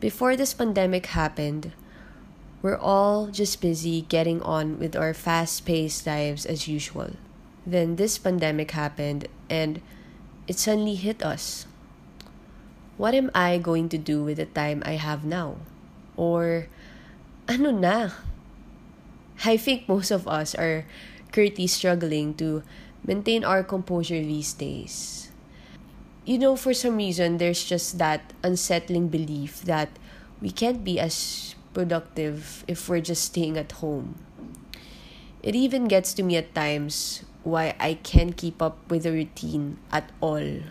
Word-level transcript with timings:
Before 0.00 0.34
this 0.34 0.56
pandemic 0.56 1.12
happened, 1.12 1.76
we're 2.62 2.80
all 2.80 3.28
just 3.28 3.60
busy 3.60 4.08
getting 4.08 4.40
on 4.40 4.80
with 4.80 4.96
our 4.96 5.12
fast 5.12 5.68
paced 5.68 6.06
lives 6.06 6.46
as 6.46 6.66
usual. 6.66 7.20
Then 7.66 7.96
this 7.96 8.16
pandemic 8.16 8.72
happened 8.72 9.28
and 9.52 9.84
it 10.48 10.56
suddenly 10.56 10.96
hit 10.96 11.22
us. 11.22 11.66
What 12.96 13.12
am 13.12 13.30
I 13.34 13.58
going 13.58 13.88
to 13.90 13.98
do 13.98 14.24
with 14.24 14.38
the 14.38 14.48
time 14.48 14.82
I 14.88 14.96
have 14.96 15.24
now? 15.24 15.56
Or, 16.16 16.68
ano 17.48 17.70
na? 17.70 18.16
I 19.44 19.56
think 19.56 19.88
most 19.88 20.10
of 20.10 20.28
us 20.28 20.54
are 20.54 20.84
currently 21.32 21.66
struggling 21.66 22.32
to 22.40 22.62
maintain 23.04 23.44
our 23.44 23.62
composure 23.62 24.20
these 24.20 24.52
days. 24.52 25.29
You 26.30 26.38
know, 26.38 26.54
for 26.54 26.70
some 26.70 26.94
reason, 26.94 27.42
there's 27.42 27.66
just 27.66 27.98
that 27.98 28.22
unsettling 28.46 29.10
belief 29.10 29.66
that 29.66 29.90
we 30.38 30.54
can't 30.54 30.86
be 30.86 31.02
as 31.02 31.58
productive 31.74 32.62
if 32.70 32.86
we're 32.86 33.02
just 33.02 33.34
staying 33.34 33.58
at 33.58 33.82
home. 33.82 34.14
It 35.42 35.58
even 35.58 35.90
gets 35.90 36.14
to 36.14 36.22
me 36.22 36.38
at 36.38 36.54
times 36.54 37.26
why 37.42 37.74
I 37.82 37.98
can't 38.06 38.38
keep 38.38 38.62
up 38.62 38.78
with 38.86 39.10
a 39.10 39.10
routine 39.10 39.82
at 39.90 40.14
all. 40.22 40.62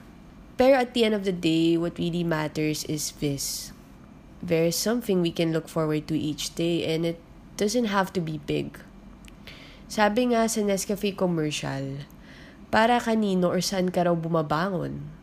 But 0.56 0.72
at 0.80 0.94
the 0.96 1.04
end 1.04 1.12
of 1.12 1.28
the 1.28 1.36
day, 1.36 1.76
what 1.76 2.00
really 2.00 2.24
matters 2.24 2.88
is 2.88 3.12
this. 3.20 3.76
There 4.40 4.64
is 4.64 4.80
something 4.80 5.20
we 5.20 5.36
can 5.36 5.52
look 5.52 5.68
forward 5.68 6.08
to 6.08 6.16
each 6.16 6.56
day 6.56 6.88
and 6.88 7.04
it 7.04 7.20
doesn't 7.60 7.92
have 7.92 8.16
to 8.16 8.24
be 8.24 8.40
big. 8.40 8.80
Sabi 9.92 10.32
nga 10.32 10.48
sa 10.48 10.64
Nescafe 10.64 11.12
commercial, 11.20 12.08
para 12.72 13.04
kanino 13.04 13.52
or 13.52 13.60
saan 13.60 13.92
ka 13.92 14.08
raw 14.08 14.16
bumabangon. 14.16 15.19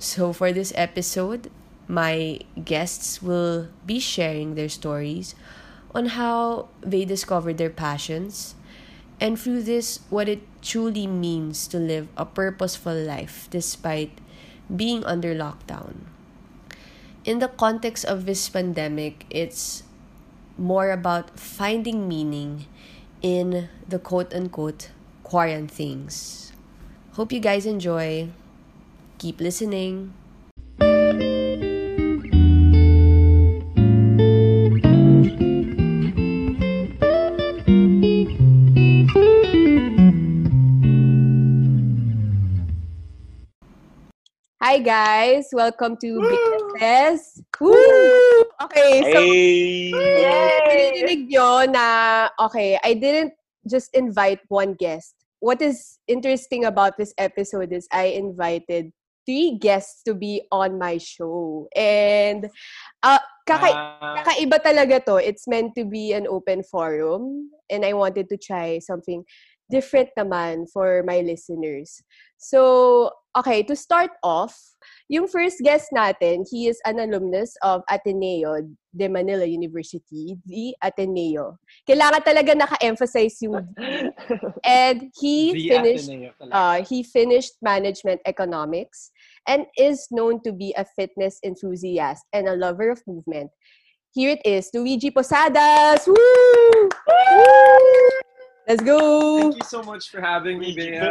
So 0.00 0.32
for 0.32 0.50
this 0.50 0.72
episode, 0.76 1.52
my 1.86 2.40
guests 2.56 3.20
will 3.20 3.68
be 3.84 4.00
sharing 4.00 4.56
their 4.56 4.72
stories 4.72 5.34
on 5.94 6.16
how 6.16 6.72
they 6.80 7.04
discovered 7.04 7.58
their 7.58 7.68
passions 7.68 8.54
and 9.20 9.38
through 9.38 9.68
this 9.68 10.00
what 10.08 10.26
it 10.26 10.40
truly 10.62 11.06
means 11.06 11.68
to 11.68 11.76
live 11.76 12.08
a 12.16 12.24
purposeful 12.24 12.96
life 12.96 13.46
despite 13.50 14.16
being 14.74 15.04
under 15.04 15.34
lockdown. 15.34 16.08
In 17.26 17.38
the 17.38 17.48
context 17.48 18.06
of 18.06 18.24
this 18.24 18.48
pandemic, 18.48 19.26
it's 19.28 19.82
more 20.56 20.92
about 20.92 21.38
finding 21.38 22.08
meaning 22.08 22.64
in 23.20 23.68
the 23.86 23.98
quote 23.98 24.32
unquote 24.32 24.88
quarantine 25.24 25.68
things. 25.68 26.52
Hope 27.20 27.32
you 27.32 27.40
guys 27.40 27.66
enjoy. 27.66 28.30
Keep 29.20 29.44
listening. 29.44 30.16
Hi 44.56 44.80
guys, 44.80 45.52
welcome 45.52 46.00
to 46.00 46.08
BSS. 46.80 47.44
Woo! 47.60 47.76
Okay, 48.64 49.04
so 49.04 49.20
Hey! 49.20 49.92
Nyo 51.28 51.68
na, 51.68 52.32
okay, 52.40 52.80
I 52.80 52.96
didn't 52.96 53.36
just 53.68 53.92
invite 53.92 54.40
one 54.48 54.72
guest. 54.80 55.12
What 55.44 55.60
is 55.60 56.00
interesting 56.08 56.64
about 56.64 56.96
this 56.96 57.12
episode 57.20 57.76
is 57.76 57.84
I 57.92 58.16
invited 58.16 58.96
three 59.30 59.54
guests 59.62 60.02
to 60.02 60.14
be 60.14 60.42
on 60.50 60.74
my 60.74 60.98
show. 60.98 61.70
And 61.78 62.50
uh, 63.06 63.22
kaka- 63.46 63.70
Ah, 63.70 64.26
kakaiba 64.26 64.58
talaga 64.58 64.98
to. 65.06 65.22
It's 65.22 65.46
meant 65.46 65.78
to 65.78 65.86
be 65.86 66.10
an 66.18 66.26
open 66.26 66.66
forum. 66.66 67.54
And 67.70 67.86
I 67.86 67.94
wanted 67.94 68.26
to 68.34 68.36
try 68.36 68.82
something 68.82 69.22
different 69.70 70.10
naman 70.18 70.66
for 70.70 71.02
my 71.06 71.20
listeners. 71.20 72.02
So, 72.36 73.10
okay, 73.36 73.62
to 73.64 73.76
start 73.76 74.10
off, 74.22 74.56
yung 75.08 75.28
first 75.28 75.60
guest 75.62 75.92
natin, 75.94 76.46
he 76.48 76.66
is 76.66 76.80
an 76.86 76.98
alumnus 76.98 77.54
of 77.62 77.82
Ateneo 77.90 78.64
de 78.96 79.08
Manila 79.08 79.44
University, 79.44 80.36
the 80.46 80.74
Ateneo. 80.82 81.58
Kailangan 81.86 82.22
talaga 82.24 82.56
naka-emphasize 82.56 83.36
yung. 83.42 83.68
And 84.64 85.12
he 85.20 85.52
the 85.52 85.68
finished 85.68 86.10
uh, 86.50 86.82
he 86.82 87.02
finished 87.02 87.60
management 87.62 88.20
economics 88.24 89.10
and 89.46 89.66
is 89.76 90.08
known 90.10 90.42
to 90.42 90.52
be 90.52 90.74
a 90.76 90.84
fitness 90.84 91.38
enthusiast 91.44 92.24
and 92.32 92.48
a 92.48 92.56
lover 92.56 92.90
of 92.90 93.02
movement. 93.06 93.50
Here 94.10 94.34
it 94.34 94.42
is, 94.42 94.70
Luigi 94.74 95.10
Posadas! 95.10 96.08
Woo! 96.08 96.88
Let's 98.70 98.86
go! 98.86 99.50
Thank 99.50 99.58
you 99.58 99.66
so 99.66 99.82
much 99.82 100.14
for 100.14 100.22
having 100.22 100.62
me, 100.62 100.70
Bea. 100.70 101.02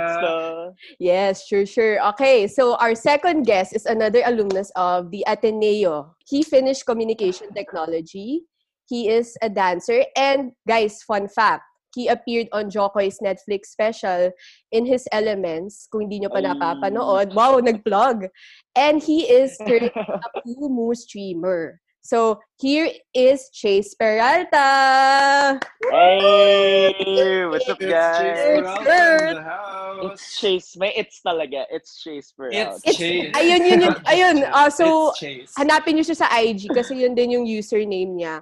Yes, 0.96 1.44
sure, 1.44 1.68
sure. 1.68 2.00
Okay, 2.16 2.48
so 2.48 2.80
our 2.80 2.96
second 2.96 3.44
guest 3.44 3.76
is 3.76 3.84
another 3.84 4.24
alumnus 4.24 4.72
of 4.80 5.12
the 5.12 5.28
Ateneo. 5.28 6.16
He 6.24 6.40
finished 6.40 6.88
communication 6.88 7.52
technology. 7.52 8.48
He 8.88 9.12
is 9.12 9.36
a 9.44 9.52
dancer. 9.52 10.08
And 10.16 10.56
guys, 10.72 11.04
fun 11.04 11.28
fact, 11.28 11.68
he 11.94 12.08
appeared 12.08 12.48
on 12.56 12.72
Jokoy's 12.72 13.20
Netflix 13.20 13.76
special 13.76 14.32
in 14.72 14.86
his 14.88 15.04
elements. 15.12 15.84
Kung 15.92 16.08
hindi 16.08 16.24
nyo 16.24 16.32
pa 16.32 16.40
napapanood, 16.40 17.36
wow, 17.36 17.60
nag-vlog. 17.60 18.32
And 18.72 19.04
he 19.04 19.28
is 19.28 19.60
currently 19.68 19.92
a 20.00 20.30
Kumu 20.48 20.96
streamer. 20.96 21.84
So 22.10 22.42
here 22.58 22.90
is 23.14 23.54
Chase 23.54 23.94
Peralta. 23.94 25.62
Hey! 25.94 27.46
What's 27.46 27.70
up, 27.70 27.78
It's 27.78 27.86
Chase 27.86 27.94
guys? 27.94 28.58
Peralta 28.58 28.82
Girl. 28.84 29.30
in 29.30 29.36
the 29.38 29.44
house. 29.46 30.02
It's 30.10 30.42
Chase. 30.42 30.70
May 30.82 30.90
it's 30.98 31.22
talaga. 31.22 31.70
It's 31.70 32.02
Chase 32.02 32.18
It's 32.18 32.32
Peralta. 32.34 32.82
It's- 32.82 32.98
Chase. 32.98 33.30
ayun, 33.38 33.62
yun, 33.62 33.82
yun, 33.86 33.94
ayun. 34.10 34.38
Chase. 34.42 34.74
so, 34.82 35.14
It's 35.14 35.20
Chase. 35.22 35.54
Hanapin 35.62 36.02
nyo 36.02 36.04
siya 36.10 36.18
sa 36.18 36.34
IG 36.34 36.74
kasi 36.74 36.98
yun 36.98 37.14
din 37.14 37.38
yung 37.38 37.46
username 37.46 38.18
niya. 38.18 38.42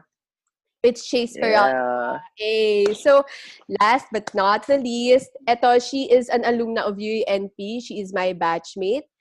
It's 0.79 1.03
Chase 1.03 1.35
Peralta. 1.35 1.75
Yeah. 1.75 2.15
Hey, 2.39 2.87
so 2.95 3.27
last 3.83 4.07
but 4.15 4.31
not 4.31 4.63
the 4.63 4.79
least, 4.79 5.27
eto, 5.43 5.75
she 5.83 6.07
is 6.07 6.31
an 6.31 6.47
alumna 6.47 6.87
of 6.87 6.95
UNP. 7.03 7.83
She 7.83 7.99
is 7.99 8.15
my 8.15 8.31
batchmate. 8.31 9.11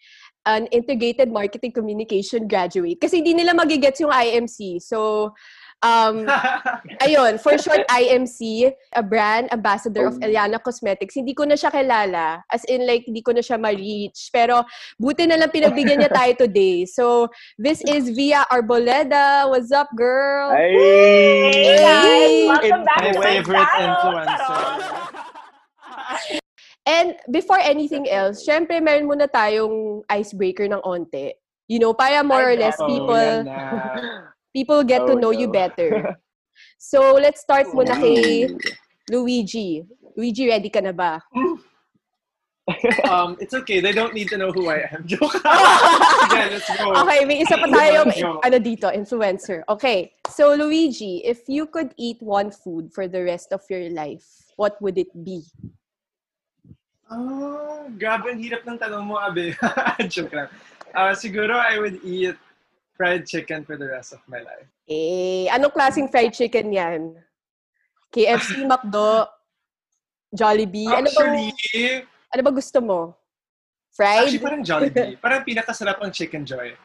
An 0.47 0.71
integrated 0.71 1.27
marketing 1.35 1.75
communication 1.75 2.47
graduate. 2.47 3.03
Kasi 3.03 3.19
hindi 3.19 3.35
nila 3.35 3.51
magigets 3.51 3.99
yung 3.99 4.15
IMC. 4.15 4.79
So, 4.79 5.35
um, 5.83 6.23
ayun, 7.05 7.43
for 7.43 7.59
short, 7.59 7.83
IMC, 7.91 8.71
a 8.95 9.03
brand 9.03 9.51
ambassador 9.53 10.07
of 10.07 10.15
Oh. 10.17 10.25
Eliana 10.25 10.63
Cosmetics. 10.63 11.19
Hindi 11.19 11.35
ko 11.35 11.45
na 11.45 11.59
siya 11.59 11.75
kilala. 11.75 12.47
As 12.47 12.63
in, 12.71 12.87
like, 12.87 13.05
hindi 13.11 13.21
ko 13.27 13.35
na 13.35 13.43
siya 13.43 13.59
ma-reach. 13.59 14.31
Pero, 14.31 14.63
buti 15.03 15.27
na 15.27 15.35
lang 15.35 15.51
pinagbigyan 15.51 15.99
niya 15.99 16.15
tayo 16.15 16.33
today. 16.47 16.87
So, 16.87 17.27
this 17.59 17.83
is 17.83 18.15
Via 18.15 18.47
Arboleda. 18.47 19.51
What's 19.51 19.75
up, 19.75 19.91
girl? 19.99 20.55
Hey! 20.55 21.75
Hey! 21.83 22.47
Welcome 22.47 22.87
back 22.87 23.03
My 23.03 23.11
to 23.13 23.19
my 23.19 23.25
favorite 23.27 23.69
channel. 23.75 23.99
influencer. 23.99 24.96
And 26.87 27.19
before 27.31 27.59
anything 27.59 28.07
else, 28.07 28.47
syempre 28.47 28.79
meron 28.79 29.11
muna 29.11 29.27
tayong 29.27 30.07
icebreaker 30.07 30.71
ng 30.71 30.81
onte. 30.87 31.35
You 31.67 31.83
know, 31.83 31.91
para 31.91 32.23
more 32.23 32.55
or 32.55 32.57
less 32.57 32.79
people 32.79 33.43
people 34.57 34.87
get 34.87 35.03
to 35.11 35.19
Oh, 35.19 35.21
know 35.21 35.35
you 35.35 35.51
better. 35.51 36.15
So, 36.81 37.21
let's 37.21 37.45
start 37.45 37.69
muna 37.77 38.01
kay. 38.01 38.49
Luigi. 39.13 39.85
Luigi, 40.17 40.49
ready 40.49 40.73
ka 40.73 40.81
na 40.81 40.97
ba? 40.97 41.21
Um, 43.07 43.37
it's 43.39 43.55
okay. 43.55 43.79
They 43.79 43.93
don't 43.93 44.11
need 44.11 44.27
to 44.35 44.39
know 44.39 44.51
who 44.51 44.67
I 44.67 44.91
am. 44.91 45.07
Joke. 45.07 45.39
Sige, 45.39 46.43
let's 46.51 46.67
go. 46.67 46.99
Okay, 47.07 47.23
may 47.23 47.39
isa 47.39 47.55
pa 47.63 47.71
tayong 47.71 48.11
ano 48.43 48.59
dito, 48.59 48.91
influencer. 48.91 49.63
Okay. 49.71 50.11
So, 50.27 50.51
Luigi, 50.59 51.23
if 51.23 51.47
you 51.47 51.71
could 51.71 51.95
eat 51.95 52.19
one 52.19 52.51
food 52.51 52.91
for 52.91 53.07
the 53.07 53.23
rest 53.23 53.55
of 53.55 53.63
your 53.71 53.87
life, 53.95 54.27
what 54.59 54.75
would 54.83 54.99
it 54.99 55.15
be? 55.15 55.47
Oh, 57.07 57.87
grabe 57.95 58.35
ang 58.35 58.41
hirap 58.43 58.67
ng 58.67 58.79
tanong 58.79 59.05
mo, 59.07 59.15
Abe. 59.19 59.55
Joke 60.13 60.35
lang. 60.35 60.51
Uh, 60.91 61.15
siguro 61.15 61.55
I 61.55 61.79
would 61.79 62.03
eat 62.03 62.35
fried 62.99 63.29
chicken 63.29 63.63
for 63.63 63.79
the 63.79 63.87
rest 63.87 64.11
of 64.17 64.23
my 64.27 64.43
life. 64.43 64.67
Eh, 64.91 65.47
anong 65.55 65.71
klaseng 65.71 66.11
fried 66.11 66.35
chicken 66.35 66.73
yan? 66.75 67.15
KFC, 68.11 68.63
McDo, 68.71 69.29
Jollibee? 70.35 70.91
Ano 70.91 71.07
ba, 71.13 71.23
Actually, 71.23 72.03
ano 72.35 72.41
ba 72.43 72.51
gusto 72.51 72.79
mo? 72.83 73.01
Fried? 73.95 74.27
actually 74.29 74.43
parang 74.43 74.63
Jollibee. 74.67 75.17
Parang 75.25 75.41
pinakasarap 75.41 75.97
ang 76.05 76.13
Chicken 76.13 76.45
Joy. 76.45 76.77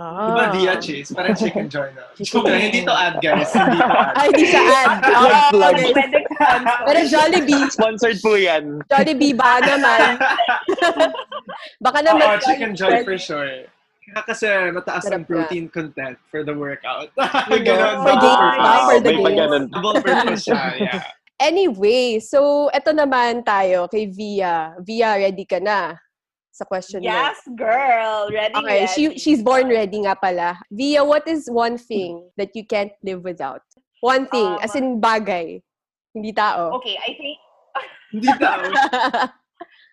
Ah. 0.00 0.32
Diba 0.32 0.44
Dia 0.56 0.74
Chase? 0.80 1.12
Parang 1.12 1.36
Chicken 1.36 1.68
Joy 1.68 1.88
na. 1.92 2.04
Joke 2.20 2.48
lang, 2.48 2.60
hindi 2.68 2.80
to 2.84 2.92
ad, 2.92 3.16
guys. 3.20 3.52
Hindi 3.52 3.80
to 3.80 3.88
ad. 3.88 4.12
Ay, 4.16 4.26
hindi 4.32 4.44
siya 4.48 4.62
ad. 4.64 4.98
Oh, 5.10 5.28
Plug. 5.52 5.72
okay. 5.76 5.92
Pwede 5.92 6.18
ka. 6.24 6.48
Pero 6.88 7.00
Jollibee, 7.04 7.64
Sponsored 7.68 8.18
po 8.24 8.32
yan. 8.36 8.80
Jollibee 8.88 9.36
ba 9.36 9.60
naman? 9.60 10.16
Baka 11.80 11.98
naman. 12.04 12.24
Oo, 12.24 12.36
Chicken 12.40 12.72
Joy 12.72 13.04
for 13.04 13.16
sure. 13.20 13.68
kasi 14.26 14.50
mataas 14.74 15.06
ang 15.06 15.22
protein 15.22 15.70
content 15.70 16.18
for 16.34 16.42
the 16.42 16.50
workout. 16.50 17.14
Ganon, 17.14 17.46
for 17.46 18.14
double 18.18 18.18
gains, 18.18 18.58
purpose. 18.58 18.58
ah, 18.58 18.80
for 18.90 18.98
the 18.98 19.12
ganun. 19.14 19.64
Double 19.70 19.96
purpose 20.02 20.42
siya, 20.50 20.60
yeah. 20.82 21.00
Anyway, 21.38 22.18
so 22.18 22.68
eto 22.74 22.90
naman 22.90 23.46
tayo 23.46 23.86
kay 23.86 24.10
Via. 24.10 24.74
Via, 24.82 25.14
ready 25.14 25.46
ka 25.46 25.62
na 25.62 25.94
sa 26.60 26.68
question 26.68 27.00
mo? 27.00 27.08
Yes, 27.08 27.40
girl. 27.56 28.28
Ready, 28.28 28.52
Okay, 28.60 28.84
ready. 28.84 28.92
she, 28.92 29.04
she's 29.16 29.40
born 29.40 29.72
ready 29.72 30.04
nga 30.04 30.12
pala. 30.12 30.60
Via, 30.68 31.00
what 31.00 31.24
is 31.24 31.48
one 31.48 31.80
thing 31.80 32.28
that 32.36 32.52
you 32.52 32.68
can't 32.68 32.92
live 33.00 33.24
without? 33.24 33.64
One 34.04 34.28
thing, 34.28 34.44
Um, 34.44 34.60
as 34.60 34.76
in 34.76 35.00
bagay. 35.00 35.64
Hindi 36.12 36.32
tao. 36.36 36.76
Okay, 36.76 37.00
I 37.00 37.16
think... 37.16 37.36
Hindi 38.12 38.28
tao. 38.36 38.60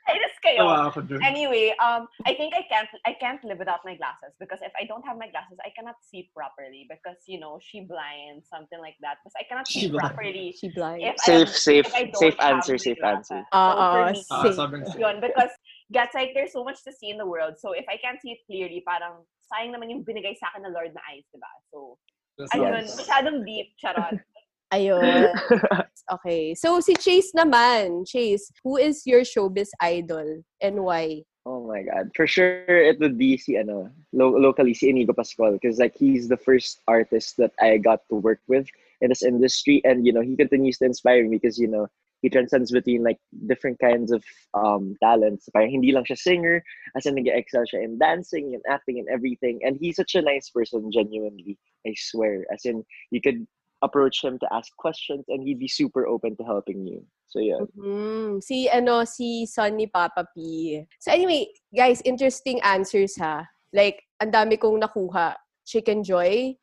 Kainis 0.07 0.39
kayo. 0.39 0.63
Tawa 0.63 0.87
ako 0.87 1.03
dun. 1.03 1.19
Anyway, 1.19 1.75
um, 1.83 2.07
I 2.23 2.31
think 2.31 2.55
I 2.55 2.63
can't 2.71 2.87
I 3.03 3.11
can't 3.19 3.43
live 3.43 3.59
without 3.59 3.83
my 3.83 3.91
glasses 3.99 4.31
because 4.39 4.63
if 4.63 4.71
I 4.79 4.87
don't 4.87 5.03
have 5.03 5.19
my 5.19 5.27
glasses, 5.27 5.59
I 5.67 5.71
cannot 5.75 5.99
see 5.99 6.31
properly 6.31 6.87
because 6.87 7.19
you 7.27 7.43
know 7.43 7.59
she 7.59 7.83
blind 7.83 8.47
something 8.47 8.79
like 8.79 8.95
that. 9.03 9.19
Because 9.19 9.35
I 9.35 9.43
cannot 9.51 9.67
She 9.67 9.83
see 9.83 9.91
blind. 9.91 10.15
properly 10.15 10.55
She 10.55 10.71
blind. 10.71 11.03
if 11.03 11.19
Safe, 11.19 11.51
I 11.51 11.51
safe, 11.51 11.85
if 11.91 11.95
I 11.99 12.03
don't 12.07 12.23
safe 12.23 12.37
answer, 12.39 12.75
safe 12.79 12.95
glasses. 13.03 13.27
answer. 13.35 13.51
Ah, 13.51 13.67
So 13.67 13.83
for 13.83 13.99
me, 14.07 14.19
Ah, 14.31 14.41
safe. 14.47 14.55
sobrang 14.55 14.83
yun, 14.95 15.15
because 15.19 15.51
gets 15.91 16.13
like 16.15 16.31
there's 16.33 16.53
so 16.53 16.63
much 16.63 16.83
to 16.83 16.91
see 16.91 17.09
in 17.09 17.17
the 17.17 17.25
world. 17.25 17.55
So 17.57 17.71
if 17.71 17.85
I 17.89 17.97
can't 17.97 18.19
see 18.21 18.31
it 18.31 18.39
clearly, 18.45 18.83
parang 18.85 19.23
sayang 19.47 19.71
naman 19.75 19.89
yung 19.89 20.03
binigay 20.03 20.35
sa 20.37 20.51
akin 20.51 20.65
ng 20.67 20.73
Lord 20.73 20.91
na 20.91 21.01
eyes, 21.07 21.23
diba? 21.31 21.51
So, 21.71 21.97
That's 22.37 22.51
ayun, 22.53 22.83
Yes. 22.85 22.95
masyadong 22.99 23.45
deep, 23.47 23.73
charot. 23.79 24.19
Ayun. 24.75 25.31
Okay. 26.07 26.55
So, 26.55 26.79
si 26.79 26.95
Chase 26.95 27.35
naman. 27.35 28.07
Chase, 28.07 28.47
who 28.63 28.79
is 28.79 29.03
your 29.03 29.27
showbiz 29.27 29.67
idol 29.83 30.39
and 30.63 30.79
why? 30.79 31.23
Oh 31.43 31.67
my 31.67 31.83
god. 31.83 32.11
For 32.15 32.27
sure 32.27 32.63
it 32.67 32.99
would 32.99 33.17
be 33.17 33.35
si 33.35 33.55
ano, 33.59 33.91
lo- 34.11 34.35
locally 34.39 34.73
si 34.73 34.87
Inigo 34.87 35.11
Pascual 35.11 35.51
because 35.59 35.79
like 35.79 35.95
he's 35.99 36.27
the 36.27 36.39
first 36.39 36.79
artist 36.87 37.35
that 37.43 37.51
I 37.59 37.75
got 37.75 38.07
to 38.07 38.15
work 38.23 38.39
with 38.47 38.67
in 38.99 39.09
this 39.11 39.23
industry 39.23 39.81
and 39.83 40.07
you 40.07 40.11
know, 40.11 40.23
he 40.23 40.35
continues 40.35 40.77
to 40.79 40.85
inspire 40.85 41.23
me 41.23 41.39
because 41.39 41.59
you 41.59 41.67
know, 41.67 41.87
he 42.21 42.29
transcends 42.29 42.71
between 42.71 43.03
like 43.03 43.19
different 43.45 43.79
kinds 43.79 44.11
of 44.11 44.23
um 44.53 44.95
talents. 45.01 45.49
Parang 45.53 45.69
hindi 45.69 45.91
lang 45.91 46.05
siya 46.05 46.17
singer, 46.17 46.63
as 46.95 47.05
in 47.05 47.15
nag-excel 47.15 47.65
siya 47.65 47.83
in 47.83 47.97
dancing 47.97 48.53
and 48.53 48.63
acting 48.69 48.99
and 48.99 49.07
everything. 49.09 49.59
And 49.63 49.77
he's 49.79 49.97
such 49.97 50.15
a 50.15 50.21
nice 50.21 50.49
person 50.49 50.91
genuinely. 50.91 51.57
I 51.85 51.93
swear. 51.95 52.45
As 52.51 52.65
in 52.65 52.83
you 53.11 53.21
could 53.21 53.45
approach 53.85 54.23
him 54.23 54.39
to 54.39 54.47
ask 54.51 54.73
questions 54.77 55.25
and 55.29 55.45
he'd 55.45 55.59
be 55.59 55.69
super 55.69 56.07
open 56.07 56.35
to 56.37 56.43
helping 56.43 56.85
you. 56.85 57.05
So 57.29 57.39
yeah. 57.39 57.61
Mm, 57.77 58.41
si 58.41 58.69
ano 58.69 59.05
si 59.05 59.45
son 59.45 59.77
ni 59.77 59.85
Papa 59.85 60.25
P. 60.33 60.81
So 60.99 61.11
anyway, 61.11 61.53
guys, 61.75 62.01
interesting 62.01 62.61
answers 62.61 63.17
ha. 63.17 63.45
Like 63.73 64.03
ang 64.19 64.31
dami 64.31 64.57
kong 64.57 64.81
nakuha. 64.81 65.35
Chicken 65.67 65.99
Joy, 65.99 66.55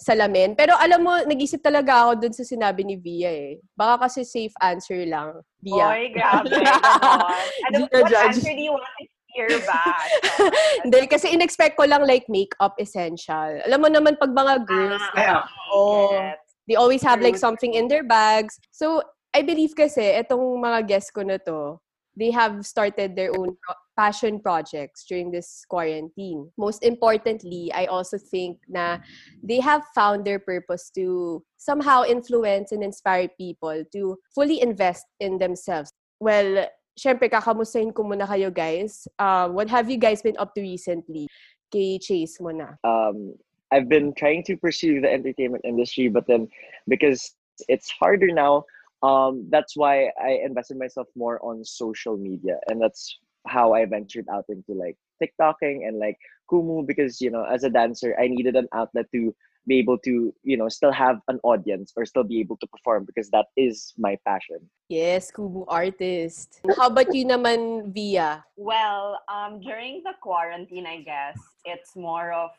salamin. 0.00 0.56
Pero 0.56 0.72
alam 0.80 1.04
mo, 1.04 1.12
nag-isip 1.28 1.60
talaga 1.60 2.08
ako 2.08 2.24
dun 2.24 2.32
sa 2.32 2.42
sinabi 2.42 2.82
ni 2.82 2.96
Via 2.96 3.28
eh. 3.28 3.52
Baka 3.76 4.08
kasi 4.08 4.24
safe 4.24 4.56
answer 4.64 5.04
lang. 5.04 5.36
Via. 5.60 5.92
Oy, 5.92 6.08
grabe. 6.10 6.48
Ano, 7.68 7.84
what 7.92 8.08
judge. 8.08 8.40
answer 8.40 8.50
do 8.56 8.62
you 8.64 8.72
want 8.72 8.88
to 8.96 9.04
hear 9.36 9.52
back? 9.62 10.08
Hindi, 10.88 11.06
kasi 11.06 11.30
in-expect 11.30 11.76
ko 11.76 11.84
lang 11.84 12.08
like 12.08 12.24
makeup 12.32 12.74
essential. 12.80 13.60
Alam 13.68 13.84
mo 13.84 13.88
naman 13.92 14.16
pag 14.16 14.32
mga 14.32 14.64
girls, 14.64 15.04
Ah, 15.04 15.12
Kaya, 15.14 15.36
oh, 15.70 16.10
Yes. 16.16 16.40
they 16.66 16.76
always 16.80 17.04
have 17.04 17.20
like 17.20 17.36
something 17.36 17.76
in 17.76 17.86
their 17.86 18.02
bags. 18.02 18.56
So, 18.72 19.04
I 19.30 19.44
believe 19.44 19.76
kasi, 19.76 20.02
etong 20.16 20.42
mga 20.58 20.88
guests 20.88 21.12
ko 21.12 21.22
na 21.22 21.38
to, 21.46 21.78
they 22.18 22.32
have 22.34 22.66
started 22.66 23.14
their 23.14 23.30
own 23.36 23.54
passion 24.00 24.40
projects 24.40 25.04
during 25.04 25.28
this 25.28 25.68
quarantine. 25.68 26.48
Most 26.56 26.80
importantly, 26.80 27.68
I 27.76 27.84
also 27.92 28.16
think 28.16 28.56
na 28.64 29.04
they 29.44 29.60
have 29.60 29.84
found 29.92 30.24
their 30.24 30.40
purpose 30.40 30.88
to 30.96 31.44
somehow 31.60 32.08
influence 32.08 32.72
and 32.72 32.80
inspire 32.80 33.28
people 33.36 33.84
to 33.92 34.16
fully 34.32 34.64
invest 34.64 35.04
in 35.20 35.36
themselves. 35.36 35.92
Well, 36.16 36.72
syempre, 36.96 37.28
kakamustahin 37.28 37.92
ko 37.92 38.08
muna 38.08 38.24
kayo 38.24 38.48
guys. 38.48 39.04
Uh, 39.20 39.52
what 39.52 39.68
have 39.68 39.92
you 39.92 40.00
guys 40.00 40.24
been 40.24 40.40
up 40.40 40.56
to 40.56 40.64
recently? 40.64 41.28
Kay 41.68 42.00
Chase 42.00 42.40
mo 42.40 42.56
na. 42.56 42.80
um, 42.88 43.36
I've 43.70 43.86
been 43.88 44.16
trying 44.16 44.42
to 44.50 44.56
pursue 44.56 44.98
the 45.04 45.12
entertainment 45.12 45.62
industry, 45.62 46.08
but 46.08 46.26
then 46.26 46.48
because 46.88 47.36
it's 47.68 47.92
harder 47.92 48.32
now, 48.32 48.64
um, 49.04 49.46
that's 49.52 49.76
why 49.76 50.10
I 50.18 50.42
invested 50.42 50.76
myself 50.80 51.06
more 51.14 51.38
on 51.44 51.62
social 51.62 52.16
media, 52.16 52.58
and 52.66 52.82
that's 52.82 53.20
how 53.46 53.72
I 53.72 53.84
ventured 53.86 54.26
out 54.32 54.44
into 54.48 54.72
like 54.72 54.96
TikToking 55.22 55.86
and 55.86 55.98
like 55.98 56.16
Kumu 56.50 56.86
because 56.86 57.20
you 57.20 57.30
know 57.30 57.44
as 57.44 57.64
a 57.64 57.70
dancer 57.70 58.16
I 58.20 58.28
needed 58.28 58.56
an 58.56 58.68
outlet 58.74 59.06
to 59.12 59.34
be 59.66 59.78
able 59.78 59.98
to 59.98 60.34
you 60.42 60.56
know 60.56 60.68
still 60.68 60.92
have 60.92 61.20
an 61.28 61.38
audience 61.42 61.92
or 61.96 62.04
still 62.04 62.24
be 62.24 62.40
able 62.40 62.56
to 62.58 62.66
perform 62.66 63.04
because 63.04 63.30
that 63.30 63.46
is 63.56 63.92
my 63.98 64.16
passion. 64.26 64.58
Yes, 64.88 65.30
Kumu 65.30 65.64
artist. 65.68 66.60
How 66.76 66.88
about 66.88 67.14
you 67.14 67.24
naman, 67.24 67.92
Via? 67.92 68.44
Well, 68.56 69.20
um, 69.28 69.60
during 69.60 70.02
the 70.02 70.14
quarantine, 70.20 70.86
I 70.86 71.02
guess 71.02 71.38
it's 71.64 71.94
more 71.94 72.32
of 72.32 72.50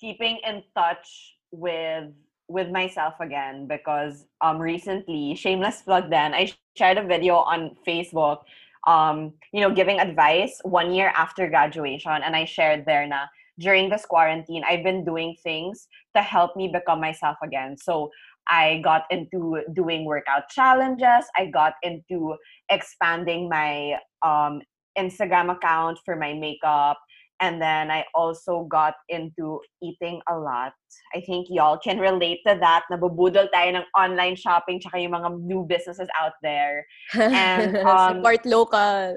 keeping 0.00 0.40
in 0.44 0.62
touch 0.74 1.36
with 1.52 2.12
with 2.48 2.70
myself 2.70 3.14
again 3.20 3.66
because 3.66 4.26
um 4.40 4.58
recently, 4.58 5.34
shameless 5.34 5.82
plug 5.82 6.10
then, 6.10 6.34
I 6.34 6.52
shared 6.76 6.98
a 6.98 7.04
video 7.04 7.36
on 7.36 7.76
Facebook, 7.86 8.42
um, 8.86 9.32
you 9.52 9.60
know, 9.60 9.72
giving 9.74 9.98
advice 9.98 10.60
one 10.62 10.92
year 10.92 11.12
after 11.16 11.48
graduation, 11.48 12.12
and 12.12 12.36
I 12.36 12.44
shared 12.44 12.84
there 12.86 13.06
na 13.06 13.26
during 13.58 13.88
this 13.88 14.04
quarantine, 14.04 14.62
I've 14.68 14.84
been 14.84 15.04
doing 15.04 15.34
things 15.42 15.88
to 16.14 16.22
help 16.22 16.56
me 16.56 16.68
become 16.68 17.00
myself 17.00 17.36
again. 17.42 17.76
So 17.78 18.10
I 18.48 18.80
got 18.84 19.04
into 19.10 19.62
doing 19.72 20.04
workout 20.04 20.48
challenges. 20.50 21.24
I 21.36 21.46
got 21.46 21.74
into 21.82 22.36
expanding 22.70 23.48
my 23.48 23.98
um, 24.22 24.60
Instagram 24.98 25.54
account 25.54 25.98
for 26.04 26.16
my 26.16 26.32
makeup. 26.34 26.98
And 27.40 27.60
then 27.60 27.90
I 27.90 28.04
also 28.14 28.64
got 28.70 28.94
into 29.08 29.60
eating 29.82 30.20
a 30.28 30.36
lot. 30.36 30.72
I 31.14 31.20
think 31.20 31.48
y'all 31.50 31.78
can 31.78 31.98
relate 31.98 32.40
to 32.46 32.56
that. 32.60 32.84
Nabubudol 32.90 33.48
tayo 33.52 33.76
ng 33.76 33.86
online 33.92 34.36
shopping 34.36 34.80
tsaka 34.80 35.00
yung 35.00 35.12
mga 35.12 35.44
new 35.44 35.64
businesses 35.68 36.08
out 36.18 36.32
there. 36.42 36.86
And, 37.14 37.76
um, 37.88 38.24
Support 38.24 38.46
local. 38.46 39.16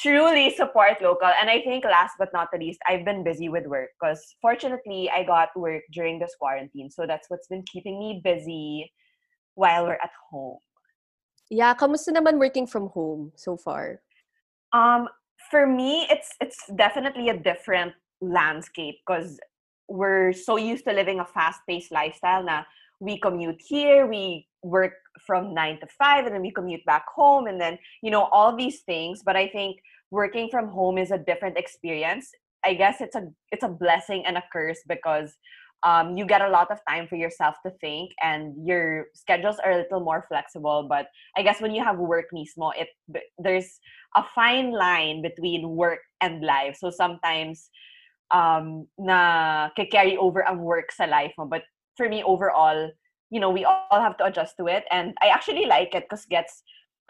Truly 0.00 0.50
support 0.56 1.00
local. 1.02 1.30
And 1.40 1.50
I 1.50 1.60
think 1.60 1.84
last 1.84 2.16
but 2.18 2.32
not 2.32 2.48
the 2.52 2.58
least, 2.58 2.80
I've 2.88 3.04
been 3.04 3.22
busy 3.22 3.48
with 3.48 3.66
work 3.66 3.90
because 4.00 4.24
fortunately 4.40 5.10
I 5.12 5.22
got 5.22 5.54
work 5.54 5.82
during 5.92 6.18
this 6.18 6.34
quarantine. 6.40 6.90
So 6.90 7.06
that's 7.06 7.28
what's 7.28 7.46
been 7.46 7.62
keeping 7.70 8.00
me 8.00 8.20
busy 8.24 8.90
while 9.54 9.84
we're 9.84 10.00
at 10.02 10.10
home. 10.30 10.58
Yeah, 11.52 11.76
kamusta 11.76 12.16
naman 12.16 12.40
working 12.40 12.66
from 12.66 12.88
home 12.88 13.30
so 13.36 13.60
far? 13.60 14.00
Um, 14.72 15.06
for 15.52 15.66
me, 15.66 16.06
it's 16.10 16.30
it's 16.40 16.60
definitely 16.74 17.28
a 17.28 17.36
different 17.36 17.92
landscape 18.22 18.96
because 19.06 19.38
we're 19.86 20.32
so 20.32 20.56
used 20.56 20.84
to 20.86 20.92
living 20.92 21.20
a 21.20 21.26
fast-paced 21.26 21.92
lifestyle. 21.92 22.42
Now 22.42 22.64
we 23.00 23.20
commute 23.20 23.60
here, 23.60 24.06
we 24.06 24.48
work 24.62 24.94
from 25.26 25.52
nine 25.52 25.78
to 25.80 25.86
five, 25.98 26.24
and 26.24 26.34
then 26.34 26.40
we 26.40 26.52
commute 26.52 26.84
back 26.86 27.04
home, 27.14 27.46
and 27.46 27.60
then 27.60 27.78
you 28.02 28.10
know 28.10 28.24
all 28.32 28.56
these 28.56 28.80
things. 28.80 29.22
But 29.22 29.36
I 29.36 29.46
think 29.46 29.76
working 30.10 30.48
from 30.48 30.68
home 30.68 30.96
is 30.96 31.10
a 31.10 31.18
different 31.18 31.58
experience. 31.58 32.32
I 32.64 32.72
guess 32.72 33.02
it's 33.04 33.14
a 33.14 33.24
it's 33.52 33.66
a 33.70 33.76
blessing 33.84 34.24
and 34.26 34.38
a 34.38 34.44
curse 34.50 34.80
because 34.88 35.36
um, 35.84 36.16
you 36.16 36.26
get 36.26 36.42
a 36.42 36.48
lot 36.48 36.70
of 36.70 36.78
time 36.88 37.06
for 37.08 37.16
yourself 37.16 37.56
to 37.66 37.72
think, 37.80 38.12
and 38.22 38.54
your 38.66 39.06
schedules 39.14 39.56
are 39.64 39.72
a 39.72 39.78
little 39.78 40.00
more 40.00 40.24
flexible. 40.28 40.86
But 40.88 41.06
I 41.36 41.42
guess 41.42 41.60
when 41.60 41.74
you 41.74 41.82
have 41.82 41.98
work 41.98 42.26
mismo, 42.34 42.72
it 42.76 42.88
there's 43.38 43.80
a 44.16 44.22
fine 44.34 44.72
line 44.72 45.22
between 45.22 45.68
work 45.70 46.00
and 46.20 46.42
life. 46.42 46.76
So 46.78 46.90
sometimes 46.90 47.70
um 48.32 48.86
na 48.98 49.68
carry 49.76 50.16
over 50.16 50.46
ang 50.48 50.62
work 50.62 50.92
sa 50.92 51.04
life 51.04 51.32
mo. 51.38 51.46
But 51.46 51.64
for 51.96 52.08
me 52.08 52.22
overall, 52.22 52.90
you 53.30 53.40
know, 53.40 53.50
we 53.50 53.64
all 53.64 54.00
have 54.00 54.16
to 54.18 54.24
adjust 54.24 54.56
to 54.58 54.66
it 54.66 54.84
and 54.90 55.14
I 55.22 55.28
actually 55.28 55.66
like 55.66 55.94
it 55.94 56.04
because 56.08 56.24
gets 56.26 56.62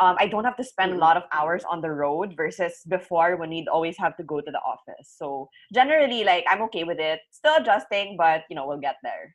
um, 0.03 0.17
I 0.19 0.27
don't 0.27 0.43
have 0.43 0.59
to 0.59 0.67
spend 0.67 0.95
a 0.95 0.99
lot 0.99 1.17
of 1.17 1.23
hours 1.31 1.63
on 1.63 1.81
the 1.81 1.91
road 1.95 2.35
versus 2.37 2.83
before 2.89 3.37
when 3.37 3.51
we'd 3.51 3.69
always 3.69 3.95
have 3.99 4.17
to 4.17 4.25
go 4.27 4.41
to 4.43 4.51
the 4.51 4.59
office. 4.67 5.15
So 5.15 5.49
generally, 5.73 6.25
like 6.25 6.45
I'm 6.51 6.61
okay 6.67 6.83
with 6.83 6.99
it. 6.99 7.21
Still 7.31 7.55
adjusting, 7.63 8.19
but 8.19 8.43
you 8.51 8.57
know 8.59 8.67
we'll 8.67 8.83
get 8.83 8.99
there. 9.07 9.31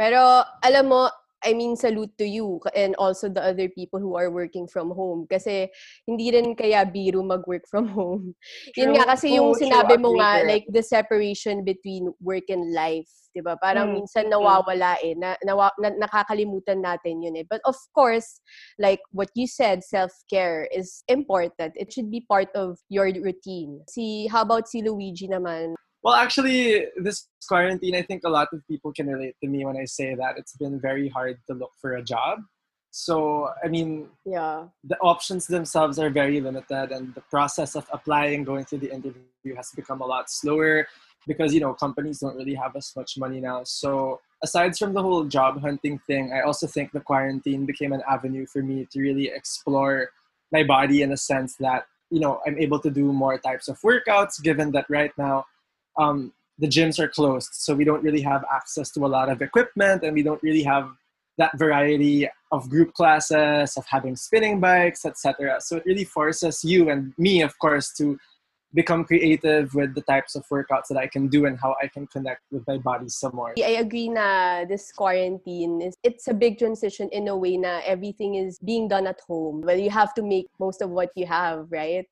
Pero 0.00 0.48
alam 0.64 0.88
mo, 0.88 1.12
I 1.46 1.54
mean, 1.54 1.78
salute 1.78 2.10
to 2.18 2.26
you 2.26 2.58
and 2.74 2.98
also 2.98 3.30
the 3.30 3.42
other 3.42 3.70
people 3.70 4.02
who 4.02 4.18
are 4.18 4.30
working 4.34 4.66
from 4.66 4.90
home. 4.90 5.30
Kasi 5.30 5.70
hindi 6.02 6.34
rin 6.34 6.58
kaya 6.58 6.82
biro 6.82 7.22
mag-work 7.22 7.64
from 7.72 7.86
home. 7.94 8.34
Yun 8.74 8.98
nga 8.98 9.06
True, 9.06 9.12
kasi 9.14 9.26
yung 9.38 9.54
true, 9.54 9.62
sinabi 9.62 9.94
mo 10.02 10.18
nga, 10.18 10.42
like 10.42 10.66
the 10.66 10.82
separation 10.82 11.62
between 11.62 12.10
work 12.18 12.50
and 12.50 12.74
life. 12.74 13.08
'di 13.36 13.44
ba 13.44 13.52
Parang 13.60 13.92
Mm, 13.92 14.00
minsan 14.00 14.32
nawawala 14.32 14.96
eh. 15.04 15.12
Na, 15.12 15.36
nawa, 15.44 15.68
na, 15.76 15.92
nakakalimutan 15.92 16.80
natin 16.80 17.20
yun 17.20 17.36
eh. 17.36 17.44
But 17.44 17.60
of 17.68 17.76
course, 17.92 18.40
like 18.80 19.04
what 19.12 19.28
you 19.36 19.44
said, 19.44 19.84
self-care 19.84 20.64
is 20.72 21.04
important. 21.12 21.76
It 21.76 21.92
should 21.92 22.08
be 22.08 22.24
part 22.24 22.48
of 22.56 22.80
your 22.88 23.12
routine. 23.12 23.84
Si, 23.92 24.24
how 24.32 24.40
about 24.40 24.72
si 24.72 24.80
Luigi 24.80 25.28
naman? 25.28 25.76
Well, 26.06 26.14
actually, 26.14 26.86
this 26.96 27.26
quarantine, 27.48 27.96
I 27.96 28.02
think 28.02 28.22
a 28.24 28.28
lot 28.28 28.46
of 28.52 28.64
people 28.68 28.92
can 28.92 29.08
relate 29.08 29.34
to 29.42 29.48
me 29.48 29.64
when 29.64 29.76
I 29.76 29.86
say 29.86 30.14
that 30.14 30.38
it's 30.38 30.56
been 30.56 30.78
very 30.78 31.08
hard 31.08 31.36
to 31.48 31.52
look 31.52 31.72
for 31.80 31.94
a 31.94 32.02
job. 32.02 32.38
So, 32.92 33.50
I 33.64 33.66
mean, 33.66 34.08
Yeah. 34.24 34.68
the 34.84 34.96
options 35.00 35.48
themselves 35.48 35.98
are 35.98 36.08
very 36.08 36.40
limited, 36.40 36.92
and 36.92 37.12
the 37.16 37.22
process 37.22 37.74
of 37.74 37.88
applying, 37.92 38.44
going 38.44 38.64
through 38.66 38.82
the 38.86 38.92
interview 38.94 39.56
has 39.56 39.72
become 39.74 40.00
a 40.00 40.06
lot 40.06 40.30
slower 40.30 40.86
because, 41.26 41.52
you 41.52 41.58
know, 41.58 41.74
companies 41.74 42.20
don't 42.20 42.36
really 42.36 42.54
have 42.54 42.76
as 42.76 42.94
much 42.94 43.18
money 43.18 43.40
now. 43.40 43.64
So, 43.64 44.20
aside 44.44 44.78
from 44.78 44.94
the 44.94 45.02
whole 45.02 45.24
job 45.24 45.60
hunting 45.60 45.98
thing, 46.06 46.32
I 46.32 46.42
also 46.42 46.68
think 46.68 46.92
the 46.92 47.00
quarantine 47.00 47.66
became 47.66 47.92
an 47.92 48.04
avenue 48.08 48.46
for 48.46 48.62
me 48.62 48.86
to 48.92 49.00
really 49.00 49.26
explore 49.26 50.10
my 50.52 50.62
body 50.62 51.02
in 51.02 51.10
a 51.10 51.16
sense 51.16 51.56
that, 51.56 51.88
you 52.10 52.20
know, 52.20 52.40
I'm 52.46 52.58
able 52.60 52.78
to 52.86 52.90
do 52.90 53.12
more 53.12 53.38
types 53.38 53.66
of 53.66 53.80
workouts 53.80 54.40
given 54.40 54.70
that 54.70 54.86
right 54.88 55.10
now 55.18 55.46
um, 55.98 56.32
the 56.58 56.66
gyms 56.66 56.98
are 56.98 57.08
closed. 57.08 57.50
So 57.52 57.74
we 57.74 57.84
don't 57.84 58.02
really 58.02 58.22
have 58.22 58.44
access 58.52 58.90
to 58.92 59.04
a 59.04 59.08
lot 59.08 59.28
of 59.28 59.42
equipment 59.42 60.02
and 60.02 60.14
we 60.14 60.22
don't 60.22 60.42
really 60.42 60.62
have 60.62 60.90
that 61.38 61.56
variety 61.58 62.28
of 62.50 62.70
group 62.70 62.94
classes, 62.94 63.76
of 63.76 63.84
having 63.86 64.16
spinning 64.16 64.58
bikes, 64.58 65.04
etc. 65.04 65.60
So 65.60 65.76
it 65.76 65.84
really 65.84 66.04
forces 66.04 66.64
you 66.64 66.88
and 66.88 67.12
me, 67.18 67.42
of 67.42 67.58
course, 67.58 67.92
to 67.98 68.18
become 68.74 69.04
creative 69.04 69.74
with 69.74 69.94
the 69.94 70.02
types 70.02 70.34
of 70.34 70.44
workouts 70.48 70.88
that 70.90 70.98
I 70.98 71.06
can 71.06 71.28
do 71.28 71.46
and 71.46 71.58
how 71.58 71.74
I 71.82 71.88
can 71.88 72.06
connect 72.06 72.42
with 72.50 72.66
my 72.66 72.78
body 72.78 73.08
some 73.08 73.34
more. 73.34 73.54
I 73.58 73.80
agree 73.80 74.08
na 74.08 74.64
this 74.64 74.92
quarantine 74.92 75.80
is 75.80 75.96
it's 76.02 76.28
a 76.28 76.34
big 76.34 76.58
transition 76.58 77.08
in 77.10 77.28
a 77.28 77.36
way 77.36 77.56
na 77.56 77.80
everything 77.84 78.34
is 78.34 78.58
being 78.58 78.88
done 78.88 79.06
at 79.06 79.20
home. 79.26 79.62
Well, 79.62 79.78
you 79.78 79.90
have 79.90 80.12
to 80.14 80.22
make 80.22 80.48
most 80.58 80.82
of 80.82 80.90
what 80.90 81.10
you 81.16 81.26
have, 81.26 81.66
right? 81.70 82.06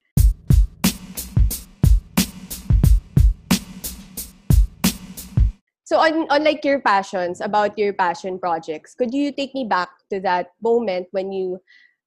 So 5.84 5.98
on, 5.98 6.26
on 6.30 6.44
like 6.44 6.64
your 6.64 6.80
passions, 6.80 7.40
about 7.40 7.78
your 7.78 7.92
passion 7.92 8.38
projects, 8.38 8.94
could 8.94 9.12
you 9.12 9.32
take 9.32 9.54
me 9.54 9.66
back 9.68 9.90
to 10.10 10.18
that 10.20 10.52
moment 10.62 11.08
when 11.12 11.30
you 11.30 11.60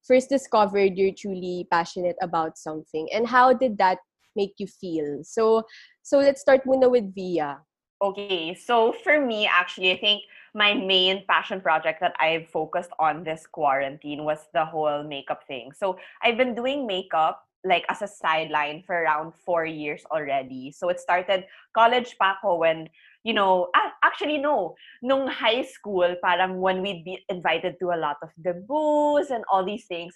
first 0.04 0.30
discovered 0.30 0.98
you're 0.98 1.14
truly 1.14 1.68
passionate 1.70 2.16
about 2.22 2.58
something 2.58 3.08
and 3.14 3.28
how 3.28 3.54
did 3.54 3.78
that 3.78 4.00
make 4.36 4.54
you 4.58 4.68
feel? 4.68 5.24
So 5.24 5.64
so 6.02 6.20
let's 6.20 6.42
start 6.42 6.66
muna 6.66 6.90
with 6.90 7.14
Via. 7.14 7.60
Okay, 8.02 8.54
so 8.54 8.94
for 9.04 9.20
me, 9.20 9.50
actually, 9.50 9.92
I 9.92 9.98
think 9.98 10.22
my 10.54 10.74
main 10.74 11.26
passion 11.28 11.62
project 11.62 12.00
that 12.00 12.14
I've 12.20 12.48
focused 12.48 12.92
on 13.00 13.24
this 13.24 13.46
quarantine 13.46 14.24
was 14.24 14.48
the 14.54 14.66
whole 14.66 15.04
makeup 15.04 15.44
thing. 15.48 15.72
So 15.74 15.98
I've 16.22 16.38
been 16.38 16.54
doing 16.54 16.86
makeup 16.88 17.44
like 17.66 17.86
as 17.90 18.02
a 18.02 18.08
sideline 18.08 18.84
for 18.86 18.96
around 18.96 19.34
four 19.34 19.66
years 19.66 20.06
already. 20.12 20.72
So 20.72 20.90
it 20.90 21.00
started 21.00 21.46
college 21.74 22.16
pa 22.18 22.38
when, 22.44 22.88
you 23.28 23.34
know, 23.34 23.68
actually 24.08 24.38
no, 24.38 24.74
nung 25.04 25.28
high 25.28 25.62
school, 25.62 26.16
parang 26.24 26.62
when 26.64 26.82
we'd 26.82 27.04
be 27.04 27.20
invited 27.28 27.76
to 27.78 27.92
a 27.92 28.00
lot 28.00 28.16
of 28.24 28.32
debuts 28.40 29.32
and 29.32 29.44
all 29.52 29.66
these 29.66 29.84
things, 29.86 30.16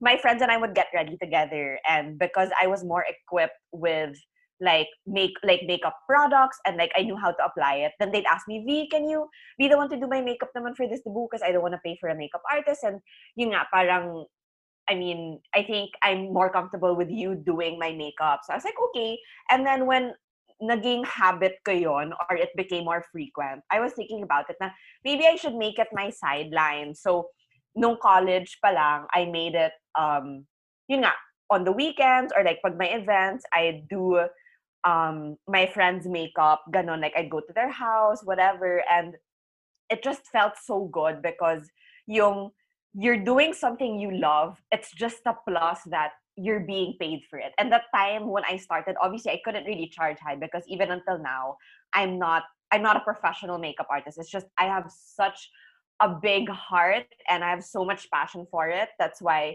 my 0.00 0.16
friends 0.16 0.42
and 0.42 0.50
I 0.52 0.58
would 0.58 0.72
get 0.72 0.86
ready 0.94 1.18
together. 1.18 1.80
And 1.90 2.20
because 2.20 2.50
I 2.62 2.68
was 2.68 2.84
more 2.84 3.02
equipped 3.02 3.58
with 3.72 4.14
like 4.60 4.86
make 5.08 5.34
like 5.42 5.62
makeup 5.66 5.96
products 6.06 6.56
and 6.64 6.76
like 6.76 6.92
I 6.96 7.02
knew 7.02 7.16
how 7.16 7.32
to 7.32 7.44
apply 7.44 7.82
it. 7.82 7.98
Then 7.98 8.12
they'd 8.12 8.30
ask 8.30 8.46
me, 8.46 8.62
V, 8.64 8.86
can 8.88 9.10
you 9.10 9.26
be 9.58 9.66
the 9.66 9.76
one 9.76 9.90
to 9.90 9.98
do 9.98 10.06
my 10.06 10.20
makeup 10.22 10.50
naman 10.56 10.76
for 10.76 10.86
this 10.86 11.02
debut? 11.02 11.26
Because 11.26 11.42
I 11.42 11.50
don't 11.50 11.66
want 11.66 11.74
to 11.74 11.82
pay 11.84 11.98
for 11.98 12.10
a 12.10 12.14
makeup 12.14 12.42
artist. 12.46 12.84
And 12.84 13.00
yun 13.34 13.50
nga, 13.50 13.66
parang, 13.74 14.24
I 14.88 14.94
mean, 14.94 15.40
I 15.52 15.64
think 15.64 15.90
I'm 16.00 16.32
more 16.32 16.52
comfortable 16.52 16.94
with 16.94 17.10
you 17.10 17.34
doing 17.34 17.74
my 17.82 17.90
makeup. 17.90 18.46
So 18.46 18.54
I 18.54 18.56
was 18.56 18.64
like, 18.64 18.78
okay. 18.94 19.18
And 19.50 19.66
then 19.66 19.86
when 19.86 20.14
naging 20.62 21.04
habit 21.04 21.58
ko 21.66 21.74
yon 21.74 22.14
or 22.14 22.36
it 22.38 22.54
became 22.56 22.86
more 22.86 23.02
frequent, 23.10 23.62
I 23.70 23.80
was 23.80 23.92
thinking 23.92 24.22
about 24.22 24.48
it 24.48 24.56
na 24.60 24.70
maybe 25.04 25.26
I 25.26 25.34
should 25.34 25.58
make 25.58 25.78
it 25.78 25.90
my 25.92 26.10
sideline. 26.10 26.94
So 26.94 27.34
nung 27.74 27.98
college 27.98 28.58
pa 28.62 28.70
lang, 28.70 29.10
I 29.10 29.26
made 29.26 29.58
it, 29.58 29.74
um, 29.98 30.46
yun 30.86 31.02
nga, 31.02 31.12
on 31.50 31.64
the 31.64 31.74
weekends 31.74 32.32
or 32.32 32.44
like 32.46 32.62
pag 32.62 32.78
my 32.78 32.94
events, 32.94 33.44
I 33.52 33.82
do 33.90 34.22
um 34.84 35.36
my 35.46 35.66
friends 35.66 36.06
makeup 36.06 36.62
ganon 36.74 37.00
like 37.00 37.14
i'd 37.16 37.30
go 37.30 37.40
to 37.40 37.52
their 37.54 37.70
house 37.70 38.24
whatever 38.24 38.82
and 38.90 39.14
it 39.90 40.02
just 40.02 40.26
felt 40.26 40.54
so 40.58 40.90
good 40.92 41.22
because 41.22 41.70
yung 42.06 42.50
you're 42.94 43.22
doing 43.22 43.52
something 43.54 43.98
you 43.98 44.10
love 44.10 44.58
it's 44.72 44.90
just 44.92 45.22
a 45.26 45.34
plus 45.46 45.80
that 45.86 46.12
you're 46.36 46.60
being 46.60 46.94
paid 47.00 47.20
for 47.28 47.38
it 47.38 47.52
and 47.58 47.70
that 47.70 47.84
time 47.94 48.28
when 48.28 48.44
i 48.48 48.56
started 48.56 48.96
obviously 49.00 49.32
i 49.32 49.40
couldn't 49.44 49.64
really 49.64 49.88
charge 49.88 50.16
high 50.18 50.36
because 50.36 50.64
even 50.66 50.90
until 50.90 51.18
now 51.18 51.56
i'm 51.94 52.18
not 52.18 52.44
i'm 52.72 52.82
not 52.82 52.96
a 52.96 53.00
professional 53.00 53.58
makeup 53.58 53.86
artist 53.90 54.18
it's 54.18 54.30
just 54.30 54.46
i 54.58 54.64
have 54.64 54.90
such 54.90 55.50
a 56.00 56.08
big 56.08 56.48
heart 56.48 57.06
and 57.28 57.44
i 57.44 57.50
have 57.50 57.62
so 57.62 57.84
much 57.84 58.10
passion 58.10 58.46
for 58.50 58.68
it 58.68 58.88
that's 58.98 59.20
why 59.20 59.54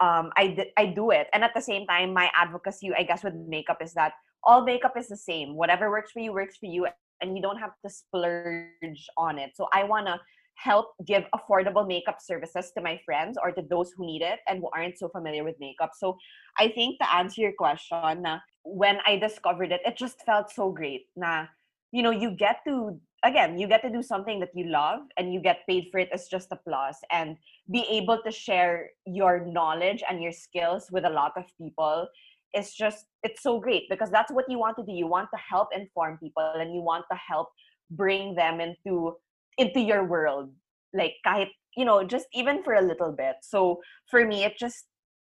um 0.00 0.30
i 0.36 0.56
i 0.76 0.84
do 0.84 1.10
it 1.10 1.28
and 1.32 1.42
at 1.42 1.52
the 1.54 1.60
same 1.60 1.86
time 1.86 2.12
my 2.12 2.30
advocacy 2.34 2.92
i 2.98 3.02
guess 3.02 3.24
with 3.24 3.34
makeup 3.34 3.78
is 3.80 3.94
that 3.94 4.12
all 4.44 4.64
makeup 4.64 4.94
is 4.96 5.08
the 5.08 5.16
same. 5.16 5.56
Whatever 5.56 5.90
works 5.90 6.12
for 6.12 6.20
you 6.20 6.32
works 6.32 6.56
for 6.56 6.66
you, 6.66 6.86
and 7.20 7.36
you 7.36 7.42
don't 7.42 7.58
have 7.58 7.72
to 7.84 7.90
splurge 7.90 9.06
on 9.16 9.38
it. 9.38 9.52
So 9.54 9.68
I 9.72 9.84
want 9.84 10.06
to 10.06 10.20
help 10.56 10.94
give 11.06 11.24
affordable 11.34 11.86
makeup 11.86 12.18
services 12.20 12.72
to 12.76 12.82
my 12.82 13.00
friends 13.04 13.38
or 13.42 13.52
to 13.52 13.62
those 13.68 13.92
who 13.96 14.06
need 14.06 14.22
it 14.22 14.40
and 14.48 14.60
who 14.60 14.70
aren't 14.74 14.98
so 14.98 15.08
familiar 15.08 15.44
with 15.44 15.56
makeup. 15.60 15.92
So 15.96 16.16
I 16.58 16.68
think 16.68 16.98
to 17.00 17.14
answer 17.14 17.40
your 17.40 17.52
question, 17.52 18.22
na, 18.22 18.38
when 18.64 18.98
I 19.06 19.16
discovered 19.16 19.72
it, 19.72 19.80
it 19.84 19.96
just 19.96 20.22
felt 20.22 20.50
so 20.50 20.70
great. 20.70 21.06
Na, 21.16 21.46
you 21.92 22.02
know, 22.02 22.10
you 22.10 22.30
get 22.30 22.60
to 22.66 22.98
again, 23.24 23.58
you 23.58 23.66
get 23.66 23.82
to 23.82 23.90
do 23.90 24.02
something 24.02 24.38
that 24.40 24.50
you 24.54 24.66
love 24.66 25.00
and 25.16 25.32
you 25.32 25.40
get 25.40 25.66
paid 25.66 25.88
for 25.90 25.98
it 25.98 26.10
as 26.12 26.28
just 26.28 26.52
a 26.52 26.56
plus 26.56 26.98
and 27.10 27.38
be 27.70 27.86
able 27.90 28.20
to 28.22 28.30
share 28.30 28.90
your 29.06 29.46
knowledge 29.46 30.02
and 30.08 30.22
your 30.22 30.32
skills 30.32 30.88
with 30.92 31.06
a 31.06 31.10
lot 31.10 31.32
of 31.36 31.44
people 31.58 32.06
it's 32.54 32.74
just 32.74 33.06
it's 33.22 33.42
so 33.42 33.58
great 33.58 33.84
because 33.90 34.10
that's 34.10 34.32
what 34.32 34.44
you 34.48 34.58
want 34.58 34.76
to 34.76 34.84
do 34.84 34.92
you 34.92 35.06
want 35.06 35.28
to 35.34 35.40
help 35.40 35.68
inform 35.74 36.16
people 36.18 36.52
and 36.56 36.72
you 36.72 36.80
want 36.80 37.04
to 37.10 37.18
help 37.28 37.48
bring 37.90 38.34
them 38.34 38.60
into 38.60 39.14
into 39.58 39.80
your 39.80 40.04
world 40.04 40.50
like 40.94 41.18
kahit 41.26 41.50
you 41.76 41.84
know 41.84 42.02
just 42.04 42.26
even 42.32 42.62
for 42.62 42.74
a 42.74 42.82
little 42.82 43.12
bit. 43.12 43.42
So 43.42 43.82
for 44.10 44.24
me 44.24 44.44
it 44.44 44.58
just 44.58 44.86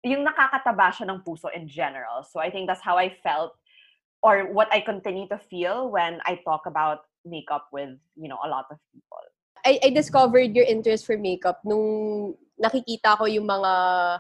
yung 0.05 0.25
nakakataba 0.25 0.93
siya 0.93 1.11
ng 1.11 1.25
puso 1.25 1.49
in 1.55 1.67
general. 1.67 2.23
So 2.23 2.41
i 2.41 2.51
think 2.51 2.69
that's 2.69 2.85
how 2.85 2.97
i 2.97 3.09
felt 3.23 3.57
or 4.23 4.53
what 4.53 4.69
i 4.73 4.81
continue 4.81 5.29
to 5.29 5.37
feel 5.37 5.93
when 5.93 6.21
i 6.25 6.41
talk 6.45 6.65
about 6.65 7.05
makeup 7.25 7.69
with 7.73 7.99
you 8.17 8.29
know 8.29 8.39
a 8.45 8.49
lot 8.49 8.67
of 8.71 8.79
people. 8.93 9.25
I, 9.67 9.81
I 9.83 9.91
discovered 9.91 10.55
your 10.55 10.65
interest 10.65 11.07
for 11.07 11.19
makeup 11.19 11.59
nung 11.67 12.39
nakikita 12.57 13.19
ko 13.19 13.27
yung 13.27 13.51
mga 13.51 13.73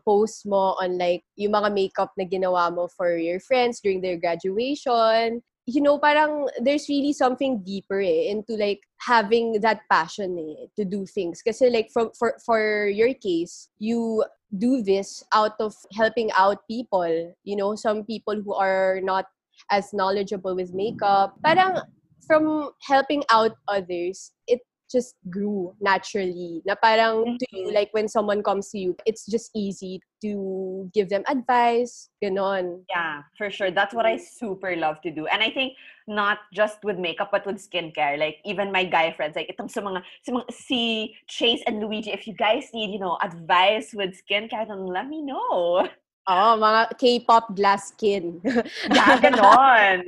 posts 0.04 0.44
mo 0.44 0.74
on 0.82 0.98
like 0.98 1.22
yung 1.38 1.54
mga 1.54 1.72
makeup 1.72 2.10
na 2.18 2.26
ginawa 2.26 2.68
mo 2.68 2.90
for 2.90 3.16
your 3.16 3.40
friends 3.40 3.80
during 3.80 4.02
their 4.02 4.18
graduation. 4.18 5.40
You 5.66 5.82
know, 5.82 5.98
parang 5.98 6.48
there's 6.62 6.88
really 6.88 7.12
something 7.12 7.62
deeper 7.64 8.00
eh, 8.00 8.30
into 8.30 8.54
like 8.54 8.80
having 8.98 9.60
that 9.60 9.80
passion 9.90 10.38
eh, 10.38 10.66
to 10.76 10.84
do 10.84 11.04
things. 11.06 11.42
Kasi 11.42 11.70
like 11.70 11.90
for, 11.92 12.12
for, 12.18 12.38
for 12.44 12.86
your 12.86 13.12
case, 13.14 13.68
you 13.78 14.24
do 14.58 14.82
this 14.82 15.24
out 15.34 15.58
of 15.58 15.74
helping 15.92 16.30
out 16.38 16.66
people. 16.70 17.34
You 17.42 17.56
know, 17.56 17.74
some 17.74 18.04
people 18.04 18.40
who 18.40 18.54
are 18.54 19.00
not 19.02 19.26
as 19.70 19.92
knowledgeable 19.92 20.54
with 20.54 20.72
makeup. 20.72 21.34
Parang 21.44 21.82
from 22.26 22.70
helping 22.82 23.22
out 23.30 23.56
others, 23.68 24.32
it 24.46 24.60
just 24.90 25.16
grew 25.30 25.74
naturally. 25.80 26.62
Na 26.66 26.74
parang 26.74 27.38
to 27.38 27.46
you, 27.52 27.72
like 27.72 27.90
when 27.92 28.08
someone 28.08 28.42
comes 28.42 28.70
to 28.70 28.78
you, 28.78 28.96
it's 29.06 29.26
just 29.26 29.50
easy 29.54 30.00
to 30.22 30.90
give 30.94 31.08
them 31.08 31.22
advice, 31.28 32.08
ganon. 32.22 32.82
Yeah, 32.88 33.22
for 33.36 33.50
sure. 33.50 33.70
That's 33.70 33.94
what 33.94 34.06
I 34.06 34.16
super 34.16 34.74
love 34.76 35.00
to 35.02 35.10
do. 35.10 35.26
And 35.26 35.42
I 35.42 35.50
think 35.50 35.74
not 36.08 36.38
just 36.54 36.82
with 36.84 36.98
makeup, 36.98 37.30
but 37.32 37.46
with 37.46 37.58
skincare. 37.58 38.18
Like 38.18 38.38
even 38.44 38.72
my 38.72 38.84
guy 38.84 39.12
friends, 39.12 39.36
like 39.36 39.52
itong 39.52 39.70
sa 39.70 39.80
mga, 39.80 40.02
sa 40.22 40.32
mga 40.32 40.46
si 40.52 41.14
Chase 41.28 41.62
and 41.66 41.80
Luigi, 41.80 42.12
if 42.12 42.26
you 42.26 42.34
guys 42.34 42.70
need, 42.72 42.92
you 42.92 43.00
know, 43.00 43.18
advice 43.22 43.92
with 43.92 44.14
skincare, 44.16 44.66
then 44.66 44.86
let 44.86 45.08
me 45.08 45.22
know. 45.22 45.88
Oh, 46.26 46.58
mga 46.58 46.98
K-pop 46.98 47.54
glass 47.54 47.94
skin. 47.94 48.42
Yeah, 48.90 49.14
ganon. 49.22 50.02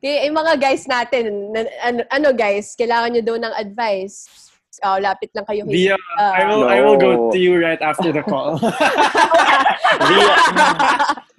Kaya 0.00 0.16
yung 0.26 0.38
mga 0.40 0.56
guys 0.56 0.88
natin, 0.88 1.52
na- 1.52 1.76
ano, 1.84 2.00
ano 2.08 2.28
guys, 2.32 2.72
kailangan 2.72 3.12
nyo 3.12 3.22
daw 3.22 3.36
ng 3.36 3.54
advice. 3.60 4.24
Uh, 4.78 5.02
lapit 5.02 5.34
lang 5.34 5.42
kayo. 5.44 5.66
kay- 5.66 5.90
Via, 5.90 5.96
Ah. 6.14 6.30
I 6.30 6.42
will 6.46 6.62
I 6.64 6.78
will 6.78 6.94
go 6.94 7.10
No. 7.10 7.30
to 7.34 7.38
you 7.38 7.58
right 7.58 7.82
after 7.82 8.14
the 8.14 8.22
call. 8.22 8.54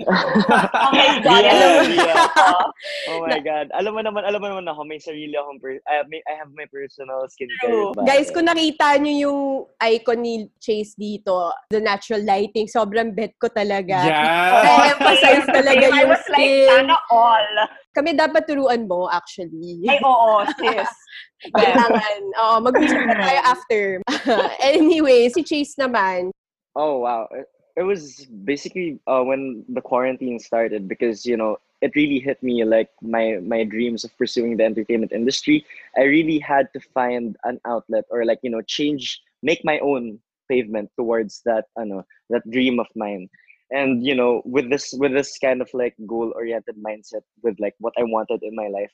Oh 0.02 0.90
my 0.92 1.22
God. 1.22 1.44
Mo- 1.46 1.94
yeah. 1.94 2.26
oh 3.14 3.22
my 3.22 3.38
god. 3.40 3.70
Alam 3.78 3.94
mo 3.94 4.02
naman, 4.02 4.26
alam 4.26 4.42
mo 4.42 4.48
naman 4.50 4.66
ako, 4.66 4.82
may 4.84 4.98
sarili 4.98 5.38
akong 5.38 5.62
per- 5.62 5.84
I, 5.86 6.02
have, 6.02 6.10
may, 6.10 6.22
I 6.26 6.34
have 6.34 6.50
my 6.54 6.66
personal 6.66 7.30
skincare. 7.30 7.62
True. 7.62 7.94
Guys, 8.02 8.34
kung 8.34 8.50
nakita 8.50 8.98
nyo 8.98 9.14
yung 9.14 9.40
icon 9.80 10.20
ni 10.20 10.34
Chase 10.58 10.98
dito, 10.98 11.54
the 11.70 11.78
natural 11.78 12.26
lighting, 12.26 12.66
sobrang 12.66 13.14
bet 13.14 13.38
ko 13.38 13.46
talaga. 13.48 14.02
yeah. 14.02 14.66
I 14.66 14.98
emphasize 14.98 15.46
talaga 15.46 15.86
I 15.94 16.02
yung 16.02 16.10
was 16.10 16.26
like, 16.28 16.42
skin. 16.42 16.70
sana 16.82 16.98
all. 17.14 17.50
Kami 17.94 18.10
dapat 18.16 18.48
turuan 18.48 18.88
mo, 18.88 19.06
actually. 19.06 19.84
Ay, 19.86 20.00
oo, 20.02 20.42
sis. 20.58 20.90
Kailangan. 21.58 22.20
Oo, 22.42 22.56
mag-usap 22.64 23.02
na 23.08 23.16
tayo 23.18 23.40
after. 23.44 23.84
anyway, 24.64 25.28
si 25.30 25.42
Chase 25.42 25.76
naman, 25.78 26.32
Oh 26.76 27.00
wow. 27.00 27.28
It, 27.32 27.48
it 27.78 27.84
was 27.84 28.26
basically 28.44 29.00
uh, 29.08 29.24
when 29.24 29.66
the 29.70 29.82
quarantine 29.82 30.40
started 30.40 30.88
because 30.88 31.26
you 31.26 31.38
know 31.38 31.58
it 31.82 31.96
really 31.96 32.20
hit 32.20 32.42
me 32.44 32.64
like 32.64 32.90
my 33.02 33.40
my 33.42 33.64
dreams 33.64 34.04
of 34.04 34.16
pursuing 34.18 34.58
the 34.58 34.64
entertainment 34.64 35.12
industry. 35.12 35.66
I 35.98 36.04
really 36.04 36.40
had 36.40 36.72
to 36.74 36.80
find 36.94 37.36
an 37.44 37.60
outlet 37.66 38.06
or 38.10 38.26
like 38.26 38.40
you 38.44 38.50
know 38.50 38.62
change 38.62 39.22
make 39.44 39.64
my 39.64 39.80
own 39.80 40.20
pavement 40.50 40.92
towards 40.98 41.42
that 41.46 41.66
I 41.78 41.86
know 41.86 42.06
that 42.30 42.50
dream 42.50 42.80
of 42.80 42.88
mine. 42.96 43.30
And 43.72 44.06
you 44.06 44.16
know 44.16 44.42
with 44.46 44.70
this 44.70 44.94
with 44.94 45.14
this 45.14 45.38
kind 45.40 45.62
of 45.62 45.70
like 45.74 45.96
goal 46.06 46.32
oriented 46.36 46.76
mindset 46.76 47.24
with 47.42 47.60
like 47.60 47.76
what 47.80 47.94
I 47.98 48.04
wanted 48.04 48.44
in 48.44 48.56
my 48.56 48.68
life. 48.68 48.92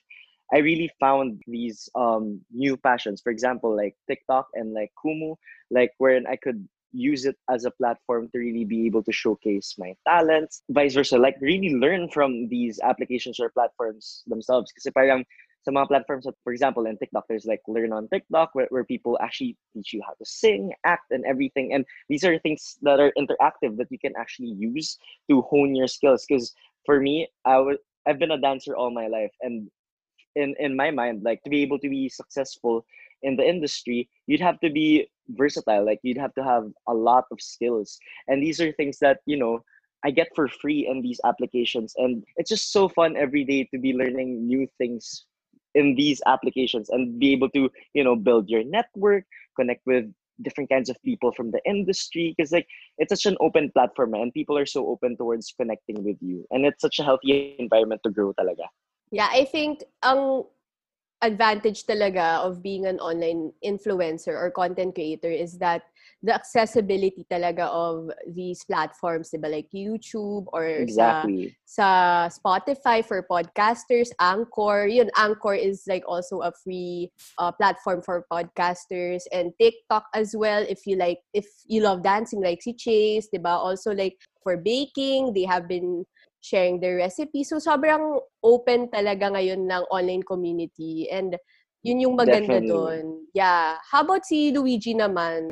I 0.54 0.60
really 0.60 0.89
found 1.00 1.42
these 1.48 1.89
um 1.96 2.42
new 2.51 2.77
passions. 2.77 3.22
For 3.22 3.32
example, 3.32 3.75
like 3.75 3.96
TikTok 4.08 4.48
and 4.54 4.74
like 4.74 4.92
Kumu, 5.04 5.36
like 5.72 5.92
wherein 5.98 6.25
I 6.27 6.36
could 6.36 6.68
use 6.94 7.25
it 7.25 7.36
as 7.50 7.66
a 7.66 7.72
platform 7.72 8.30
to 8.32 8.39
really 8.39 8.63
be 8.63 8.86
able 8.86 9.04
to 9.04 9.12
showcase 9.12 9.75
my 9.77 9.94
talents, 10.08 10.63
vice 10.70 10.94
versa. 10.94 11.18
Like 11.18 11.36
really 11.42 11.75
learn 11.75 12.10
from 12.10 12.48
these 12.48 12.80
applications 12.80 13.39
or 13.39 13.50
platforms 13.50 14.24
themselves. 14.27 14.72
Kasi 14.72 14.92
parang 14.92 15.25
sa 15.68 15.72
mga 15.72 15.88
platforms, 15.89 16.24
that, 16.24 16.36
for 16.46 16.54
example, 16.54 16.88
in 16.88 16.98
TikTok, 16.98 17.25
there's 17.27 17.46
like 17.46 17.60
learn 17.68 17.92
on 17.92 18.08
TikTok 18.08 18.56
where, 18.56 18.68
where 18.70 18.86
people 18.86 19.20
actually 19.20 19.58
teach 19.75 19.92
you 19.92 20.01
how 20.08 20.13
to 20.16 20.24
sing, 20.25 20.72
act, 20.86 21.12
and 21.12 21.25
everything. 21.25 21.74
And 21.74 21.84
these 22.08 22.24
are 22.24 22.39
things 22.39 22.80
that 22.84 23.01
are 23.04 23.12
interactive 23.20 23.75
that 23.75 23.92
you 23.92 24.00
can 24.00 24.13
actually 24.16 24.56
use 24.56 24.98
to 25.30 25.42
hone 25.42 25.75
your 25.75 25.88
skills. 25.92 26.24
Because 26.24 26.56
for 26.86 27.01
me, 27.01 27.27
I 27.44 27.60
was 27.60 27.77
I've 28.08 28.18
been 28.18 28.32
a 28.32 28.39
dancer 28.39 28.77
all 28.77 28.92
my 28.92 29.08
life, 29.12 29.36
and 29.44 29.68
in 30.38 30.56
in 30.60 30.75
my 30.75 30.91
mind, 30.91 31.24
like 31.24 31.44
to 31.44 31.50
be 31.50 31.62
able 31.62 31.79
to 31.79 31.89
be 31.89 32.10
successful 32.10 32.86
in 33.24 33.36
the 33.36 33.48
industry, 33.48 34.10
you'd 34.27 34.46
have 34.48 34.60
to 34.62 34.70
be 34.70 35.10
versatile. 35.29 35.86
Like 35.86 36.00
you'd 36.03 36.24
have 36.25 36.34
to 36.36 36.44
have 36.44 36.70
a 36.88 36.94
lot 36.94 37.25
of 37.32 37.41
skills, 37.41 37.98
and 38.27 38.41
these 38.41 38.62
are 38.62 38.72
things 38.72 39.00
that 39.00 39.20
you 39.25 39.38
know 39.38 39.63
I 40.06 40.12
get 40.12 40.29
for 40.36 40.48
free 40.48 40.88
in 40.88 41.01
these 41.01 41.20
applications, 41.25 41.94
and 41.98 42.24
it's 42.38 42.50
just 42.50 42.72
so 42.72 42.88
fun 42.88 43.17
every 43.17 43.44
day 43.44 43.67
to 43.74 43.79
be 43.79 43.94
learning 43.94 44.46
new 44.46 44.67
things 44.77 45.25
in 45.75 45.96
these 45.96 46.22
applications 46.25 46.89
and 46.89 47.20
be 47.20 47.32
able 47.34 47.50
to 47.58 47.70
you 47.94 48.03
know 48.03 48.15
build 48.15 48.50
your 48.50 48.63
network, 48.63 49.25
connect 49.56 49.86
with 49.86 50.06
different 50.44 50.70
kinds 50.70 50.89
of 50.89 51.01
people 51.03 51.32
from 51.32 51.50
the 51.50 51.62
industry 51.65 52.36
because 52.38 52.51
like 52.51 52.67
it's 53.00 53.10
such 53.10 53.25
an 53.25 53.38
open 53.39 53.72
platform 53.72 54.13
and 54.13 54.34
people 54.34 54.56
are 54.56 54.67
so 54.67 54.86
open 54.88 55.17
towards 55.17 55.53
connecting 55.60 56.03
with 56.03 56.17
you. 56.22 56.46
And 56.51 56.63
it's 56.63 56.82
such 56.82 57.00
a 57.00 57.03
healthy 57.03 57.56
environment 57.58 58.01
to 58.03 58.12
grow 58.12 58.34
talaga 58.34 58.70
yeah, 59.11 59.29
I 59.31 59.45
think 59.45 59.83
ang 60.03 60.43
advantage 61.21 61.85
talaga 61.85 62.45
of 62.45 62.61
being 62.61 62.85
an 62.85 62.99
online 62.99 63.51
influencer 63.65 64.37
or 64.37 64.51
content 64.51 64.93
creator 64.93 65.31
is 65.31 65.57
that 65.57 65.81
the 66.21 66.33
accessibility 66.33 67.25
talaga 67.29 67.65
of 67.69 68.09
these 68.33 68.63
platforms, 68.65 69.29
diba? 69.33 69.49
Like 69.49 69.69
YouTube 69.73 70.45
or 70.53 70.85
sa 70.89 71.25
exactly 71.25 71.55
sa 71.65 72.29
Spotify 72.29 73.05
for 73.05 73.25
podcasters, 73.25 74.09
Anchor. 74.21 74.87
Yun, 74.87 75.09
Anchor 75.17 75.53
is 75.53 75.83
like 75.87 76.03
also 76.07 76.41
a 76.41 76.51
free 76.63 77.09
uh, 77.37 77.51
platform 77.51 78.01
for 78.01 78.25
podcasters 78.31 79.23
and 79.31 79.53
TikTok 79.59 80.05
as 80.13 80.35
well 80.37 80.65
if 80.69 80.85
you 80.85 80.97
like 80.97 81.19
if 81.33 81.45
you 81.65 81.81
love 81.81 82.03
dancing 82.03 82.41
like 82.41 82.61
si 82.61 82.73
Chase, 82.73 83.29
'di 83.29 83.41
ba? 83.41 83.57
Also 83.57 83.93
like 83.93 84.17
for 84.41 84.57
baking, 84.57 85.33
they 85.33 85.45
have 85.45 85.67
been 85.67 86.05
sharing 86.48 86.80
their 86.80 86.96
recipes. 86.96 87.51
So 87.51 87.60
sobrang 87.60 88.24
open 88.39 88.88
talaga 88.88 89.36
ngayon 89.36 89.68
ng 89.68 89.84
online 89.92 90.24
community 90.24 91.12
and 91.12 91.36
yun 91.84 92.00
yung 92.00 92.16
maganda 92.16 92.63
Definitely. 92.63 92.72
doon. 92.72 93.04
Yeah. 93.36 93.75
How 93.84 94.08
about 94.08 94.24
si 94.24 94.56
Luigi 94.56 94.96
naman? 94.96 95.51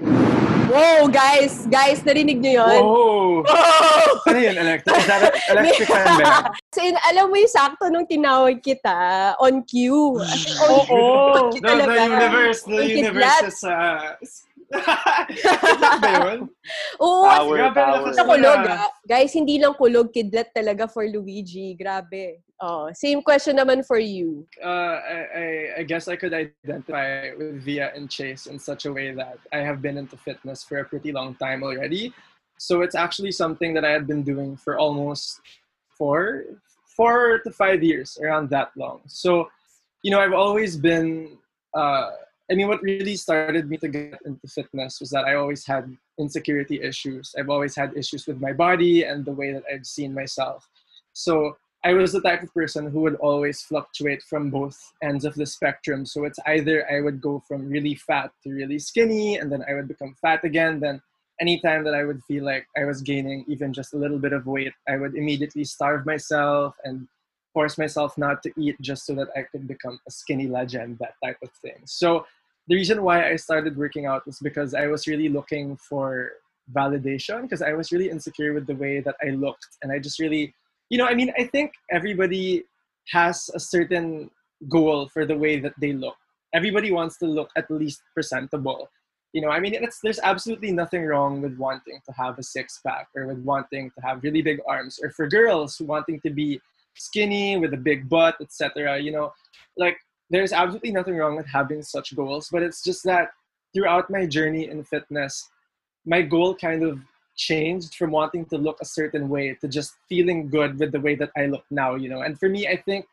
Whoa, 0.65 1.05
guys! 1.07 1.69
Guys, 1.69 2.01
narinig 2.01 2.41
niyo 2.41 2.65
yun? 2.65 2.81
Whoa! 2.81 3.45
Whoa! 3.45 4.33
Ano 4.33 4.39
yun? 4.41 4.57
Electric? 4.57 4.97
Is 4.97 5.05
that 5.05 5.21
electric 5.53 5.87
fan 5.93 6.07
ba? 6.25 6.49
So, 6.73 6.81
in, 6.81 6.97
alam 7.05 7.29
mo 7.29 7.37
yung 7.37 7.53
sakto 7.53 7.85
nung 7.93 8.09
tinawag 8.09 8.65
kita, 8.65 9.37
on 9.37 9.61
cue. 9.61 9.93
Oo. 9.93 11.01
on 11.37 11.53
cue 11.53 11.61
No, 11.61 11.77
the 11.77 11.85
universe, 11.85 12.59
the 12.65 12.81
universe 12.81 13.45
is, 13.45 13.61
uh... 13.61 14.17
ba 14.71 16.11
yun? 16.33 16.49
Oo, 17.03 17.23
Power, 17.25 17.55
Grabe, 17.57 17.75
power. 17.77 18.13
sa 18.13 18.23
kulog, 18.25 18.61
ah. 18.69 18.89
Guys, 19.05 19.33
hindi 19.33 19.59
lang 19.61 19.73
kulog, 19.77 20.09
kidlat 20.13 20.49
talaga 20.55 20.89
for 20.89 21.05
Luigi. 21.05 21.75
Grabe. 21.77 22.41
Oh, 22.61 22.87
same 22.95 23.21
question 23.21 23.59
naman 23.59 23.83
for 23.85 23.99
you. 23.99 24.47
uh, 24.63 24.97
I, 25.03 25.17
I, 25.35 25.45
I 25.79 25.83
guess 25.83 26.07
I 26.07 26.15
could 26.15 26.33
identify 26.33 27.35
with 27.35 27.61
Via 27.61 27.91
and 27.93 28.09
Chase 28.09 28.47
in 28.47 28.57
such 28.57 28.85
a 28.85 28.93
way 28.93 29.11
that 29.11 29.37
I 29.51 29.59
have 29.59 29.81
been 29.81 29.97
into 29.99 30.15
fitness 30.15 30.63
for 30.63 30.79
a 30.79 30.85
pretty 30.85 31.11
long 31.11 31.35
time 31.35 31.63
already. 31.63 32.13
So 32.57 32.81
it's 32.81 32.95
actually 32.95 33.31
something 33.35 33.73
that 33.75 33.83
I 33.83 33.91
had 33.91 34.07
been 34.07 34.23
doing 34.23 34.55
for 34.55 34.79
almost 34.79 35.41
four, 35.99 36.43
four 36.95 37.39
to 37.43 37.51
five 37.51 37.83
years, 37.83 38.17
around 38.23 38.49
that 38.51 38.71
long. 38.77 39.01
So, 39.07 39.51
you 40.01 40.11
know, 40.11 40.19
I've 40.19 40.33
always 40.33 40.77
been. 40.77 41.37
Uh, 41.75 42.11
I 42.49 42.53
mean, 42.53 42.67
what 42.67 42.81
really 42.83 43.15
started 43.15 43.69
me 43.69 43.77
to 43.77 43.87
get 43.87 44.19
into 44.25 44.47
fitness 44.47 44.99
was 44.99 45.09
that 45.09 45.25
I 45.25 45.35
always 45.35 45.65
had 45.65 45.97
insecurity 46.19 46.81
issues. 46.81 47.33
I've 47.37 47.49
always 47.49 47.75
had 47.75 47.97
issues 47.97 48.27
with 48.27 48.39
my 48.39 48.53
body 48.53 49.03
and 49.03 49.25
the 49.25 49.31
way 49.33 49.51
that 49.51 49.63
I've 49.71 49.85
seen 49.85 50.13
myself. 50.13 50.69
So 51.13 51.57
I 51.83 51.93
was 51.93 52.11
the 52.11 52.21
type 52.21 52.43
of 52.43 52.53
person 52.53 52.89
who 52.89 53.01
would 53.01 53.15
always 53.15 53.61
fluctuate 53.61 54.21
from 54.23 54.49
both 54.51 54.77
ends 55.01 55.25
of 55.25 55.33
the 55.35 55.45
spectrum. 55.45 56.05
So 56.05 56.25
it's 56.25 56.39
either 56.45 56.85
I 56.91 57.01
would 57.01 57.21
go 57.21 57.43
from 57.47 57.67
really 57.67 57.95
fat 57.95 58.31
to 58.43 58.49
really 58.51 58.79
skinny, 58.79 59.37
and 59.37 59.51
then 59.51 59.63
I 59.67 59.73
would 59.73 59.87
become 59.87 60.15
fat 60.21 60.43
again. 60.43 60.79
Then 60.79 61.01
anytime 61.39 61.83
that 61.83 61.95
I 61.95 62.03
would 62.03 62.23
feel 62.23 62.43
like 62.43 62.67
I 62.77 62.85
was 62.85 63.01
gaining 63.01 63.45
even 63.47 63.73
just 63.73 63.93
a 63.93 63.97
little 63.97 64.19
bit 64.19 64.33
of 64.33 64.45
weight, 64.45 64.73
I 64.87 64.97
would 64.97 65.15
immediately 65.15 65.63
starve 65.63 66.05
myself 66.05 66.75
and 66.83 67.07
force 67.55 67.77
myself 67.77 68.17
not 68.17 68.43
to 68.43 68.49
eat 68.63 68.75
just 68.81 69.05
so 69.07 69.13
that 69.15 69.29
I 69.39 69.43
could 69.49 69.65
become 69.73 69.97
a 70.09 70.11
skinny 70.11 70.47
legend, 70.59 70.99
that 70.99 71.15
type 71.23 71.39
of 71.41 71.51
thing. 71.63 71.79
So 71.85 72.25
the 72.67 72.75
reason 72.75 73.01
why 73.01 73.17
I 73.31 73.37
started 73.37 73.77
working 73.77 74.05
out 74.11 74.25
was 74.27 74.39
because 74.39 74.73
I 74.73 74.87
was 74.87 75.07
really 75.07 75.29
looking 75.29 75.77
for 75.77 76.33
validation 76.79 77.43
because 77.43 77.61
I 77.61 77.73
was 77.79 77.91
really 77.93 78.09
insecure 78.09 78.53
with 78.53 78.67
the 78.67 78.75
way 78.75 78.99
that 78.99 79.15
I 79.25 79.29
looked. 79.45 79.71
And 79.81 79.91
I 79.91 79.99
just 79.99 80.19
really, 80.19 80.53
you 80.89 80.97
know, 80.97 81.07
I 81.07 81.15
mean, 81.15 81.31
I 81.39 81.45
think 81.45 81.71
everybody 81.91 82.63
has 83.17 83.49
a 83.55 83.59
certain 83.59 84.29
goal 84.67 85.07
for 85.13 85.25
the 85.25 85.37
way 85.37 85.59
that 85.59 85.75
they 85.79 85.93
look. 85.93 86.17
Everybody 86.53 86.91
wants 86.91 87.17
to 87.19 87.25
look 87.25 87.49
at 87.55 87.71
least 87.71 88.01
presentable. 88.13 88.89
You 89.33 89.41
know, 89.41 89.49
I 89.49 89.59
mean, 89.59 89.73
there's 90.03 90.19
absolutely 90.23 90.71
nothing 90.71 91.03
wrong 91.05 91.41
with 91.41 91.57
wanting 91.57 91.99
to 92.07 92.13
have 92.13 92.39
a 92.39 92.43
six 92.43 92.79
pack 92.85 93.07
or 93.15 93.27
with 93.27 93.39
wanting 93.39 93.91
to 93.91 93.99
have 94.05 94.23
really 94.23 94.41
big 94.41 94.59
arms, 94.67 94.99
or 95.03 95.09
for 95.11 95.27
girls 95.27 95.79
wanting 95.81 96.19
to 96.21 96.29
be 96.29 96.61
skinny 96.95 97.57
with 97.57 97.73
a 97.73 97.77
big 97.77 98.09
butt, 98.09 98.35
etc. 98.41 98.99
You 98.99 99.11
know, 99.11 99.33
like 99.77 99.97
there's 100.29 100.53
absolutely 100.53 100.91
nothing 100.91 101.15
wrong 101.15 101.35
with 101.35 101.47
having 101.47 101.81
such 101.81 102.15
goals, 102.15 102.49
but 102.51 102.63
it's 102.63 102.83
just 102.83 103.03
that 103.03 103.29
throughout 103.73 104.09
my 104.09 104.25
journey 104.25 104.69
in 104.69 104.83
fitness, 104.83 105.49
my 106.05 106.21
goal 106.21 106.55
kind 106.55 106.83
of 106.83 106.99
changed 107.35 107.95
from 107.95 108.11
wanting 108.11 108.45
to 108.45 108.57
look 108.57 108.77
a 108.81 108.85
certain 108.85 109.27
way 109.27 109.53
to 109.55 109.67
just 109.67 109.95
feeling 110.07 110.49
good 110.49 110.79
with 110.79 110.91
the 110.91 110.99
way 110.99 111.15
that 111.15 111.31
I 111.35 111.47
look 111.47 111.65
now, 111.69 111.95
you 111.95 112.09
know. 112.09 112.21
And 112.21 112.39
for 112.39 112.47
me, 112.49 112.67
I 112.67 112.77
think 112.77 113.05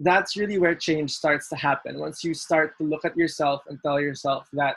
that's 0.00 0.36
really 0.36 0.58
where 0.58 0.74
change 0.74 1.12
starts 1.12 1.48
to 1.50 1.56
happen. 1.56 1.98
Once 1.98 2.24
you 2.24 2.34
start 2.34 2.76
to 2.78 2.84
look 2.84 3.04
at 3.04 3.16
yourself 3.16 3.62
and 3.68 3.78
tell 3.82 4.00
yourself 4.00 4.48
that 4.54 4.76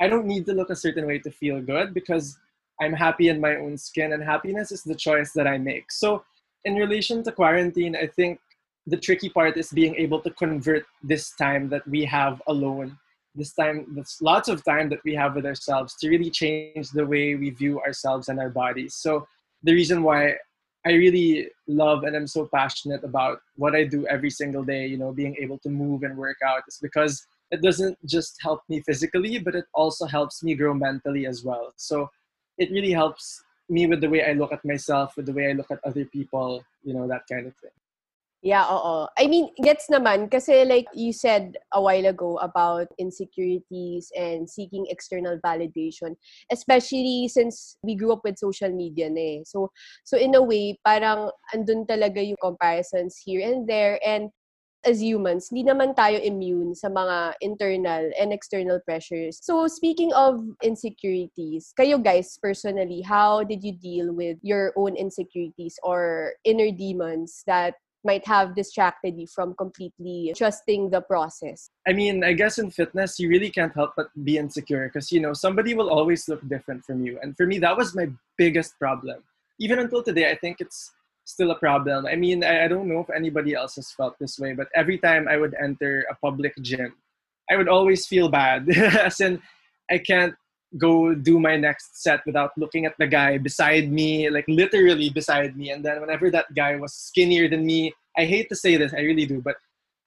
I 0.00 0.08
don't 0.08 0.26
need 0.26 0.46
to 0.46 0.54
look 0.54 0.70
a 0.70 0.76
certain 0.76 1.06
way 1.06 1.18
to 1.18 1.30
feel 1.30 1.60
good 1.60 1.92
because 1.92 2.38
I'm 2.80 2.92
happy 2.94 3.28
in 3.28 3.40
my 3.40 3.56
own 3.56 3.76
skin 3.76 4.12
and 4.12 4.22
happiness 4.22 4.72
is 4.72 4.82
the 4.82 4.94
choice 4.94 5.32
that 5.32 5.46
I 5.46 5.58
make. 5.58 5.92
So, 5.92 6.24
in 6.64 6.74
relation 6.74 7.22
to 7.24 7.32
quarantine, 7.32 7.96
I 7.96 8.06
think 8.06 8.40
the 8.86 8.96
tricky 8.96 9.28
part 9.28 9.56
is 9.56 9.70
being 9.70 9.94
able 9.96 10.20
to 10.20 10.30
convert 10.30 10.84
this 11.02 11.34
time 11.36 11.68
that 11.68 11.86
we 11.86 12.04
have 12.04 12.42
alone, 12.46 12.98
this 13.34 13.52
time, 13.52 13.86
this 13.94 14.20
lots 14.20 14.48
of 14.48 14.64
time 14.64 14.88
that 14.90 15.00
we 15.04 15.14
have 15.14 15.34
with 15.36 15.46
ourselves 15.46 15.94
to 16.00 16.08
really 16.08 16.30
change 16.30 16.90
the 16.90 17.06
way 17.06 17.34
we 17.34 17.50
view 17.50 17.80
ourselves 17.80 18.28
and 18.28 18.40
our 18.40 18.50
bodies. 18.50 18.94
So, 18.94 19.26
the 19.62 19.74
reason 19.74 20.02
why 20.02 20.36
I 20.86 20.92
really 20.92 21.48
love 21.68 22.04
and 22.04 22.16
I'm 22.16 22.26
so 22.26 22.48
passionate 22.52 23.04
about 23.04 23.40
what 23.56 23.74
I 23.74 23.84
do 23.84 24.06
every 24.06 24.30
single 24.30 24.64
day, 24.64 24.86
you 24.86 24.96
know, 24.96 25.12
being 25.12 25.36
able 25.38 25.58
to 25.58 25.68
move 25.68 26.02
and 26.02 26.16
work 26.16 26.38
out 26.46 26.62
is 26.66 26.78
because 26.80 27.26
it 27.50 27.60
doesn't 27.60 27.98
just 28.06 28.38
help 28.40 28.62
me 28.68 28.80
physically, 28.80 29.38
but 29.38 29.54
it 29.54 29.66
also 29.74 30.06
helps 30.06 30.42
me 30.42 30.54
grow 30.54 30.72
mentally 30.72 31.26
as 31.26 31.44
well. 31.44 31.72
So 31.76 32.08
it 32.56 32.70
really 32.70 32.92
helps 32.92 33.42
me 33.70 33.86
with 33.86 34.00
the 34.00 34.10
way 34.10 34.24
I 34.24 34.32
look 34.32 34.52
at 34.52 34.64
myself, 34.64 35.16
with 35.16 35.26
the 35.26 35.32
way 35.32 35.50
I 35.50 35.52
look 35.52 35.70
at 35.70 35.80
other 35.84 36.04
people, 36.04 36.64
you 36.82 36.94
know, 36.94 37.06
that 37.08 37.22
kind 37.30 37.46
of 37.46 37.54
thing. 37.56 37.70
Yeah, 38.42 38.64
oo. 38.64 39.04
I 39.20 39.28
mean, 39.28 39.52
gets 39.60 39.92
naman 39.92 40.32
kasi 40.32 40.64
like 40.64 40.88
you 40.96 41.12
said 41.12 41.60
a 41.76 41.80
while 41.80 42.08
ago 42.08 42.40
about 42.40 42.88
insecurities 42.96 44.08
and 44.16 44.48
seeking 44.48 44.88
external 44.88 45.36
validation, 45.44 46.16
especially 46.48 47.28
since 47.28 47.76
we 47.84 47.92
grew 47.92 48.16
up 48.16 48.24
with 48.24 48.40
social 48.40 48.72
media 48.72 49.12
na 49.12 49.20
eh. 49.20 49.38
So, 49.44 49.68
so 50.08 50.16
in 50.16 50.32
a 50.32 50.40
way, 50.40 50.80
parang 50.80 51.28
andun 51.52 51.84
talaga 51.84 52.24
yung 52.24 52.40
comparisons 52.40 53.20
here 53.20 53.44
and 53.44 53.68
there 53.68 54.00
and 54.00 54.32
as 54.84 55.02
humans, 55.02 55.48
hindi 55.50 55.68
naman 55.68 55.94
tayo 55.94 56.16
immune 56.22 56.74
sa 56.74 56.88
mga 56.88 57.34
internal 57.40 58.10
and 58.18 58.32
external 58.32 58.80
pressures. 58.80 59.38
So, 59.42 59.68
speaking 59.68 60.12
of 60.14 60.40
insecurities, 60.62 61.72
kayo 61.76 62.02
guys, 62.02 62.38
personally, 62.40 63.02
how 63.02 63.44
did 63.44 63.62
you 63.62 63.72
deal 63.72 64.12
with 64.12 64.38
your 64.42 64.72
own 64.76 64.96
insecurities 64.96 65.76
or 65.82 66.32
inner 66.44 66.70
demons 66.72 67.44
that 67.46 67.74
might 68.04 68.26
have 68.26 68.54
distracted 68.54 69.18
you 69.18 69.26
from 69.26 69.54
completely 69.54 70.32
trusting 70.36 70.90
the 70.90 71.00
process? 71.00 71.70
I 71.86 71.92
mean, 71.92 72.24
I 72.24 72.32
guess 72.32 72.58
in 72.58 72.70
fitness, 72.70 73.18
you 73.18 73.28
really 73.28 73.50
can't 73.50 73.74
help 73.74 73.92
but 73.96 74.08
be 74.24 74.38
insecure 74.38 74.88
because, 74.88 75.12
you 75.12 75.20
know, 75.20 75.32
somebody 75.32 75.74
will 75.74 75.90
always 75.90 76.28
look 76.28 76.40
different 76.48 76.84
from 76.84 77.04
you. 77.04 77.18
And 77.22 77.36
for 77.36 77.46
me, 77.46 77.58
that 77.58 77.76
was 77.76 77.94
my 77.94 78.08
biggest 78.36 78.78
problem. 78.78 79.22
Even 79.58 79.78
until 79.78 80.02
today, 80.02 80.30
I 80.30 80.36
think 80.36 80.60
it's 80.60 80.92
still 81.30 81.50
a 81.50 81.58
problem. 81.58 82.06
I 82.06 82.16
mean, 82.16 82.44
I, 82.44 82.64
I 82.64 82.68
don't 82.68 82.88
know 82.88 83.00
if 83.00 83.10
anybody 83.10 83.54
else 83.54 83.76
has 83.76 83.90
felt 83.90 84.18
this 84.18 84.38
way, 84.38 84.52
but 84.52 84.68
every 84.74 84.98
time 84.98 85.28
I 85.28 85.36
would 85.36 85.54
enter 85.62 86.06
a 86.10 86.14
public 86.16 86.54
gym, 86.60 86.94
I 87.50 87.56
would 87.56 87.68
always 87.68 88.06
feel 88.06 88.28
bad. 88.28 88.68
As 88.76 89.20
in, 89.20 89.40
I 89.90 89.98
can't 89.98 90.34
go 90.78 91.14
do 91.14 91.40
my 91.40 91.56
next 91.56 92.02
set 92.02 92.24
without 92.24 92.52
looking 92.56 92.86
at 92.86 92.94
the 92.98 93.06
guy 93.06 93.38
beside 93.38 93.90
me, 93.90 94.30
like 94.30 94.44
literally 94.46 95.10
beside 95.10 95.56
me. 95.56 95.70
And 95.70 95.84
then 95.84 96.00
whenever 96.00 96.30
that 96.30 96.54
guy 96.54 96.76
was 96.76 96.94
skinnier 96.94 97.48
than 97.48 97.66
me, 97.66 97.92
I 98.16 98.24
hate 98.24 98.48
to 98.50 98.56
say 98.56 98.76
this, 98.76 98.94
I 98.94 99.00
really 99.00 99.26
do, 99.26 99.40
but 99.40 99.56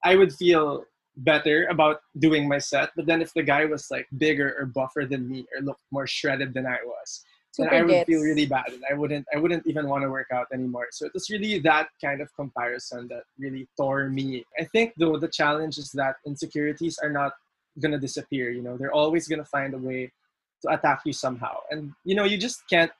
I 0.04 0.16
would 0.16 0.34
feel 0.34 0.86
better 1.18 1.68
about 1.68 2.02
doing 2.18 2.48
my 2.48 2.58
set. 2.58 2.92
But 2.96 3.06
then 3.06 3.22
if 3.22 3.34
the 3.34 3.44
guy 3.44 3.66
was 3.66 3.88
like 3.92 4.08
bigger 4.18 4.56
or 4.58 4.66
buffer 4.66 5.06
than 5.06 5.30
me 5.30 5.46
or 5.56 5.62
looked 5.62 5.84
more 5.92 6.08
shredded 6.08 6.54
than 6.54 6.66
I 6.66 6.78
was, 6.86 7.24
then 7.58 7.70
I 7.70 7.82
would 7.82 7.90
gets. 7.90 8.08
feel 8.08 8.22
really 8.22 8.48
bad 8.48 8.70
and 8.70 8.84
I 8.90 8.94
wouldn't 8.96 9.28
I 9.34 9.38
wouldn't 9.38 9.68
even 9.68 9.88
want 9.88 10.04
to 10.04 10.10
work 10.10 10.28
out 10.34 10.48
anymore. 10.52 10.88
So 10.92 11.06
it 11.06 11.14
was 11.14 11.30
really 11.30 11.60
that 11.60 11.90
kind 12.04 12.20
of 12.22 12.34
comparison 12.36 13.08
that 13.10 13.24
really 13.38 13.68
tore 13.78 14.10
me. 14.10 14.44
I 14.60 14.64
think 14.64 14.94
though 14.98 15.18
the 15.18 15.28
challenge 15.28 15.78
is 15.78 15.92
that 15.92 16.16
insecurities 16.26 16.98
are 17.04 17.12
not 17.12 17.34
gonna 17.80 18.00
disappear, 18.00 18.50
you 18.50 18.64
know, 18.64 18.78
they're 18.78 18.94
always 18.94 19.28
gonna 19.28 19.46
find 19.46 19.74
a 19.74 19.78
way 19.78 20.12
to 20.64 20.74
attack 20.74 21.02
you 21.06 21.14
somehow. 21.14 21.58
And 21.70 21.92
you 22.04 22.16
know, 22.16 22.24
you 22.24 22.38
just 22.38 22.68
can't 22.68 22.92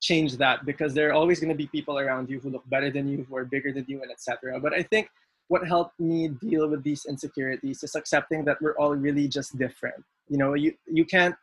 change 0.00 0.36
that 0.36 0.64
because 0.64 0.94
there 0.94 1.10
are 1.10 1.12
always 1.12 1.40
going 1.40 1.50
to 1.50 1.56
be 1.56 1.66
people 1.66 1.98
around 1.98 2.30
you 2.30 2.38
who 2.40 2.50
look 2.50 2.68
better 2.68 2.90
than 2.90 3.08
you, 3.08 3.26
who 3.28 3.36
are 3.36 3.44
bigger 3.44 3.72
than 3.72 3.84
you, 3.88 4.02
and 4.02 4.10
etc. 4.10 4.60
But 4.60 4.72
I 4.72 4.82
think 4.82 5.08
what 5.48 5.66
helped 5.66 5.98
me 5.98 6.28
deal 6.28 6.68
with 6.68 6.82
these 6.82 7.04
insecurities 7.06 7.82
is 7.82 7.94
accepting 7.94 8.44
that 8.44 8.60
we're 8.60 8.76
all 8.76 8.94
really 8.94 9.28
just 9.28 9.58
different. 9.58 10.04
You 10.28 10.38
know, 10.38 10.54
you 10.54 10.74
you 10.86 11.04
can't 11.04 11.34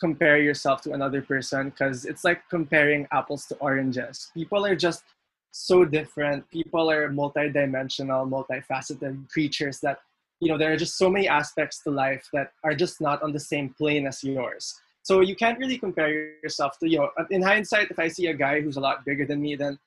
compare 0.00 0.38
yourself 0.38 0.80
to 0.82 0.92
another 0.92 1.22
person 1.22 1.70
because 1.70 2.04
it's 2.04 2.24
like 2.24 2.42
comparing 2.48 3.06
apples 3.12 3.46
to 3.46 3.54
oranges. 3.56 4.30
People 4.34 4.64
are 4.64 4.76
just 4.76 5.04
so 5.52 5.84
different. 5.84 6.48
People 6.50 6.90
are 6.90 7.08
multidimensional, 7.10 8.28
multifaceted 8.28 9.28
creatures 9.30 9.80
that 9.80 9.98
you 10.40 10.48
know 10.48 10.58
there 10.58 10.72
are 10.72 10.76
just 10.76 10.96
so 10.96 11.10
many 11.10 11.28
aspects 11.28 11.82
to 11.82 11.90
life 11.90 12.28
that 12.32 12.52
are 12.64 12.74
just 12.74 13.00
not 13.00 13.22
on 13.22 13.32
the 13.32 13.40
same 13.40 13.68
plane 13.78 14.06
as 14.06 14.24
yours. 14.24 14.80
So 15.02 15.20
you 15.20 15.34
can't 15.34 15.58
really 15.58 15.78
compare 15.78 16.34
yourself 16.42 16.78
to, 16.80 16.88
you 16.88 16.98
know, 16.98 17.10
uh, 17.18 17.24
in 17.30 17.42
hindsight, 17.42 17.90
if 17.90 17.98
I 17.98 18.08
see 18.08 18.26
a 18.26 18.34
guy 18.34 18.60
who's 18.60 18.76
a 18.76 18.80
lot 18.80 19.04
bigger 19.04 19.24
than 19.24 19.40
me, 19.40 19.56
then 19.56 19.78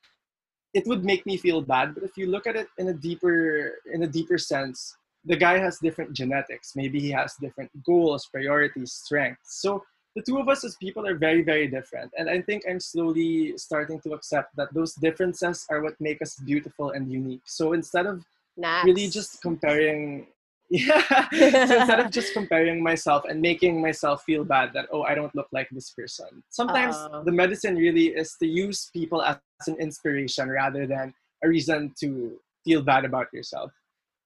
it 0.74 0.88
would 0.88 1.06
make 1.06 1.26
me 1.26 1.38
feel 1.38 1.62
bad. 1.62 1.94
But 1.94 2.04
if 2.04 2.18
you 2.18 2.28
look 2.28 2.48
at 2.48 2.56
it 2.56 2.68
in 2.78 2.88
a 2.88 2.94
deeper, 2.94 3.76
in 3.92 4.04
a 4.04 4.08
deeper 4.08 4.38
sense, 4.38 4.98
the 5.24 5.36
guy 5.36 5.60
has 5.60 5.80
different 5.80 6.14
genetics. 6.14 6.76
Maybe 6.76 7.00
he 7.00 7.12
has 7.12 7.36
different 7.40 7.72
goals, 7.86 8.26
priorities, 8.26 8.92
strengths. 8.92 9.62
So 9.62 9.84
the 10.16 10.22
two 10.22 10.38
of 10.38 10.48
us 10.48 10.64
as 10.64 10.76
people 10.76 11.08
are 11.08 11.16
very, 11.16 11.42
very 11.42 11.68
different. 11.68 12.12
And 12.18 12.30
I 12.30 12.42
think 12.42 12.64
I'm 12.70 12.80
slowly 12.80 13.58
starting 13.58 14.00
to 14.02 14.14
accept 14.14 14.56
that 14.56 14.74
those 14.74 14.94
differences 14.94 15.66
are 15.70 15.82
what 15.82 16.00
make 16.00 16.22
us 16.22 16.36
beautiful 16.36 16.92
and 16.92 17.12
unique. 17.12 17.42
So 17.46 17.74
instead 17.74 18.06
of 18.06 18.24
Nice. 18.56 18.86
really 18.86 19.10
just 19.10 19.42
comparing 19.42 20.28
yeah 20.70 21.28
so 21.30 21.78
instead 21.80 22.00
of 22.00 22.10
just 22.10 22.34
comparing 22.34 22.82
myself 22.82 23.26
and 23.26 23.42
making 23.42 23.82
myself 23.82 24.24
feel 24.24 24.44
bad 24.44 24.72
that 24.74 24.88
oh 24.92 25.04
i 25.04 25.14
don't 25.14 25.34
look 25.36 25.48
like 25.52 25.68
this 25.72 25.90
person 25.92 26.42
sometimes 26.50 26.96
Uh-oh. 26.96 27.24
the 27.24 27.32
medicine 27.32 27.76
really 27.76 28.08
is 28.08 28.36
to 28.40 28.48
use 28.48 28.90
people 28.94 29.22
as 29.22 29.38
an 29.68 29.76
inspiration 29.80 30.50
rather 30.50 30.88
than 30.88 31.14
a 31.44 31.50
reason 31.50 31.94
to 32.00 32.40
feel 32.64 32.82
bad 32.82 33.06
about 33.06 33.28
yourself 33.34 33.72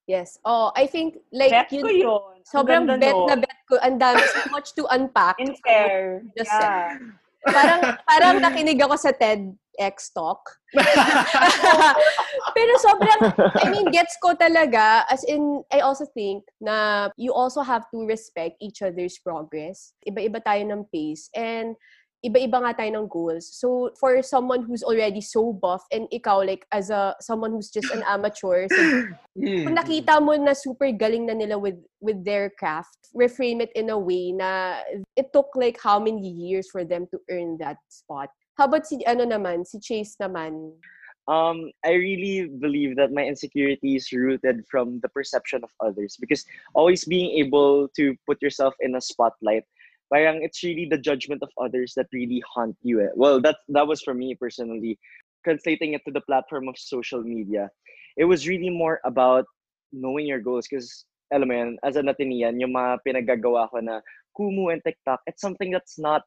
Yes. 0.08 0.40
Oh, 0.48 0.72
I 0.76 0.88
think 0.88 1.20
like 1.36 1.52
Bet 1.52 1.68
yun, 1.68 1.84
ko 1.84 1.90
yun. 1.92 2.08
Ang 2.40 2.48
sobrang 2.48 2.88
ganda 2.88 3.04
bet 3.04 3.16
nun. 3.16 3.28
na 3.28 3.36
bet 3.36 3.60
ko. 3.68 3.76
Ang 3.84 4.00
dami, 4.00 4.24
so 4.24 4.42
much 4.56 4.72
to 4.80 4.88
unpack. 4.88 5.36
In 5.36 5.52
fair. 5.60 6.24
Just 6.40 6.48
yeah. 6.48 6.96
parang, 7.44 7.82
parang 8.08 8.36
nakinig 8.40 8.80
ako 8.80 8.96
sa 8.96 9.12
TEDx 9.12 10.16
talk. 10.16 10.40
Pero 12.56 12.72
sobrang, 12.80 13.36
I 13.60 13.68
mean, 13.68 13.92
gets 13.92 14.16
ko 14.24 14.32
talaga. 14.32 15.04
As 15.12 15.28
in, 15.28 15.60
I 15.76 15.84
also 15.84 16.08
think 16.16 16.48
na 16.64 17.12
you 17.20 17.36
also 17.36 17.60
have 17.60 17.84
to 17.92 18.08
respect 18.08 18.56
each 18.64 18.80
other's 18.80 19.20
progress. 19.20 19.92
Iba-iba 20.08 20.40
tayo 20.40 20.64
ng 20.72 20.88
pace. 20.88 21.28
And 21.36 21.76
iba-iba 22.24 22.58
nga 22.64 22.74
tayo 22.74 22.92
ng 22.98 23.08
goals. 23.08 23.46
So, 23.46 23.92
for 24.00 24.22
someone 24.24 24.66
who's 24.66 24.84
already 24.84 25.22
so 25.22 25.54
buff 25.54 25.86
and 25.92 26.10
ikaw, 26.10 26.42
like, 26.46 26.66
as 26.74 26.90
a, 26.90 27.16
someone 27.22 27.52
who's 27.52 27.70
just 27.70 27.92
an 27.94 28.04
amateur, 28.10 28.68
so 28.68 28.82
Hmm. 29.38 29.70
kung 29.70 29.78
nakita 29.78 30.18
mo 30.18 30.34
na 30.34 30.58
super 30.58 30.90
galing 30.90 31.30
na 31.30 31.38
nila 31.38 31.62
with 31.62 31.78
with 32.02 32.26
their 32.26 32.50
craft, 32.58 32.98
reframe 33.14 33.62
it 33.62 33.70
in 33.78 33.94
a 33.94 34.00
way 34.00 34.34
na 34.34 34.82
it 35.14 35.30
took 35.30 35.54
like 35.54 35.78
how 35.78 36.02
many 36.02 36.26
years 36.26 36.66
for 36.74 36.82
them 36.82 37.06
to 37.14 37.22
earn 37.30 37.54
that 37.62 37.78
spot. 37.86 38.34
How 38.58 38.66
about 38.66 38.90
si 38.90 39.06
ano 39.06 39.30
naman, 39.30 39.62
si 39.62 39.78
Chase 39.78 40.18
naman? 40.18 40.74
um, 41.28 41.72
I 41.86 41.92
really 41.94 42.48
believe 42.48 42.96
that 42.96 43.12
my 43.12 43.24
insecurity 43.26 43.96
is 43.96 44.12
rooted 44.12 44.66
from 44.72 45.00
the 45.02 45.10
perception 45.10 45.64
of 45.64 45.70
others 45.84 46.18
because 46.20 46.46
always 46.74 47.06
being 47.06 47.38
able 47.46 47.90
to 47.96 48.16
put 48.26 48.42
yourself 48.42 48.74
in 48.80 48.96
a 48.96 49.02
spotlight, 49.02 49.64
parang 50.14 50.44
it's 50.44 50.64
really 50.64 50.88
the 50.90 50.98
judgment 50.98 51.44
of 51.44 51.50
others 51.60 51.94
that 51.96 52.08
really 52.14 52.42
haunt 52.54 52.76
you. 52.82 53.02
Eh. 53.02 53.14
Well, 53.16 53.42
that 53.42 53.58
that 53.70 53.88
was 53.88 54.02
for 54.02 54.14
me 54.14 54.36
personally. 54.36 55.00
Translating 55.44 55.94
it 55.94 56.02
to 56.06 56.12
the 56.12 56.22
platform 56.22 56.68
of 56.68 56.78
social 56.78 57.24
media, 57.24 57.70
it 58.18 58.26
was 58.26 58.48
really 58.48 58.70
more 58.70 59.00
about 59.06 59.46
knowing 59.94 60.28
your 60.28 60.40
goals 60.40 60.68
because 60.68 61.06
alam 61.32 61.48
mo 61.48 61.56
yan, 61.56 61.78
as 61.84 61.96
an 61.96 62.08
Atenean, 62.08 62.60
yung 62.60 62.72
mga 62.74 63.00
pinagagawa 63.04 63.70
ko 63.70 63.80
na 63.80 64.00
Kumu 64.38 64.72
and 64.72 64.84
TikTok, 64.84 65.20
it's 65.28 65.42
something 65.42 65.72
that's 65.72 66.00
not, 66.00 66.24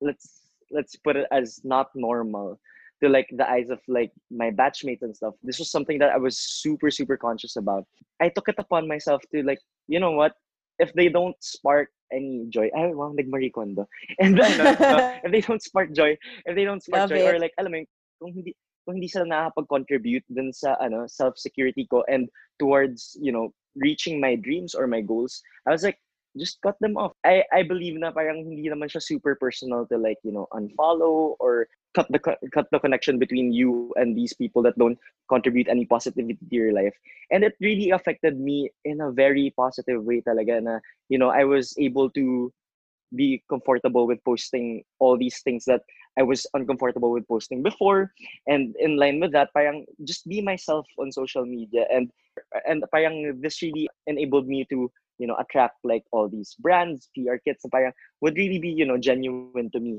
let's 0.00 0.46
let's 0.70 0.96
put 0.96 1.16
it 1.16 1.26
as 1.30 1.60
not 1.62 1.88
normal 1.94 2.58
to 3.02 3.08
like 3.08 3.28
the 3.36 3.48
eyes 3.48 3.70
of 3.70 3.78
like 3.88 4.10
my 4.30 4.50
batchmates 4.50 5.02
and 5.02 5.14
stuff. 5.14 5.34
This 5.42 5.58
was 5.58 5.70
something 5.70 5.98
that 5.98 6.10
I 6.10 6.18
was 6.18 6.38
super 6.38 6.90
super 6.90 7.16
conscious 7.16 7.56
about. 7.56 7.84
I 8.20 8.28
took 8.30 8.48
it 8.48 8.56
upon 8.58 8.88
myself 8.88 9.22
to 9.34 9.42
like, 9.42 9.60
you 9.86 10.00
know 10.00 10.12
what? 10.12 10.34
If 10.78 10.92
they 10.92 11.08
don't 11.08 11.36
spark 11.40 11.88
any 12.12 12.46
joy, 12.48 12.70
ay, 12.76 12.92
wow, 12.92 13.12
nag-Marie 13.12 13.50
Kondo. 13.50 13.86
And 14.20 14.38
then, 14.38 14.60
uh, 14.60 15.18
if 15.24 15.32
they 15.32 15.40
don't 15.40 15.62
spark 15.62 15.92
joy, 15.92 16.16
if 16.44 16.54
they 16.54 16.64
don't 16.64 16.82
spark 16.82 17.08
Love 17.08 17.10
joy, 17.10 17.26
or 17.26 17.34
it. 17.36 17.40
like, 17.40 17.54
alam 17.58 17.72
mo, 17.72 17.84
kung 18.20 18.32
hindi, 18.32 18.54
kung 18.84 18.96
hindi 18.96 19.08
sila 19.08 19.24
nakakapag-contribute 19.24 20.24
dun 20.30 20.52
sa 20.52 20.76
ano, 20.80 21.06
self-security 21.08 21.88
ko 21.90 22.04
and 22.08 22.28
towards, 22.58 23.16
you 23.20 23.32
know, 23.32 23.50
reaching 23.76 24.20
my 24.20 24.36
dreams 24.36 24.74
or 24.74 24.86
my 24.86 25.00
goals, 25.00 25.42
I 25.66 25.72
was 25.72 25.82
like, 25.82 25.98
just 26.36 26.60
cut 26.60 26.76
them 26.80 26.96
off. 26.96 27.12
I, 27.24 27.42
I 27.52 27.62
believe 27.62 27.98
na 27.98 28.12
parang 28.12 28.44
hindi 28.44 28.68
naman 28.68 28.92
siya 28.92 29.02
super 29.02 29.34
personal 29.34 29.86
to 29.88 29.96
like, 29.96 30.20
you 30.22 30.32
know, 30.32 30.46
unfollow 30.52 31.34
or 31.40 31.66
cut 31.96 32.06
the 32.12 32.20
cut 32.52 32.68
the 32.70 32.78
connection 32.78 33.18
between 33.18 33.52
you 33.56 33.92
and 33.96 34.12
these 34.12 34.36
people 34.36 34.60
that 34.62 34.76
don't 34.76 34.98
contribute 35.32 35.72
any 35.72 35.88
positivity 35.88 36.36
to 36.36 36.54
your 36.54 36.72
life. 36.76 36.92
And 37.32 37.42
it 37.42 37.56
really 37.60 37.90
affected 37.90 38.38
me 38.38 38.68
in 38.84 39.00
a 39.00 39.10
very 39.10 39.54
positive 39.56 40.04
way 40.04 40.20
talaga 40.20 40.62
na, 40.62 40.78
you 41.08 41.16
know, 41.16 41.32
I 41.32 41.48
was 41.48 41.72
able 41.80 42.12
to 42.20 42.52
be 43.14 43.42
comfortable 43.48 44.06
with 44.06 44.22
posting 44.24 44.84
all 44.98 45.16
these 45.16 45.40
things 45.40 45.64
that 45.64 45.80
I 46.18 46.22
was 46.22 46.46
uncomfortable 46.52 47.12
with 47.12 47.26
posting 47.28 47.62
before. 47.62 48.12
And 48.46 48.76
in 48.76 49.00
line 49.00 49.20
with 49.20 49.32
that, 49.32 49.56
parang 49.56 49.86
just 50.04 50.28
be 50.28 50.44
myself 50.44 50.86
on 51.00 51.12
social 51.12 51.48
media. 51.48 51.88
And 51.88 52.12
and 52.68 52.84
parang 52.92 53.40
this 53.40 53.62
really 53.62 53.88
enabled 54.06 54.48
me 54.48 54.68
to, 54.68 54.92
you 55.18 55.26
know, 55.26 55.36
attract 55.40 55.80
like 55.84 56.04
all 56.12 56.28
these 56.28 56.52
brands, 56.60 57.08
PR 57.16 57.40
kits, 57.40 57.64
na 57.64 57.72
parang 57.72 57.92
would 58.20 58.36
really 58.36 58.60
be, 58.60 58.68
you 58.68 58.84
know, 58.84 59.00
genuine 59.00 59.72
to 59.72 59.80
me. 59.80 59.96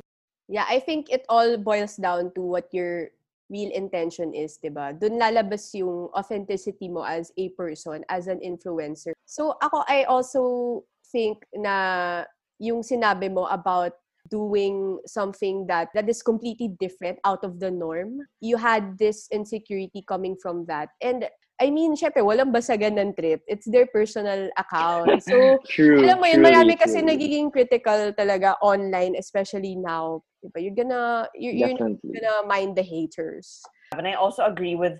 Yeah, 0.48 0.66
I 0.68 0.80
think 0.80 1.12
it 1.12 1.26
all 1.30 1.58
boils 1.58 1.96
down 1.96 2.32
to 2.36 2.42
what 2.42 2.72
you're 2.72 3.12
real 3.50 3.72
intention 3.72 4.34
is, 4.36 4.60
ba? 4.60 4.92
Doon 4.92 5.20
lalabas 5.20 5.72
yung 5.76 6.12
authenticity 6.12 6.88
mo 6.92 7.04
as 7.04 7.32
a 7.40 7.50
person, 7.56 8.04
as 8.10 8.28
an 8.28 8.40
influencer. 8.44 9.16
So 9.28 9.56
ako 9.64 9.84
I 9.88 10.04
also 10.04 10.84
think 11.12 11.44
na 11.56 12.24
yung 12.60 12.84
sinabi 12.84 13.32
mo 13.32 13.48
about 13.48 13.96
doing 14.28 15.00
something 15.08 15.68
that 15.68 15.88
that 15.96 16.10
is 16.12 16.20
completely 16.20 16.76
different 16.80 17.20
out 17.24 17.44
of 17.44 17.60
the 17.60 17.72
norm. 17.72 18.20
You 18.44 18.60
had 18.60 19.00
this 19.00 19.28
insecurity 19.32 20.04
coming 20.04 20.36
from 20.36 20.68
that. 20.68 20.92
And 21.00 21.28
I 21.60 21.74
mean, 21.74 21.98
syempre, 21.98 22.22
walang 22.22 22.54
basagan 22.54 23.02
ng 23.02 23.18
trip. 23.18 23.42
It's 23.50 23.66
their 23.66 23.90
personal 23.90 24.50
account. 24.58 25.24
So, 25.26 25.58
true, 25.74 26.06
alam 26.06 26.22
mo 26.22 26.30
yun, 26.30 26.46
truly, 26.46 26.54
marami 26.54 26.74
kasi 26.78 27.02
truly. 27.02 27.10
nagiging 27.18 27.50
critical 27.50 28.14
talaga 28.14 28.54
online, 28.62 29.18
especially 29.18 29.74
now. 29.74 30.22
Diba? 30.46 30.62
You're 30.62 30.78
gonna, 30.78 31.26
you're, 31.34 31.74
you're 31.74 31.78
gonna 31.78 32.46
mind 32.46 32.78
the 32.78 32.86
haters. 32.86 33.66
and 33.96 34.08
I 34.08 34.14
also 34.14 34.46
agree 34.46 34.76
with 34.76 35.00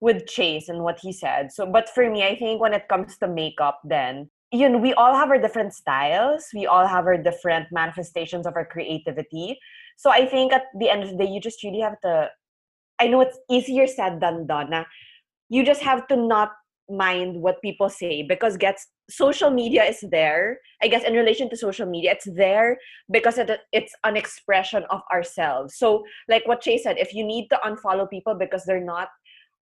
with 0.00 0.26
Chase 0.26 0.68
and 0.68 0.84
what 0.84 0.98
he 1.00 1.12
said. 1.12 1.50
So, 1.50 1.66
but 1.66 1.88
for 1.88 2.10
me, 2.10 2.22
I 2.22 2.36
think 2.36 2.60
when 2.60 2.74
it 2.74 2.86
comes 2.88 3.16
to 3.18 3.28
makeup, 3.28 3.80
then 3.84 4.30
you 4.52 4.68
know, 4.68 4.78
we 4.78 4.94
all 4.94 5.14
have 5.14 5.30
our 5.30 5.40
different 5.40 5.74
styles. 5.74 6.46
We 6.54 6.66
all 6.66 6.86
have 6.86 7.06
our 7.06 7.16
different 7.16 7.66
manifestations 7.72 8.46
of 8.46 8.54
our 8.54 8.64
creativity. 8.64 9.58
So 9.96 10.10
I 10.10 10.26
think 10.26 10.52
at 10.52 10.64
the 10.78 10.88
end 10.88 11.02
of 11.02 11.10
the 11.10 11.16
day, 11.16 11.30
you 11.30 11.40
just 11.40 11.62
really 11.64 11.80
have 11.80 12.00
to. 12.02 12.30
I 13.00 13.08
know 13.08 13.20
it's 13.20 13.38
easier 13.50 13.86
said 13.86 14.20
than 14.20 14.46
done. 14.46 14.70
na 14.70 14.84
You 15.48 15.64
just 15.64 15.82
have 15.82 16.06
to 16.08 16.16
not 16.16 16.52
mind 16.88 17.40
what 17.40 17.60
people 17.62 17.88
say 17.88 18.22
because 18.22 18.56
gets 18.56 18.86
social 19.10 19.50
media 19.50 19.84
is 19.84 20.04
there. 20.10 20.58
I 20.82 20.88
guess 20.88 21.04
in 21.04 21.14
relation 21.14 21.50
to 21.50 21.56
social 21.56 21.86
media, 21.86 22.12
it's 22.12 22.28
there 22.34 22.78
because 23.10 23.38
it, 23.38 23.50
it's 23.72 23.92
an 24.04 24.16
expression 24.16 24.84
of 24.90 25.02
ourselves. 25.12 25.76
So 25.76 26.04
like 26.28 26.46
what 26.46 26.60
Chase 26.60 26.84
said, 26.84 26.98
if 26.98 27.14
you 27.14 27.24
need 27.24 27.48
to 27.48 27.60
unfollow 27.64 28.08
people 28.08 28.34
because 28.34 28.64
they're 28.64 28.84
not 28.84 29.08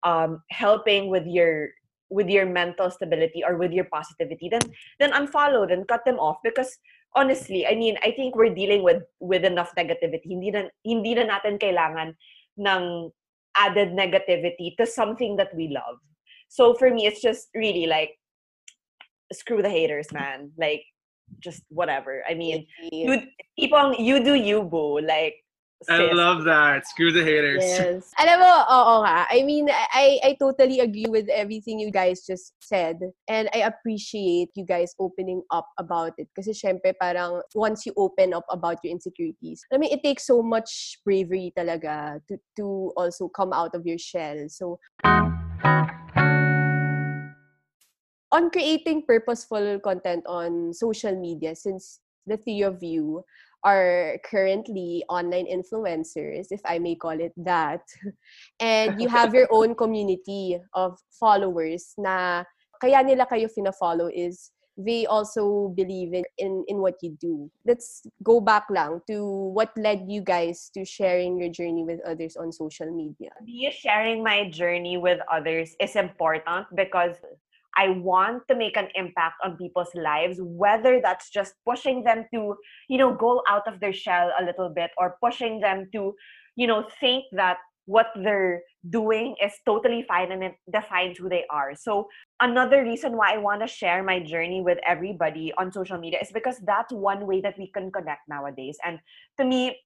um, 0.05 0.42
helping 0.51 1.09
with 1.09 1.27
your 1.27 1.70
with 2.11 2.29
your 2.29 2.47
mental 2.47 2.90
stability 2.90 3.42
or 3.42 3.57
with 3.57 3.73
your 3.73 3.88
positivity 3.90 4.49
then 4.49 4.61
then 5.01 5.11
unfollow 5.12 5.66
then 5.66 5.83
cut 5.88 6.05
them 6.05 6.20
off 6.20 6.37
because 6.44 6.77
honestly 7.16 7.66
i 7.66 7.75
mean 7.75 7.97
i 8.05 8.11
think 8.12 8.37
we're 8.37 8.55
dealing 8.55 8.85
with 8.85 9.03
with 9.20 9.42
enough 9.42 9.73
negativity 9.75 10.29
hindi 10.29 10.53
na 10.53 10.68
hindi 10.85 11.16
na 11.16 11.25
natin 11.25 11.57
kailangan 11.57 12.12
ng 12.61 13.11
added 13.57 13.90
negativity 13.90 14.77
to 14.77 14.87
something 14.87 15.37
that 15.37 15.55
we 15.55 15.69
love. 15.69 15.99
So 16.49 16.75
for 16.75 16.90
me 16.90 17.07
it's 17.07 17.21
just 17.21 17.49
really 17.55 17.87
like 17.87 18.11
screw 19.33 19.62
the 19.62 19.71
haters 19.71 20.12
man. 20.12 20.51
Like 20.59 20.83
just 21.40 21.62
whatever. 21.69 22.23
I 22.29 22.35
mean 22.35 22.67
you. 22.93 23.23
on 23.73 23.95
you 23.95 24.23
do 24.23 24.35
you 24.35 24.62
boo. 24.62 25.01
Like 25.01 25.37
I 25.88 26.12
love 26.12 26.44
that. 26.44 26.87
Screw 26.88 27.12
the 27.12 27.25
haters. 27.25 27.64
Yes. 27.75 28.11
Alam 28.18 28.40
mo, 28.40 28.53
oo 28.70 28.94
nga. 29.05 29.27
I 29.31 29.42
mean, 29.42 29.68
I, 29.70 30.20
I 30.23 30.37
totally 30.38 30.81
agree 30.81 31.07
with 31.09 31.29
everything 31.29 31.79
you 31.79 31.90
guys 31.90 32.25
just 32.27 32.55
said. 32.61 33.01
And 33.29 33.49
I 33.55 33.66
appreciate 33.66 34.51
you 34.55 34.64
guys 34.64 34.94
opening 34.99 35.42
up 35.51 35.68
about 35.79 36.14
it. 36.18 36.29
Kasi 36.37 36.53
syempre, 36.53 36.94
parang 36.99 37.42
once 37.55 37.87
you 37.87 37.92
open 37.97 38.35
up 38.35 38.44
about 38.51 38.79
your 38.83 38.92
insecurities, 38.92 39.64
I 39.73 39.79
mean, 39.79 39.92
it 39.92 40.03
takes 40.03 40.27
so 40.27 40.42
much 40.42 40.99
bravery 41.05 41.53
talaga 41.57 42.20
to, 42.29 42.38
to 42.57 42.92
also 42.97 43.29
come 43.29 43.53
out 43.53 43.75
of 43.75 43.87
your 43.87 43.99
shell. 43.99 44.49
So, 44.49 44.79
on 48.35 48.51
creating 48.51 49.07
purposeful 49.07 49.79
content 49.81 50.25
on 50.27 50.75
social 50.75 51.14
media, 51.14 51.55
since 51.55 52.01
the 52.27 52.37
three 52.37 52.62
of 52.62 52.83
you 52.83 53.25
are 53.64 54.18
currently 54.24 55.05
online 55.09 55.46
influencers, 55.46 56.48
if 56.50 56.61
I 56.64 56.79
may 56.79 56.94
call 56.94 57.18
it 57.18 57.33
that, 57.38 57.81
and 58.61 59.00
you 59.00 59.09
have 59.09 59.35
your 59.35 59.48
own 59.50 59.74
community 59.83 60.59
of 60.74 60.98
followers 61.18 61.94
na 61.96 62.44
kaya 62.81 63.03
nila 63.03 63.24
kayo 63.24 63.48
fina-follow 63.48 64.12
is 64.12 64.53
they 64.77 65.07
also 65.07 65.72
believe 65.77 66.12
in, 66.14 66.24
in, 66.38 66.64
in 66.66 66.79
what 66.79 66.94
you 67.00 67.16
do. 67.20 67.50
Let's 67.64 68.03
go 68.22 68.40
back 68.40 68.64
lang 68.70 69.00
to 69.07 69.24
what 69.55 69.70
led 69.77 70.07
you 70.09 70.20
guys 70.20 70.70
to 70.74 70.85
sharing 70.85 71.38
your 71.38 71.48
journey 71.48 71.85
with 71.85 72.00
others 72.07 72.37
on 72.37 72.50
social 72.53 72.90
media. 72.90 73.31
me 73.42 73.70
sharing 73.70 74.22
my 74.22 74.50
journey 74.50 74.96
with 74.96 75.20
others 75.31 75.77
is 75.81 75.96
important 75.96 76.66
because 76.74 77.16
I 77.77 77.91
want 77.91 78.43
to 78.49 78.55
make 78.55 78.77
an 78.77 78.89
impact 78.95 79.37
on 79.45 79.57
people's 79.57 79.95
lives, 79.95 80.39
whether 80.41 81.01
that's 81.03 81.31
just 81.31 81.55
pushing 81.67 82.05
them 82.05 82.25
to, 82.33 82.57
you 82.89 82.99
know, 82.99 83.15
go 83.15 83.43
out 83.49 83.67
of 83.67 83.81
their 83.81 83.93
shell 83.93 84.31
a 84.41 84.45
little 84.45 84.69
bit 84.69 84.91
or 84.99 85.17
pushing 85.23 85.61
them 85.61 85.89
to, 85.93 86.15
you 86.57 86.67
know, 86.67 86.87
think 87.01 87.25
that 87.33 87.59
what 87.87 88.07
they're 88.17 88.63
doing 88.89 89.37
is 89.43 89.53
totally 89.67 90.05
fine 90.09 90.33
and 90.33 90.43
it 90.43 90.55
defines 90.73 91.19
who 91.19 91.29
they 91.29 91.45
are. 91.51 91.75
So, 91.75 92.09
another 92.41 92.83
reason 92.83 93.17
why 93.17 93.35
I 93.35 93.39
want 93.39 93.61
to 93.61 93.67
share 93.67 94.03
my 94.03 94.21
journey 94.21 94.63
with 94.63 94.79
everybody 94.87 95.53
on 95.59 95.73
social 95.73 95.99
media 95.99 96.19
is 96.23 96.33
because 96.33 96.59
that's 96.65 96.93
one 96.93 97.27
way 97.27 97.41
that 97.43 97.59
we 97.59 97.71
can 97.73 97.91
connect 97.93 98.29
nowadays. 98.29 98.79
And 98.85 98.99
to 99.39 99.45
me, 99.45 99.77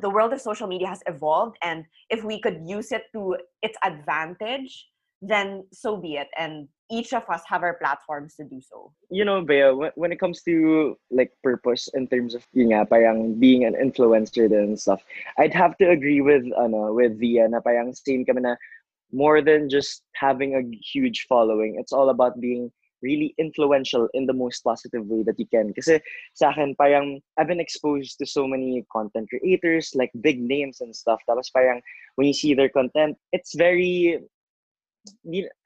the 0.00 0.10
world 0.10 0.32
of 0.32 0.40
social 0.40 0.66
media 0.66 0.88
has 0.88 1.02
evolved 1.06 1.56
and 1.62 1.84
if 2.10 2.22
we 2.22 2.40
could 2.40 2.60
use 2.64 2.92
it 2.92 3.04
to 3.12 3.36
its 3.62 3.76
advantage 3.82 4.86
then 5.20 5.64
so 5.72 5.96
be 5.96 6.14
it 6.14 6.28
and 6.38 6.68
each 6.90 7.12
of 7.12 7.22
us 7.28 7.42
have 7.46 7.62
our 7.62 7.74
platforms 7.74 8.34
to 8.36 8.44
do 8.44 8.60
so 8.60 8.92
you 9.10 9.24
know, 9.24 9.40
Bea, 9.40 9.70
when, 9.94 10.12
it 10.12 10.20
comes 10.20 10.42
to 10.42 10.96
like 11.10 11.32
purpose 11.42 11.88
in 11.94 12.06
terms 12.08 12.34
of 12.34 12.46
yun 12.52 12.68
nga, 12.68 12.86
being 13.38 13.64
an 13.64 13.74
influencer 13.74 14.46
and 14.46 14.78
stuff, 14.78 15.02
I'd 15.38 15.54
have 15.54 15.76
to 15.78 15.90
agree 15.90 16.20
with 16.20 16.44
ano 16.56 16.92
with 16.92 17.18
Via 17.18 17.48
na 17.48 17.60
parang 17.60 17.94
same 17.94 18.24
kami 18.24 18.42
na 18.42 18.56
more 19.12 19.40
than 19.40 19.70
just 19.70 20.02
having 20.14 20.54
a 20.54 20.62
huge 20.84 21.24
following. 21.28 21.76
It's 21.78 21.92
all 21.92 22.10
about 22.10 22.40
being 22.40 22.70
really 23.00 23.34
influential 23.38 24.08
in 24.12 24.26
the 24.26 24.34
most 24.34 24.60
positive 24.60 25.06
way 25.06 25.22
that 25.22 25.38
you 25.38 25.46
can. 25.46 25.72
Kasi 25.72 26.00
sa 26.34 26.50
akin, 26.50 26.74
parang 26.76 27.22
I've 27.38 27.48
been 27.48 27.60
exposed 27.60 28.18
to 28.18 28.26
so 28.26 28.46
many 28.46 28.84
content 28.92 29.30
creators, 29.30 29.92
like 29.94 30.10
big 30.20 30.40
names 30.40 30.82
and 30.82 30.94
stuff. 30.94 31.22
Tapos 31.24 31.48
parang 31.54 31.80
when 32.16 32.26
you 32.26 32.34
see 32.34 32.52
their 32.52 32.68
content, 32.68 33.16
it's 33.32 33.54
very 33.54 34.20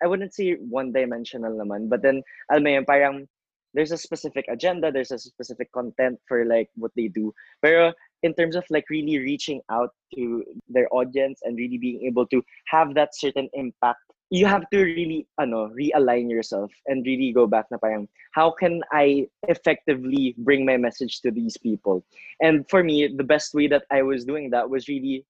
I 0.02 0.06
wouldn't 0.06 0.34
say 0.34 0.54
one-dimensional 0.54 1.52
naman, 1.52 1.88
but 1.88 2.02
then, 2.02 2.22
alam 2.50 2.64
mo 2.64 2.84
parang 2.84 3.28
there's 3.74 3.92
a 3.92 3.98
specific 3.98 4.44
agenda, 4.48 4.92
there's 4.92 5.12
a 5.12 5.18
specific 5.18 5.72
content 5.72 6.20
for 6.28 6.44
like 6.44 6.68
what 6.76 6.92
they 6.96 7.08
do. 7.08 7.32
Pero 7.62 7.92
in 8.22 8.34
terms 8.34 8.54
of 8.56 8.64
like 8.70 8.84
really 8.90 9.18
reaching 9.18 9.60
out 9.70 9.90
to 10.14 10.44
their 10.68 10.88
audience 10.92 11.40
and 11.42 11.56
really 11.56 11.78
being 11.78 12.04
able 12.04 12.26
to 12.28 12.42
have 12.66 12.94
that 12.94 13.16
certain 13.16 13.48
impact, 13.54 14.00
you 14.30 14.46
have 14.46 14.68
to 14.70 14.82
really 14.82 15.26
ano, 15.38 15.68
realign 15.68 16.30
yourself 16.30 16.70
and 16.86 17.04
really 17.04 17.32
go 17.32 17.46
back 17.46 17.66
na 17.70 17.76
parang, 17.76 18.08
how 18.32 18.50
can 18.50 18.82
I 18.92 19.28
effectively 19.48 20.34
bring 20.38 20.64
my 20.64 20.76
message 20.76 21.20
to 21.20 21.30
these 21.30 21.56
people? 21.56 22.04
And 22.40 22.68
for 22.68 22.82
me, 22.84 23.08
the 23.08 23.24
best 23.24 23.54
way 23.54 23.68
that 23.68 23.84
I 23.90 24.02
was 24.02 24.24
doing 24.24 24.50
that 24.50 24.68
was 24.68 24.88
really 24.88 25.24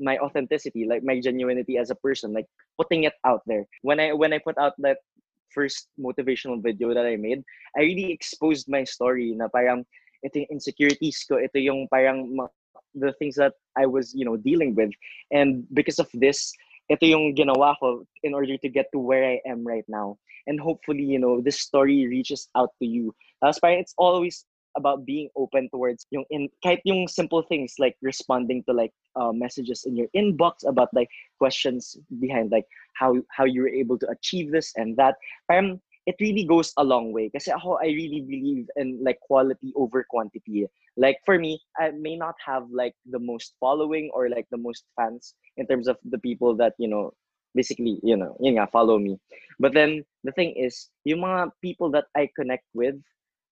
my 0.00 0.18
authenticity, 0.18 0.86
like 0.88 1.04
my 1.04 1.20
genuinity 1.20 1.78
as 1.78 1.90
a 1.90 2.00
person, 2.00 2.32
like 2.32 2.46
putting 2.80 3.04
it 3.04 3.14
out 3.24 3.42
there. 3.46 3.64
When 3.82 4.00
I 4.00 4.12
when 4.12 4.32
I 4.32 4.40
put 4.40 4.58
out 4.58 4.74
that 4.80 4.98
first 5.52 5.88
motivational 5.98 6.62
video 6.62 6.94
that 6.94 7.06
I 7.06 7.16
made, 7.16 7.42
I 7.76 7.80
really 7.82 8.12
exposed 8.12 8.66
my 8.68 8.84
story 8.84 9.34
na 9.36 9.48
parang 9.48 9.84
ito 10.24 10.40
yung 10.44 10.60
insecurities 10.60 11.24
ko, 11.28 11.36
ito 11.36 11.58
yung 11.58 11.88
parang 11.88 12.36
the 12.94 13.12
things 13.18 13.36
that 13.36 13.54
I 13.76 13.86
was, 13.86 14.14
you 14.14 14.24
know, 14.24 14.36
dealing 14.36 14.74
with. 14.74 14.90
And 15.30 15.64
because 15.72 15.98
of 15.98 16.08
this, 16.14 16.52
ito 16.90 17.06
yung 17.06 17.36
ginawa 17.36 17.78
ko 17.78 18.04
in 18.22 18.34
order 18.34 18.56
to 18.58 18.68
get 18.68 18.90
to 18.92 18.98
where 18.98 19.24
I 19.24 19.40
am 19.46 19.62
right 19.66 19.86
now. 19.88 20.18
And 20.46 20.58
hopefully, 20.58 21.04
you 21.04 21.18
know, 21.18 21.40
this 21.40 21.60
story 21.60 22.08
reaches 22.08 22.48
out 22.56 22.74
to 22.82 22.86
you. 22.86 23.14
Tapos 23.38 23.60
parang 23.62 23.78
it's 23.78 23.94
always 23.96 24.44
about 24.80 25.04
being 25.04 25.28
open 25.36 25.68
towards 25.68 26.08
yung 26.08 26.24
in 26.32 26.48
kahit 26.64 26.80
yung 26.88 27.04
simple 27.04 27.44
things 27.44 27.76
like 27.76 28.00
responding 28.00 28.64
to 28.64 28.72
like 28.72 28.96
uh, 29.20 29.28
messages 29.28 29.84
in 29.84 29.92
your 29.92 30.08
inbox 30.16 30.64
about 30.64 30.88
like 30.96 31.12
questions 31.36 32.00
behind 32.16 32.48
like 32.48 32.64
how 32.96 33.12
how 33.28 33.44
you 33.44 33.60
were 33.60 33.76
able 33.82 34.00
to 34.00 34.08
achieve 34.08 34.48
this 34.48 34.72
and 34.80 34.96
that 34.96 35.20
parang 35.44 35.76
it 36.08 36.16
really 36.18 36.44
goes 36.44 36.72
a 36.78 36.84
long 36.84 37.12
way. 37.12 37.28
Kasi 37.28 37.52
ako 37.52 37.76
I 37.76 37.92
really 37.92 38.24
believe 38.24 38.66
in 38.74 38.98
like 39.04 39.20
quality 39.20 39.70
over 39.76 40.02
quantity. 40.08 40.66
Like 40.96 41.20
for 41.28 41.38
me 41.38 41.60
I 41.78 41.92
may 41.92 42.16
not 42.16 42.34
have 42.40 42.66
like 42.72 42.96
the 43.04 43.20
most 43.20 43.54
following 43.60 44.10
or 44.16 44.32
like 44.32 44.48
the 44.50 44.58
most 44.58 44.88
fans 44.96 45.36
in 45.56 45.68
terms 45.68 45.86
of 45.86 46.00
the 46.02 46.18
people 46.18 46.56
that 46.56 46.74
you 46.80 46.88
know 46.88 47.12
basically 47.54 48.00
you 48.02 48.16
know 48.16 48.34
yun 48.40 48.56
nga 48.56 48.66
follow 48.66 48.98
me. 48.98 49.20
But 49.60 49.76
then 49.76 50.02
the 50.24 50.32
thing 50.32 50.56
is 50.56 50.88
yung 51.04 51.20
mga 51.20 51.52
people 51.60 51.92
that 51.92 52.08
I 52.16 52.32
connect 52.32 52.66
with 52.72 52.96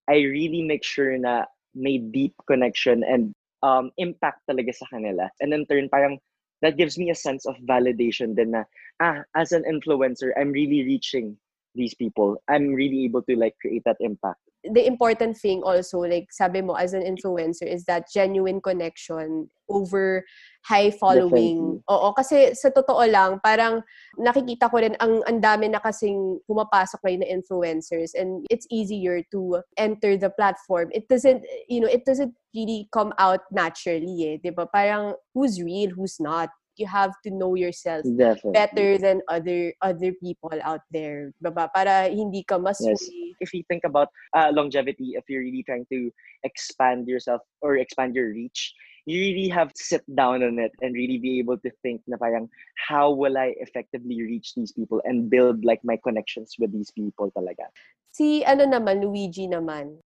I 0.09 0.25
really 0.25 0.65
make 0.65 0.83
sure 0.83 1.13
na 1.17 1.45
may 1.77 2.01
deep 2.01 2.33
connection 2.49 3.05
and 3.05 3.31
um, 3.61 3.91
impact 4.01 4.41
talaga 4.49 4.73
sa 4.73 4.89
kanila. 4.89 5.29
And 5.39 5.53
in 5.53 5.69
turn, 5.69 5.89
parang 5.89 6.17
that 6.61 6.77
gives 6.77 6.97
me 6.97 7.09
a 7.13 7.15
sense 7.15 7.45
of 7.45 7.55
validation 7.63 8.35
din 8.35 8.51
na, 8.57 8.65
ah, 8.99 9.23
as 9.37 9.53
an 9.53 9.63
influencer, 9.69 10.33
I'm 10.35 10.51
really 10.51 10.83
reaching 10.83 11.37
these 11.75 11.93
people. 11.93 12.41
I'm 12.49 12.73
really 12.73 13.05
able 13.05 13.21
to 13.29 13.37
like 13.37 13.55
create 13.61 13.85
that 13.85 14.01
impact. 14.01 14.41
The 14.63 14.85
important 14.85 15.37
thing 15.37 15.63
also, 15.63 15.99
like 16.03 16.27
sabi 16.31 16.61
mo 16.61 16.73
as 16.73 16.93
an 16.93 17.03
influencer, 17.03 17.63
is 17.63 17.85
that 17.85 18.11
genuine 18.11 18.59
connection 18.59 19.49
over 19.69 20.25
high 20.65 20.91
following. 20.91 21.79
Definitely. 21.79 21.93
Oo, 21.93 22.07
kasi 22.11 22.37
sa 22.57 22.69
totoo 22.73 23.05
lang, 23.07 23.39
parang 23.39 23.79
nakikita 24.19 24.67
ko 24.67 24.83
rin 24.83 24.97
ang 24.99 25.23
ang 25.29 25.39
dami 25.39 25.71
na 25.71 25.79
kasing 25.79 26.41
pumapasok 26.49 26.99
ngayon 27.05 27.21
na 27.23 27.31
influencers 27.31 28.11
and 28.17 28.43
it's 28.51 28.67
easier 28.67 29.23
to 29.31 29.63
enter 29.77 30.17
the 30.17 30.29
platform. 30.33 30.91
It 30.91 31.07
doesn't, 31.07 31.45
you 31.71 31.79
know, 31.79 31.89
it 31.91 32.03
doesn't 32.03 32.35
really 32.51 32.89
come 32.91 33.13
out 33.21 33.45
naturally 33.53 34.35
eh, 34.35 34.35
'di 34.41 34.51
ba? 34.51 34.67
Parang 34.67 35.15
who's 35.31 35.61
real, 35.63 35.95
who's 35.95 36.19
not. 36.19 36.51
You 36.79 36.87
have 36.87 37.11
to 37.27 37.29
know 37.29 37.59
yourself 37.59 38.07
Definitely. 38.07 38.55
better 38.55 38.89
than 38.97 39.19
other 39.27 39.75
other 39.83 40.15
people 40.15 40.55
out 40.63 40.87
there. 40.89 41.35
ba? 41.43 41.67
Para 41.67 42.07
hindi 42.07 42.47
ka 42.47 42.55
mas 42.55 42.79
Yes. 42.79 43.03
If 43.43 43.51
you 43.51 43.63
think 43.67 43.83
about 43.83 44.07
uh, 44.35 44.51
longevity, 44.55 45.19
if 45.19 45.27
you're 45.27 45.43
really 45.43 45.63
trying 45.63 45.87
to 45.91 46.11
expand 46.43 47.07
yourself 47.07 47.43
or 47.59 47.75
expand 47.79 48.15
your 48.15 48.31
reach, 48.31 48.71
you 49.09 49.19
really 49.19 49.49
have 49.49 49.73
to 49.73 49.83
sit 49.83 50.03
down 50.15 50.43
on 50.43 50.59
it 50.59 50.71
and 50.81 50.93
really 50.93 51.17
be 51.17 51.39
able 51.39 51.57
to 51.59 51.71
think 51.81 52.01
na 52.07 52.17
parang, 52.17 52.49
how 52.87 53.11
will 53.11 53.37
I 53.37 53.55
effectively 53.59 54.21
reach 54.21 54.55
these 54.55 54.71
people 54.71 55.01
and 55.03 55.29
build 55.29 55.65
like 55.65 55.79
my 55.83 55.97
connections 55.99 56.55
with 56.59 56.71
these 56.71 56.91
people 56.91 57.31
talaga. 57.31 57.71
Si 58.11 58.43
ano 58.43 58.69
naman, 58.69 59.01
Luigi 59.01 59.47
naman. 59.47 59.99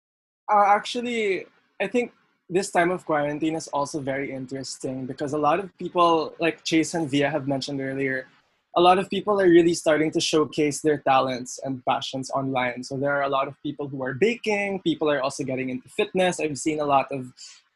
Uh, 0.50 0.66
actually, 0.68 1.46
I 1.80 1.86
think 1.88 2.12
this 2.48 2.70
time 2.70 2.90
of 2.90 3.04
quarantine 3.04 3.54
is 3.56 3.68
also 3.68 4.00
very 4.00 4.32
interesting 4.32 5.06
because 5.06 5.32
a 5.32 5.38
lot 5.38 5.58
of 5.58 5.76
people, 5.78 6.34
like 6.38 6.64
Chase 6.64 6.94
and 6.94 7.10
Via 7.10 7.30
have 7.30 7.48
mentioned 7.48 7.80
earlier, 7.80 8.26
a 8.76 8.80
lot 8.80 8.98
of 8.98 9.08
people 9.10 9.40
are 9.40 9.48
really 9.48 9.74
starting 9.74 10.10
to 10.12 10.20
showcase 10.20 10.80
their 10.80 10.98
talents 10.98 11.60
and 11.62 11.84
passions 11.84 12.30
online. 12.30 12.82
So 12.82 12.96
there 12.96 13.12
are 13.12 13.22
a 13.22 13.28
lot 13.28 13.48
of 13.48 13.54
people 13.62 13.86
who 13.88 14.02
are 14.02 14.14
baking. 14.14 14.80
People 14.80 15.10
are 15.10 15.22
also 15.22 15.44
getting 15.44 15.68
into 15.68 15.88
fitness. 15.88 16.40
I've 16.40 16.58
seen 16.58 16.80
a 16.80 16.84
lot 16.84 17.06
of 17.10 17.32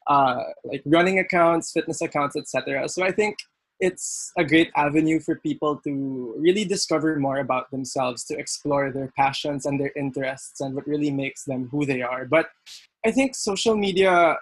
uh, 0.07 0.42
like 0.64 0.83
running 0.87 1.18
accounts, 1.18 1.72
fitness 1.72 2.00
accounts, 2.00 2.37
etc. 2.37 2.88
So 2.88 3.05
I 3.05 3.12
think 3.12 3.37
it's 3.79 4.33
a 4.38 4.44
great 4.44 4.70
avenue 4.74 5.20
for 5.20 5.37
people 5.37 5.76
to 5.85 6.35
really 6.38 6.64
discover 6.64 7.16
more 7.16 7.38
about 7.38 7.70
themselves, 7.70 8.24
to 8.24 8.38
explore 8.38 8.90
their 8.90 9.12
passions 9.16 9.66
and 9.66 9.79
their 9.79 9.92
interests 9.96 10.61
and 10.62 10.74
what 10.74 10.87
really 10.87 11.11
makes 11.11 11.44
them 11.44 11.68
who 11.70 11.85
they 11.85 12.00
are. 12.00 12.24
But 12.24 12.48
I 13.05 13.11
think 13.11 13.35
social 13.35 13.76
media 13.76 14.38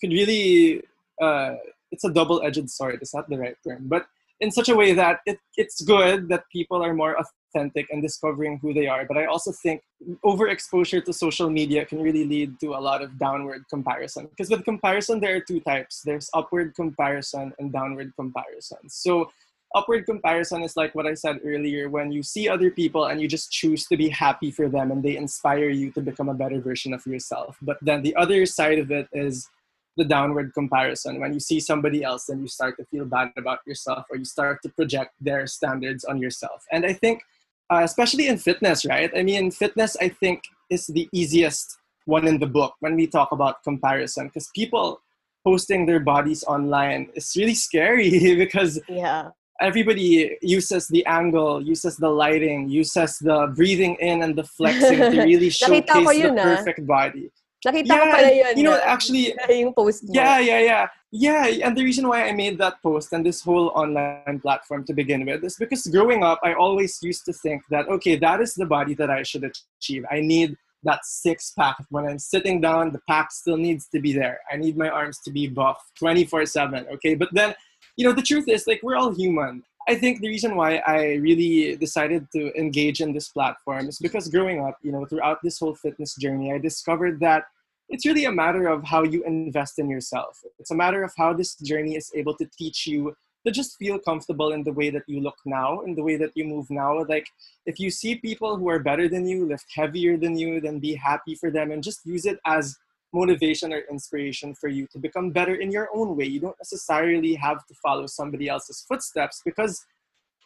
could 0.00 0.12
really 0.12 0.82
uh, 1.20 1.54
it's 1.92 2.04
a 2.04 2.10
double-edged 2.10 2.70
sword. 2.70 2.98
it's 3.02 3.14
not 3.14 3.28
the 3.28 3.38
right 3.38 3.56
term, 3.66 3.86
but 3.88 4.06
in 4.40 4.50
such 4.50 4.68
a 4.68 4.74
way 4.74 4.94
that 4.94 5.20
it, 5.26 5.38
it's 5.56 5.82
good 5.82 6.28
that 6.28 6.44
people 6.50 6.82
are 6.82 6.94
more 6.94 7.16
authentic 7.18 7.86
and 7.90 8.00
discovering 8.00 8.58
who 8.58 8.72
they 8.72 8.86
are. 8.86 9.04
But 9.04 9.18
I 9.18 9.26
also 9.26 9.52
think 9.52 9.82
overexposure 10.24 11.04
to 11.04 11.12
social 11.12 11.50
media 11.50 11.84
can 11.84 12.00
really 12.00 12.24
lead 12.24 12.58
to 12.60 12.68
a 12.68 12.80
lot 12.80 13.02
of 13.02 13.18
downward 13.18 13.64
comparison. 13.68 14.26
Because 14.26 14.48
with 14.48 14.64
comparison, 14.64 15.20
there 15.20 15.36
are 15.36 15.40
two 15.40 15.60
types 15.60 16.02
there's 16.02 16.30
upward 16.32 16.74
comparison 16.74 17.52
and 17.58 17.72
downward 17.72 18.14
comparison. 18.16 18.88
So, 18.88 19.30
upward 19.74 20.06
comparison 20.06 20.62
is 20.62 20.76
like 20.76 20.94
what 20.94 21.06
I 21.06 21.14
said 21.14 21.40
earlier 21.44 21.88
when 21.90 22.10
you 22.10 22.22
see 22.22 22.48
other 22.48 22.70
people 22.70 23.04
and 23.04 23.20
you 23.20 23.28
just 23.28 23.52
choose 23.52 23.86
to 23.86 23.96
be 23.96 24.08
happy 24.08 24.50
for 24.50 24.68
them 24.68 24.90
and 24.90 25.02
they 25.02 25.16
inspire 25.16 25.68
you 25.68 25.92
to 25.92 26.00
become 26.00 26.28
a 26.28 26.34
better 26.34 26.60
version 26.60 26.92
of 26.94 27.06
yourself. 27.06 27.56
But 27.62 27.78
then 27.82 28.02
the 28.02 28.16
other 28.16 28.46
side 28.46 28.78
of 28.78 28.90
it 28.90 29.06
is 29.12 29.48
the 29.96 30.04
downward 30.04 30.52
comparison 30.54 31.20
when 31.20 31.32
you 31.32 31.40
see 31.40 31.60
somebody 31.60 32.02
else 32.02 32.26
then 32.26 32.40
you 32.40 32.48
start 32.48 32.76
to 32.76 32.84
feel 32.86 33.04
bad 33.04 33.30
about 33.36 33.58
yourself 33.66 34.04
or 34.10 34.16
you 34.16 34.24
start 34.24 34.60
to 34.62 34.68
project 34.70 35.12
their 35.20 35.46
standards 35.46 36.04
on 36.04 36.18
yourself 36.18 36.64
and 36.72 36.86
i 36.86 36.92
think 36.92 37.22
uh, 37.70 37.80
especially 37.82 38.28
in 38.28 38.38
fitness 38.38 38.84
right 38.84 39.10
i 39.16 39.22
mean 39.22 39.50
fitness 39.50 39.96
i 40.00 40.08
think 40.08 40.42
is 40.70 40.86
the 40.88 41.08
easiest 41.12 41.78
one 42.04 42.26
in 42.26 42.38
the 42.38 42.46
book 42.46 42.74
when 42.80 42.94
we 42.96 43.06
talk 43.06 43.32
about 43.32 43.62
comparison 43.62 44.26
because 44.26 44.48
people 44.54 45.00
posting 45.44 45.86
their 45.86 46.00
bodies 46.00 46.44
online 46.44 47.08
is 47.14 47.32
really 47.36 47.54
scary 47.54 48.10
because 48.44 48.80
Yeah. 48.88 49.30
everybody 49.60 50.36
uses 50.42 50.88
the 50.88 51.04
angle 51.06 51.62
uses 51.62 51.96
the 51.96 52.08
lighting 52.08 52.68
uses 52.68 53.18
the 53.18 53.52
breathing 53.54 53.96
in 54.00 54.22
and 54.22 54.36
the 54.36 54.44
flexing 54.44 54.98
to 54.98 55.22
really 55.30 55.50
showcase 55.50 55.86
the 55.86 56.30
ah. 56.30 56.44
perfect 56.44 56.86
body 56.86 57.30
Nakita 57.60 57.92
ko 57.92 58.04
Yeah, 58.04 58.10
pala 58.16 58.30
yun. 58.32 58.52
you 58.56 58.64
know, 58.64 58.80
actually- 58.82 59.34
yung 59.60 59.74
post 59.74 60.04
mo. 60.08 60.12
Yeah, 60.16 60.38
yeah, 60.40 60.60
yeah. 60.60 60.86
Yeah, 61.12 61.66
and 61.66 61.76
the 61.76 61.82
reason 61.84 62.06
why 62.06 62.24
I 62.28 62.32
made 62.32 62.56
that 62.58 62.80
post 62.82 63.12
and 63.12 63.26
this 63.26 63.42
whole 63.42 63.68
online 63.74 64.38
platform 64.40 64.84
to 64.86 64.94
begin 64.94 65.26
with 65.26 65.42
is 65.44 65.56
because 65.58 65.84
growing 65.88 66.22
up, 66.22 66.38
I 66.44 66.54
always 66.54 67.02
used 67.02 67.24
to 67.26 67.32
think 67.32 67.62
that, 67.70 67.88
okay, 67.88 68.14
that 68.16 68.40
is 68.40 68.54
the 68.54 68.64
body 68.64 68.94
that 68.94 69.10
I 69.10 69.22
should 69.24 69.42
achieve. 69.44 70.04
I 70.10 70.20
need 70.20 70.56
that 70.84 71.04
six 71.04 71.52
pack. 71.58 71.76
When 71.90 72.06
I'm 72.06 72.18
sitting 72.18 72.60
down, 72.60 72.92
the 72.92 73.00
pack 73.08 73.32
still 73.32 73.56
needs 73.58 73.88
to 73.88 74.00
be 74.00 74.12
there. 74.14 74.38
I 74.50 74.56
need 74.56 74.78
my 74.78 74.88
arms 74.88 75.18
to 75.26 75.30
be 75.32 75.48
buff 75.48 75.82
24 75.98 76.46
7. 76.46 76.86
Okay, 76.94 77.14
but 77.16 77.28
then, 77.32 77.54
you 77.96 78.06
know, 78.06 78.12
the 78.14 78.22
truth 78.22 78.48
is, 78.48 78.66
like, 78.66 78.80
we're 78.82 78.96
all 78.96 79.12
human. 79.12 79.64
I 79.90 79.96
think 79.96 80.20
the 80.20 80.28
reason 80.28 80.54
why 80.54 80.76
I 80.86 81.14
really 81.14 81.74
decided 81.74 82.28
to 82.30 82.56
engage 82.56 83.00
in 83.00 83.12
this 83.12 83.28
platform 83.30 83.88
is 83.88 83.98
because 83.98 84.28
growing 84.28 84.60
up, 84.64 84.78
you 84.82 84.92
know, 84.92 85.04
throughout 85.04 85.38
this 85.42 85.58
whole 85.58 85.74
fitness 85.74 86.14
journey, 86.14 86.52
I 86.52 86.58
discovered 86.58 87.18
that 87.26 87.46
it's 87.88 88.06
really 88.06 88.26
a 88.26 88.30
matter 88.30 88.68
of 88.68 88.84
how 88.84 89.02
you 89.02 89.24
invest 89.24 89.80
in 89.80 89.90
yourself. 89.90 90.38
It's 90.60 90.70
a 90.70 90.76
matter 90.76 91.02
of 91.02 91.12
how 91.18 91.32
this 91.32 91.56
journey 91.56 91.96
is 91.96 92.12
able 92.14 92.36
to 92.36 92.46
teach 92.56 92.86
you 92.86 93.16
to 93.44 93.50
just 93.50 93.76
feel 93.78 93.98
comfortable 93.98 94.52
in 94.52 94.62
the 94.62 94.72
way 94.72 94.90
that 94.90 95.02
you 95.08 95.18
look 95.20 95.38
now, 95.44 95.80
in 95.80 95.96
the 95.96 96.04
way 96.04 96.14
that 96.14 96.36
you 96.36 96.44
move 96.44 96.70
now. 96.70 97.02
Like, 97.02 97.26
if 97.66 97.80
you 97.80 97.90
see 97.90 98.14
people 98.14 98.56
who 98.56 98.68
are 98.68 98.78
better 98.78 99.08
than 99.08 99.26
you, 99.26 99.44
lift 99.44 99.66
heavier 99.74 100.16
than 100.16 100.38
you, 100.38 100.60
then 100.60 100.78
be 100.78 100.94
happy 100.94 101.34
for 101.34 101.50
them 101.50 101.72
and 101.72 101.82
just 101.82 102.06
use 102.06 102.26
it 102.26 102.38
as 102.46 102.78
motivation 103.12 103.72
or 103.72 103.82
inspiration 103.90 104.54
for 104.54 104.68
you 104.68 104.86
to 104.92 104.98
become 104.98 105.30
better 105.30 105.54
in 105.54 105.70
your 105.70 105.88
own 105.94 106.16
way. 106.16 106.26
You 106.26 106.40
don't 106.40 106.56
necessarily 106.58 107.34
have 107.34 107.66
to 107.66 107.74
follow 107.74 108.06
somebody 108.06 108.48
else's 108.48 108.84
footsteps 108.86 109.42
because 109.44 109.84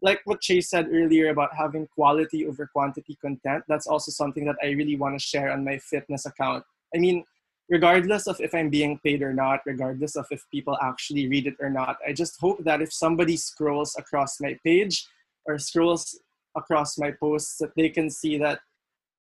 like 0.03 0.21
what 0.25 0.41
Chase 0.41 0.71
said 0.71 0.89
earlier 0.93 1.31
about 1.31 1.55
having 1.57 1.87
quality 1.87 2.47
over 2.47 2.67
quantity 2.67 3.17
content, 3.21 3.65
that's 3.69 3.87
also 3.87 4.11
something 4.11 4.45
that 4.45 4.57
I 4.63 4.69
really 4.71 4.97
want 4.97 5.19
to 5.19 5.25
share 5.25 5.51
on 5.51 5.65
my 5.65 5.79
fitness 5.79 6.27
account. 6.27 6.65
I 6.95 6.99
mean, 6.99 7.25
regardless 7.69 8.27
of 8.27 8.41
if 8.41 8.55
I'm 8.55 8.69
being 8.69 8.99
paid 8.99 9.23
or 9.23 9.33
not, 9.33 9.61
regardless 9.65 10.17
of 10.17 10.27
if 10.31 10.43
people 10.51 10.77
actually 10.83 11.29
read 11.29 11.47
it 11.47 11.57
or 11.61 11.71
not, 11.71 11.97
I 12.07 12.13
just 12.13 12.39
hope 12.41 12.63
that 12.65 12.83
if 12.83 12.93
somebody 12.93 13.37
scrolls 13.37 13.97
across 13.99 14.41
my 14.41 14.59
page 14.65 15.07
or 15.47 15.59
scrolls 15.59 16.19
across 16.57 16.99
my 16.99 17.11
posts, 17.11 17.57
that 17.59 17.75
they 17.77 17.89
can 17.89 18.11
see 18.11 18.37
that 18.39 18.61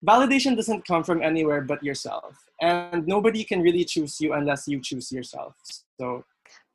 validation 0.06 0.56
doesn't 0.56 0.86
come 0.86 1.04
from 1.04 1.22
anywhere 1.22 1.62
but 1.62 1.84
yourself. 1.84 2.36
And 2.62 3.08
nobody 3.08 3.44
can 3.44 3.62
really 3.62 3.86
choose 3.86 4.20
you 4.22 4.34
unless 4.34 4.68
you 4.68 4.82
choose 4.82 5.12
yourself. 5.12 5.56
So 6.00 6.24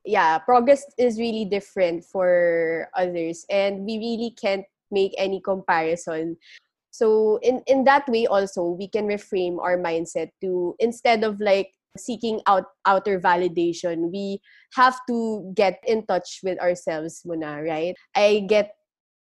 yeah, 0.05 0.39
progress 0.39 0.87
is 0.99 1.19
really 1.19 1.45
different 1.45 2.05
for 2.05 2.89
others, 2.95 3.45
and 3.51 3.85
we 3.85 3.99
really 3.99 4.35
can't 4.41 4.65
make 4.91 5.13
any 5.19 5.41
comparison. 5.41 6.39
So 6.91 7.39
in 7.43 7.61
in 7.67 7.85
that 7.85 8.09
way, 8.09 8.27
also 8.27 8.63
we 8.71 8.89
can 8.89 9.07
reframe 9.07 9.59
our 9.59 9.77
mindset 9.77 10.31
to 10.41 10.77
instead 10.79 11.25
of 11.25 11.41
like 11.41 11.75
seeking 11.99 12.41
out 12.47 12.65
outer 12.87 13.19
validation, 13.21 14.13
we 14.13 14.39
have 14.75 15.01
to 15.09 15.51
get 15.55 15.83
in 15.87 16.07
touch 16.07 16.41
with 16.43 16.61
ourselves, 16.61 17.23
muna, 17.27 17.67
right? 17.67 17.97
I 18.15 18.47
get 18.49 18.77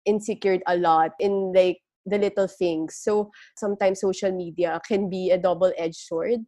insecure 0.06 0.58
a 0.66 0.76
lot 0.76 1.12
in 1.20 1.52
like 1.52 1.78
the 2.06 2.18
little 2.18 2.48
things. 2.48 2.96
So 3.00 3.30
sometimes 3.56 4.00
social 4.00 4.32
media 4.32 4.80
can 4.86 5.08
be 5.10 5.30
a 5.30 5.38
double-edged 5.38 6.00
sword 6.00 6.40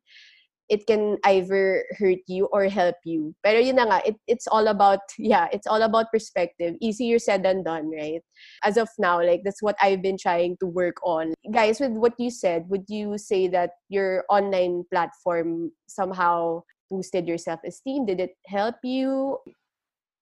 it 0.73 0.87
can 0.87 1.19
either 1.25 1.85
hurt 1.99 2.25
you 2.27 2.49
or 2.53 2.65
help 2.65 2.97
you. 3.05 3.35
Pero 3.45 3.61
yun 3.61 3.77
na 3.77 3.85
nga, 3.85 4.01
it, 4.09 4.17
it's 4.27 4.49
all 4.49 4.69
about, 4.69 5.01
yeah, 5.19 5.47
it's 5.53 5.67
all 5.67 5.83
about 5.83 6.11
perspective. 6.11 6.77
Easier 6.81 7.19
said 7.19 7.43
than 7.45 7.63
done, 7.63 7.93
right? 7.93 8.23
As 8.65 8.79
of 8.79 8.89
now, 8.99 9.21
like, 9.21 9.43
that's 9.45 9.63
what 9.63 9.77
I've 9.83 10.01
been 10.01 10.17
trying 10.17 10.57
to 10.61 10.67
work 10.67 10.97
on. 11.05 11.35
Guys, 11.53 11.79
with 11.79 11.93
what 11.93 12.15
you 12.19 12.31
said, 12.31 12.65
would 12.69 12.89
you 12.89 13.19
say 13.19 13.49
that 13.49 13.85
your 13.91 14.25
online 14.31 14.85
platform 14.91 15.73
somehow 15.89 16.63
boosted 16.91 17.29
your 17.29 17.39
self-esteem? 17.39 18.07
Did 18.07 18.21
it 18.21 18.33
help 18.47 18.77
you? 18.83 19.39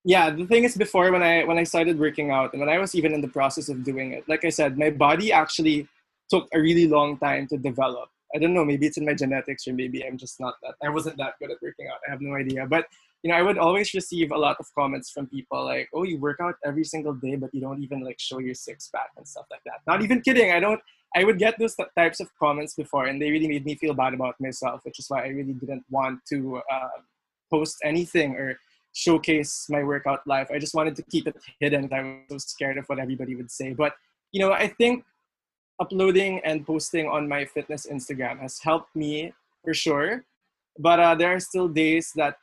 Yeah 0.04 0.30
the 0.30 0.46
thing 0.46 0.64
is 0.64 0.76
before 0.76 1.12
when 1.12 1.22
i 1.22 1.44
when 1.44 1.58
i 1.58 1.62
started 1.62 1.98
working 1.98 2.30
out 2.30 2.52
and 2.52 2.60
when 2.60 2.68
i 2.68 2.78
was 2.78 2.94
even 2.94 3.12
in 3.12 3.20
the 3.20 3.28
process 3.28 3.68
of 3.68 3.84
doing 3.84 4.12
it 4.12 4.24
like 4.28 4.44
i 4.44 4.48
said 4.48 4.78
my 4.78 4.90
body 4.90 5.32
actually 5.32 5.86
took 6.30 6.48
a 6.54 6.60
really 6.60 6.86
long 6.86 7.18
time 7.18 7.46
to 7.48 7.58
develop. 7.58 8.08
I 8.34 8.38
don't 8.38 8.54
know 8.54 8.64
maybe 8.64 8.86
it's 8.86 8.96
in 8.96 9.04
my 9.04 9.14
genetics 9.14 9.66
or 9.66 9.72
maybe 9.72 10.06
i'm 10.06 10.16
just 10.16 10.38
not 10.38 10.54
that 10.62 10.74
i 10.84 10.88
wasn't 10.88 11.16
that 11.18 11.34
good 11.40 11.50
at 11.50 11.60
working 11.60 11.88
out 11.88 11.98
i 12.06 12.10
have 12.10 12.20
no 12.20 12.36
idea. 12.36 12.64
But 12.64 12.86
you 13.22 13.30
know 13.30 13.36
i 13.36 13.42
would 13.42 13.58
always 13.58 13.92
receive 13.92 14.30
a 14.30 14.38
lot 14.38 14.56
of 14.60 14.66
comments 14.78 15.10
from 15.10 15.26
people 15.26 15.64
like 15.64 15.88
oh 15.92 16.04
you 16.04 16.16
work 16.18 16.38
out 16.40 16.54
every 16.64 16.84
single 16.84 17.12
day 17.12 17.34
but 17.34 17.52
you 17.52 17.60
don't 17.60 17.82
even 17.82 18.00
like 18.04 18.20
show 18.20 18.38
your 18.38 18.54
six 18.54 18.88
pack 18.94 19.10
and 19.16 19.26
stuff 19.26 19.46
like 19.50 19.62
that. 19.66 19.80
Not 19.86 20.02
even 20.02 20.20
kidding 20.22 20.52
i 20.52 20.60
don't 20.60 20.80
i 21.16 21.24
would 21.24 21.40
get 21.40 21.58
those 21.58 21.74
types 21.98 22.20
of 22.20 22.28
comments 22.38 22.74
before 22.74 23.06
and 23.06 23.20
they 23.20 23.32
really 23.32 23.48
made 23.48 23.64
me 23.66 23.74
feel 23.74 23.94
bad 23.94 24.14
about 24.14 24.36
myself 24.40 24.80
which 24.84 25.00
is 25.00 25.06
why 25.10 25.24
i 25.24 25.28
really 25.28 25.54
didn't 25.54 25.84
want 25.90 26.20
to 26.28 26.62
uh, 26.72 26.98
post 27.50 27.78
anything 27.82 28.36
or 28.36 28.56
showcase 28.94 29.66
my 29.68 29.82
workout 29.82 30.26
life. 30.26 30.48
I 30.52 30.58
just 30.58 30.74
wanted 30.74 30.96
to 30.96 31.02
keep 31.02 31.26
it 31.26 31.36
hidden. 31.60 31.88
I 31.92 32.22
was 32.30 32.44
so 32.44 32.54
scared 32.54 32.78
of 32.78 32.86
what 32.86 32.98
everybody 32.98 33.34
would 33.36 33.50
say. 33.50 33.72
But 33.72 33.94
you 34.32 34.40
know, 34.40 34.52
I 34.52 34.68
think 34.68 35.04
uploading 35.80 36.40
and 36.44 36.66
posting 36.66 37.08
on 37.08 37.28
my 37.28 37.44
fitness 37.44 37.86
Instagram 37.90 38.38
has 38.40 38.60
helped 38.60 38.94
me 38.94 39.32
for 39.64 39.74
sure. 39.74 40.24
But 40.78 41.00
uh, 41.00 41.14
there 41.14 41.34
are 41.34 41.40
still 41.40 41.68
days 41.68 42.12
that 42.16 42.36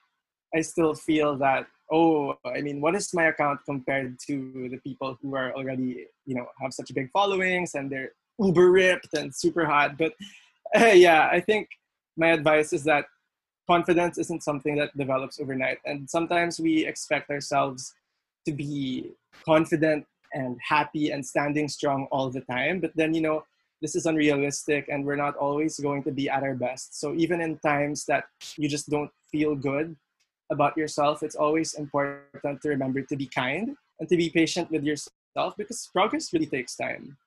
I 0.55 0.61
still 0.61 0.93
feel 0.93 1.37
that 1.37 1.67
oh, 1.91 2.35
I 2.45 2.61
mean, 2.61 2.81
what 2.81 2.95
is 2.95 3.13
my 3.13 3.25
account 3.25 3.59
compared 3.65 4.17
to 4.27 4.67
the 4.69 4.77
people 4.77 5.17
who 5.21 5.35
are 5.35 5.53
already 5.53 6.07
you 6.25 6.35
know 6.35 6.45
have 6.61 6.73
such 6.73 6.93
big 6.93 7.09
followings 7.11 7.75
and 7.75 7.89
they're 7.89 8.11
uber 8.39 8.71
ripped 8.71 9.13
and 9.13 9.33
super 9.33 9.65
hot? 9.65 9.97
But 9.97 10.13
uh, 10.75 10.85
yeah, 10.93 11.29
I 11.31 11.39
think 11.39 11.69
my 12.17 12.29
advice 12.29 12.73
is 12.73 12.83
that 12.85 13.05
confidence 13.67 14.17
isn't 14.17 14.43
something 14.43 14.75
that 14.77 14.95
develops 14.97 15.39
overnight, 15.39 15.79
and 15.85 16.09
sometimes 16.09 16.59
we 16.59 16.85
expect 16.85 17.29
ourselves 17.29 17.93
to 18.45 18.51
be 18.53 19.11
confident 19.45 20.05
and 20.33 20.57
happy 20.61 21.11
and 21.11 21.25
standing 21.25 21.67
strong 21.67 22.07
all 22.11 22.29
the 22.29 22.41
time. 22.41 22.79
But 22.79 22.95
then, 22.95 23.13
you 23.13 23.21
know, 23.21 23.43
this 23.81 23.95
is 23.95 24.05
unrealistic 24.05 24.87
and 24.89 25.05
we're 25.05 25.15
not 25.15 25.35
always 25.35 25.79
going 25.79 26.03
to 26.03 26.11
be 26.11 26.29
at 26.29 26.43
our 26.43 26.55
best. 26.55 26.99
So 26.99 27.13
even 27.13 27.41
in 27.41 27.59
times 27.59 28.05
that 28.05 28.25
you 28.57 28.67
just 28.67 28.89
don't 28.89 29.11
feel 29.31 29.55
good 29.55 29.95
about 30.49 30.77
yourself, 30.77 31.21
it's 31.21 31.35
always 31.35 31.75
important 31.75 32.61
to 32.61 32.69
remember 32.69 33.01
to 33.01 33.15
be 33.15 33.27
kind 33.27 33.75
and 33.99 34.09
to 34.09 34.17
be 34.17 34.29
patient 34.29 34.71
with 34.71 34.83
yourself 34.83 35.55
because 35.57 35.89
progress 35.93 36.33
really 36.33 36.47
takes 36.47 36.75
time. 36.75 37.17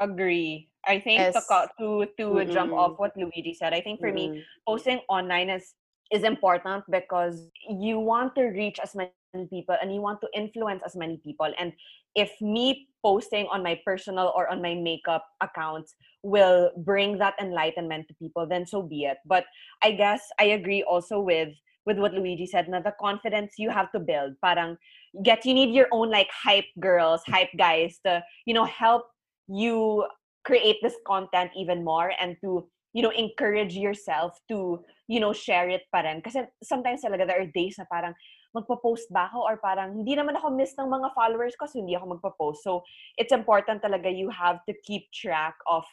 Agree. 0.00 0.68
I 0.86 0.98
think 0.98 1.20
Yes. 1.20 1.46
to 1.46 1.68
to 1.78 2.06
to 2.18 2.44
jump 2.48 2.72
off 2.72 2.96
what 2.96 3.12
Luigi 3.16 3.52
said, 3.54 3.74
I 3.74 3.80
think 3.80 4.00
for 4.00 4.12
me 4.12 4.32
Mm. 4.32 4.42
posting 4.66 5.00
online 5.08 5.50
is 5.50 5.74
is 6.10 6.24
important 6.24 6.84
because 6.90 7.48
you 7.68 8.00
want 8.00 8.34
to 8.34 8.48
reach 8.50 8.80
as 8.80 8.96
many 8.96 9.14
people 9.46 9.76
and 9.80 9.92
you 9.94 10.00
want 10.00 10.20
to 10.20 10.28
influence 10.34 10.82
as 10.84 10.96
many 10.96 11.18
people 11.22 11.52
and 11.58 11.72
if 12.16 12.32
me 12.40 12.88
posting 13.04 13.46
on 13.52 13.62
my 13.62 13.78
personal 13.84 14.32
or 14.34 14.48
on 14.50 14.60
my 14.60 14.74
makeup 14.74 15.24
accounts 15.40 15.94
will 16.22 16.70
bring 16.82 17.16
that 17.18 17.34
enlightenment 17.40 18.08
to 18.08 18.14
people 18.14 18.46
then 18.46 18.66
so 18.66 18.82
be 18.82 19.04
it 19.04 19.18
but 19.24 19.44
i 19.84 19.92
guess 19.92 20.20
i 20.40 20.44
agree 20.58 20.82
also 20.82 21.20
with 21.20 21.48
with 21.86 21.98
what 21.98 22.12
luigi 22.12 22.46
said 22.46 22.68
na 22.68 22.80
the 22.80 22.92
confidence 23.00 23.54
you 23.56 23.70
have 23.70 23.86
to 23.92 24.00
build 24.00 24.34
parang 24.42 24.76
get 25.22 25.44
you 25.46 25.54
need 25.54 25.70
your 25.74 25.86
own 25.92 26.10
like 26.10 26.28
hype 26.34 26.66
girls 26.80 27.22
hype 27.26 27.52
guys 27.56 28.00
to 28.04 28.18
you 28.46 28.54
know 28.54 28.64
help 28.66 29.06
you 29.50 30.06
create 30.44 30.78
this 30.82 30.94
content 31.06 31.50
even 31.56 31.84
more 31.84 32.12
and 32.20 32.36
to 32.40 32.68
you 32.92 33.02
know 33.02 33.10
encourage 33.10 33.74
yourself 33.74 34.38
to 34.48 34.80
you 35.08 35.20
know 35.20 35.32
share 35.32 35.68
it 35.68 35.82
pa 35.92 36.00
rin. 36.06 36.22
Kasi 36.22 36.46
sometimes 36.62 37.02
talaga 37.02 37.26
there 37.26 37.42
are 37.42 37.50
days 37.50 37.76
na 37.78 37.84
parang 37.90 38.14
magpo-post 38.54 39.06
ba 39.14 39.30
ako 39.30 39.46
or 39.46 39.58
parang 39.62 40.02
hindi 40.02 40.18
naman 40.18 40.34
ako 40.34 40.50
miss 40.50 40.74
ng 40.74 40.90
mga 40.90 41.14
followers 41.14 41.54
ko 41.54 41.66
so 41.66 41.78
hindi 41.78 41.94
ako 41.94 42.18
magpo-post. 42.18 42.62
So 42.62 42.82
it's 43.18 43.34
important 43.34 43.82
talaga 43.82 44.10
you 44.10 44.30
have 44.30 44.58
to 44.66 44.74
keep 44.82 45.06
track 45.14 45.54
of 45.70 45.86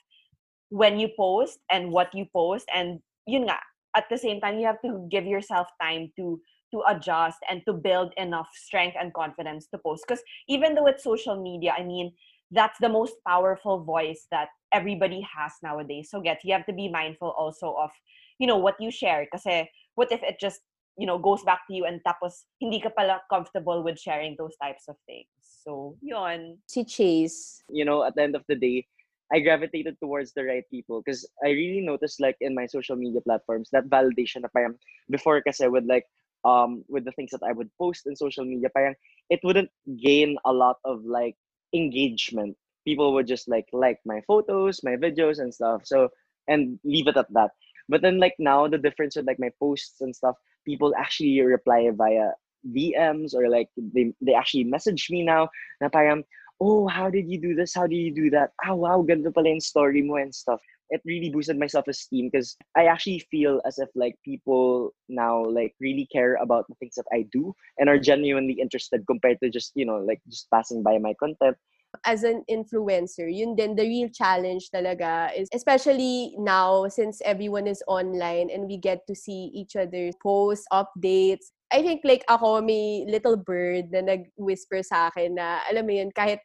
when 0.69 0.97
you 0.97 1.09
post 1.13 1.61
and 1.69 1.93
what 1.93 2.09
you 2.13 2.25
post 2.33 2.65
and 2.73 2.99
yun 3.29 3.45
nga 3.45 3.61
at 3.95 4.09
the 4.09 4.17
same 4.17 4.41
time 4.41 4.57
you 4.57 4.65
have 4.65 4.81
to 4.81 5.05
give 5.09 5.25
yourself 5.25 5.69
time 5.81 6.09
to 6.17 6.41
to 6.67 6.83
adjust 6.91 7.39
and 7.47 7.63
to 7.63 7.71
build 7.71 8.11
enough 8.19 8.51
strength 8.51 8.97
and 8.99 9.15
confidence 9.15 9.71
to 9.71 9.79
post. 9.79 10.03
Because 10.03 10.19
even 10.51 10.75
though 10.75 10.89
it's 10.89 11.05
social 11.05 11.37
media 11.37 11.77
i 11.77 11.85
mean 11.85 12.11
that's 12.51 12.79
the 12.79 12.89
most 12.89 13.15
powerful 13.27 13.83
voice 13.83 14.27
that 14.31 14.49
everybody 14.73 15.21
has 15.21 15.53
nowadays. 15.63 16.09
So 16.09 16.21
get 16.21 16.43
you 16.43 16.53
have 16.53 16.65
to 16.67 16.73
be 16.73 16.87
mindful 16.89 17.31
also 17.37 17.75
of 17.75 17.91
you 18.39 18.47
know 18.47 18.57
what 18.57 18.75
you 18.79 18.91
share. 18.91 19.27
Kasi 19.31 19.69
what 19.95 20.11
if 20.11 20.23
it 20.23 20.39
just 20.39 20.61
you 20.97 21.05
know 21.05 21.17
goes 21.17 21.43
back 21.43 21.67
to 21.67 21.73
you 21.73 21.85
and 21.85 22.01
tapos 22.07 22.49
hindi 22.59 22.79
ka 22.79 22.89
pala 22.89 23.21
comfortable 23.29 23.83
with 23.83 23.99
sharing 23.99 24.35
those 24.37 24.55
types 24.61 24.87
of 24.87 24.95
things. 25.05 25.29
So 25.41 25.97
yun. 26.01 26.57
Si 26.67 26.83
Chase. 26.83 27.63
you 27.69 27.85
know, 27.85 28.03
at 28.03 28.15
the 28.15 28.23
end 28.23 28.35
of 28.35 28.43
the 28.47 28.55
day, 28.55 28.87
I 29.31 29.39
gravitated 29.39 29.97
towards 29.99 30.31
the 30.33 30.43
right 30.43 30.63
people 30.71 31.01
because 31.03 31.27
I 31.43 31.49
really 31.49 31.81
noticed 31.81 32.21
like 32.21 32.37
in 32.39 32.55
my 32.55 32.65
social 32.65 32.95
media 32.95 33.19
platforms 33.21 33.69
that 33.71 33.89
validation 33.89 34.41
na 34.41 34.47
parang 34.47 34.79
before 35.11 35.43
kasi 35.43 35.67
with 35.67 35.83
like 35.83 36.07
um 36.47 36.85
with 36.87 37.03
the 37.03 37.11
things 37.11 37.31
that 37.35 37.43
I 37.43 37.51
would 37.51 37.67
post 37.75 38.07
in 38.07 38.15
social 38.15 38.45
media 38.47 38.71
parang 38.71 38.95
it 39.27 39.43
wouldn't 39.43 39.67
gain 39.99 40.39
a 40.47 40.53
lot 40.53 40.79
of 40.87 41.03
like 41.03 41.35
engagement. 41.73 42.55
People 42.85 43.13
would 43.13 43.27
just 43.27 43.47
like 43.47 43.67
like 43.73 43.99
my 44.05 44.21
photos, 44.27 44.83
my 44.83 44.95
videos 44.95 45.39
and 45.39 45.53
stuff. 45.53 45.81
So 45.85 46.09
and 46.47 46.79
leave 46.83 47.07
it 47.07 47.17
at 47.17 47.31
that. 47.33 47.51
But 47.89 48.01
then 48.01 48.19
like 48.19 48.35
now 48.39 48.67
the 48.67 48.77
difference 48.77 49.15
with 49.15 49.27
like 49.27 49.39
my 49.39 49.51
posts 49.59 50.01
and 50.01 50.15
stuff, 50.15 50.35
people 50.65 50.93
actually 50.97 51.39
reply 51.41 51.89
via 51.93 52.31
DMs 52.71 53.33
or 53.33 53.49
like 53.49 53.69
they 53.77 54.13
they 54.21 54.33
actually 54.33 54.63
message 54.63 55.07
me 55.09 55.23
now 55.23 55.49
na 55.81 55.89
parang 55.89 56.23
oh, 56.59 56.87
how 56.87 57.09
did 57.09 57.29
you 57.29 57.39
do 57.39 57.53
this? 57.53 57.73
How 57.73 57.87
did 57.87 57.97
you 57.97 58.13
do 58.13 58.29
that? 58.31 58.51
Ah, 58.65 58.73
wow, 58.73 59.01
ganda 59.01 59.31
pala 59.31 59.49
yung 59.49 59.61
story 59.61 60.01
mo 60.01 60.15
and 60.17 60.33
stuff. 60.33 60.59
It 60.89 61.01
really 61.05 61.29
boosted 61.29 61.59
my 61.59 61.67
self-esteem 61.67 62.29
because 62.31 62.55
I 62.75 62.85
actually 62.85 63.19
feel 63.31 63.61
as 63.65 63.79
if 63.79 63.89
like 63.95 64.15
people 64.23 64.93
now 65.09 65.43
like 65.43 65.75
really 65.79 66.07
care 66.11 66.35
about 66.41 66.67
the 66.67 66.75
things 66.75 66.95
that 66.95 67.05
I 67.11 67.25
do 67.31 67.53
and 67.77 67.89
are 67.89 67.99
genuinely 67.99 68.57
interested 68.59 69.03
compared 69.07 69.39
to 69.43 69.49
just, 69.49 69.71
you 69.75 69.85
know, 69.85 69.97
like 69.97 70.21
just 70.27 70.47
passing 70.49 70.83
by 70.83 70.97
my 70.97 71.13
content. 71.19 71.57
as 72.05 72.23
an 72.23 72.43
influencer, 72.49 73.25
yun 73.25 73.55
din, 73.55 73.75
the 73.75 73.83
real 73.87 74.09
challenge 74.09 74.69
talaga 74.69 75.31
is, 75.35 75.49
especially 75.53 76.35
now, 76.37 76.87
since 76.87 77.21
everyone 77.23 77.67
is 77.67 77.81
online 77.87 78.49
and 78.51 78.67
we 78.67 78.77
get 78.77 79.05
to 79.07 79.15
see 79.15 79.49
each 79.53 79.75
other 79.75 80.11
post, 80.21 80.67
updates. 80.71 81.51
I 81.71 81.81
think 81.81 82.01
like 82.03 82.23
ako, 82.29 82.61
may 82.61 83.05
little 83.07 83.35
bird 83.35 83.91
na 83.91 84.01
nag-whisper 84.01 84.83
sa 84.83 85.07
akin 85.09 85.35
na, 85.35 85.59
alam 85.71 85.87
mo 85.87 85.93
yun, 85.95 86.11
kahit 86.11 86.39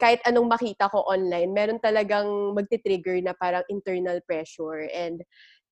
kahit 0.00 0.20
anong 0.28 0.50
makita 0.50 0.90
ko 0.90 1.04
online, 1.08 1.52
meron 1.52 1.80
talagang 1.80 2.54
magti-trigger 2.54 3.20
na 3.22 3.32
parang 3.36 3.64
internal 3.68 4.20
pressure. 4.28 4.88
And 4.92 5.22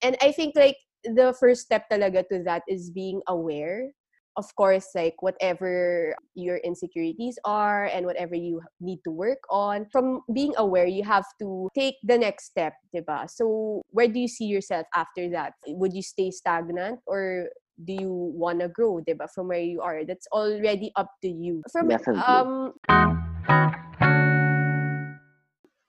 and 0.01 0.17
I 0.21 0.33
think 0.33 0.57
like 0.57 0.77
the 1.05 1.37
first 1.37 1.69
step 1.69 1.85
talaga 1.93 2.25
to 2.33 2.43
that 2.49 2.65
is 2.69 2.89
being 2.91 3.21
aware 3.29 3.93
of 4.37 4.55
course, 4.57 4.89
like 4.95 5.15
whatever 5.21 6.15
your 6.35 6.57
insecurities 6.59 7.39
are 7.45 7.87
and 7.87 8.07
whatever 8.07 8.35
you 8.35 8.61
need 8.81 8.99
to 9.05 9.11
work 9.11 9.39
on, 9.51 9.87
from 9.93 10.23
being 10.33 10.53
aware, 10.57 10.87
you 10.87 11.05
have 11.05 11.25
to 11.39 11.69
take 11.75 11.95
the 12.03 12.19
next 12.19 12.47
step, 12.47 12.75
diba? 12.95 13.31
So, 13.31 13.83
where 13.91 14.09
do 14.09 14.19
you 14.19 14.29
see 14.29 14.47
yourself 14.47 14.87
after 14.95 15.31
that? 15.31 15.53
Would 15.67 15.93
you 15.93 16.03
stay 16.03 16.31
stagnant 16.31 17.01
or 17.07 17.49
do 17.85 17.93
you 17.93 18.11
want 18.35 18.61
to 18.61 18.69
grow, 18.69 19.01
diba? 19.07 19.29
From 19.35 19.49
where 19.49 19.63
you 19.63 19.81
are, 19.83 20.05
that's 20.05 20.27
already 20.33 20.93
up 20.97 21.11
to 21.23 21.29
you. 21.29 21.63
From 21.71 21.89
Definitely. 21.89 22.23
um, 22.23 22.73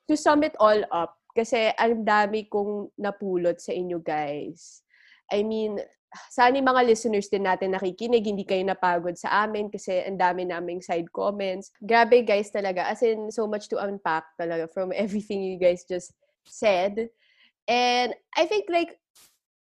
to 0.08 0.16
sum 0.18 0.46
it 0.46 0.56
all 0.60 0.82
up, 0.94 1.18
kasi 1.36 1.74
ang 1.76 2.08
dami 2.08 2.48
kong 2.48 2.96
napulot 2.96 3.60
sa 3.60 3.76
inyo 3.76 4.00
guys. 4.00 4.86
I 5.28 5.44
mean, 5.44 5.82
sana 6.32 6.56
mga 6.56 6.88
listeners 6.88 7.28
din 7.28 7.44
natin 7.44 7.76
nakikinig, 7.76 8.24
hindi 8.24 8.48
kayo 8.48 8.64
napagod 8.64 9.20
sa 9.20 9.44
amin 9.44 9.68
kasi 9.68 10.00
ang 10.06 10.16
dami 10.16 10.48
naming 10.48 10.80
side 10.80 11.12
comments. 11.12 11.76
Grabe 11.84 12.24
guys 12.24 12.50
talaga, 12.50 12.88
as 12.88 13.04
in 13.04 13.30
so 13.30 13.46
much 13.46 13.68
to 13.68 13.78
unpack 13.82 14.24
talaga 14.40 14.72
from 14.72 14.96
everything 14.96 15.44
you 15.44 15.60
guys 15.60 15.84
just 15.84 16.16
said. 16.48 17.12
And 17.68 18.14
I 18.38 18.46
think 18.46 18.72
like, 18.72 18.96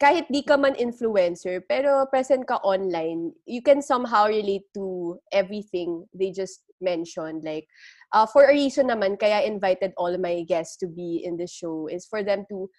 kahit 0.04 0.28
di 0.28 0.44
ka 0.44 0.60
man 0.60 0.76
influencer, 0.76 1.64
pero 1.64 2.04
present 2.12 2.44
ka 2.44 2.60
online, 2.60 3.32
you 3.48 3.64
can 3.64 3.80
somehow 3.80 4.28
relate 4.28 4.68
to 4.76 5.16
everything 5.32 6.04
they 6.12 6.34
just 6.34 6.68
mentioned. 6.84 7.46
Like, 7.48 7.72
uh, 8.14 8.26
for 8.26 8.46
a 8.46 8.54
reason 8.54 8.88
naman, 8.88 9.20
kaya 9.20 9.42
invited 9.42 9.92
all 9.98 10.16
my 10.18 10.46
guests 10.48 10.78
to 10.78 10.88
be 10.88 11.22
in 11.26 11.36
the 11.36 11.48
show 11.48 11.88
is 11.90 12.06
for 12.06 12.24
them 12.24 12.46
to, 12.50 12.70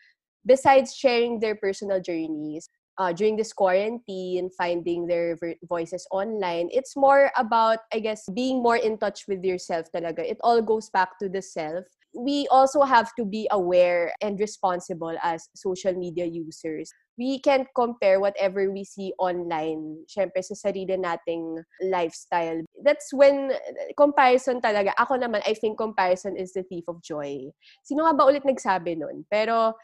besides 0.46 0.94
sharing 0.94 1.40
their 1.40 1.54
personal 1.54 2.00
journeys, 2.00 2.70
uh, 2.98 3.12
during 3.12 3.36
this 3.36 3.52
quarantine, 3.52 4.50
finding 4.56 5.06
their 5.06 5.36
voices 5.68 6.06
online, 6.10 6.68
it's 6.70 6.96
more 6.96 7.30
about, 7.36 7.78
I 7.92 7.98
guess, 7.98 8.28
being 8.34 8.62
more 8.62 8.76
in 8.76 8.98
touch 8.98 9.26
with 9.26 9.42
yourself 9.42 9.86
talaga. 9.94 10.20
It 10.20 10.38
all 10.42 10.62
goes 10.62 10.90
back 10.90 11.18
to 11.18 11.28
the 11.28 11.42
self. 11.42 11.84
We 12.14 12.46
also 12.46 12.86
have 12.86 13.10
to 13.18 13.26
be 13.26 13.50
aware 13.50 14.14
and 14.22 14.38
responsible 14.38 15.18
as 15.18 15.50
social 15.58 15.98
media 15.98 16.24
users. 16.24 16.94
We 17.18 17.42
can't 17.42 17.66
compare 17.74 18.22
whatever 18.22 18.70
we 18.70 18.86
see 18.86 19.10
online, 19.18 20.06
syempre 20.06 20.42
sa 20.42 20.54
sarili 20.54 20.94
nating 20.94 21.62
lifestyle. 21.90 22.62
That's 22.82 23.10
when 23.10 23.50
comparison 23.98 24.62
talaga, 24.62 24.94
ako 24.94 25.18
naman, 25.18 25.42
I 25.42 25.58
think 25.58 25.78
comparison 25.78 26.38
is 26.38 26.54
the 26.54 26.62
thief 26.62 26.86
of 26.86 27.02
joy. 27.02 27.50
Sino 27.82 28.06
nga 28.06 28.14
ba 28.14 28.26
ulit 28.30 28.46
nagsabi 28.46 28.98
nun? 28.98 29.26
Pero 29.26 29.74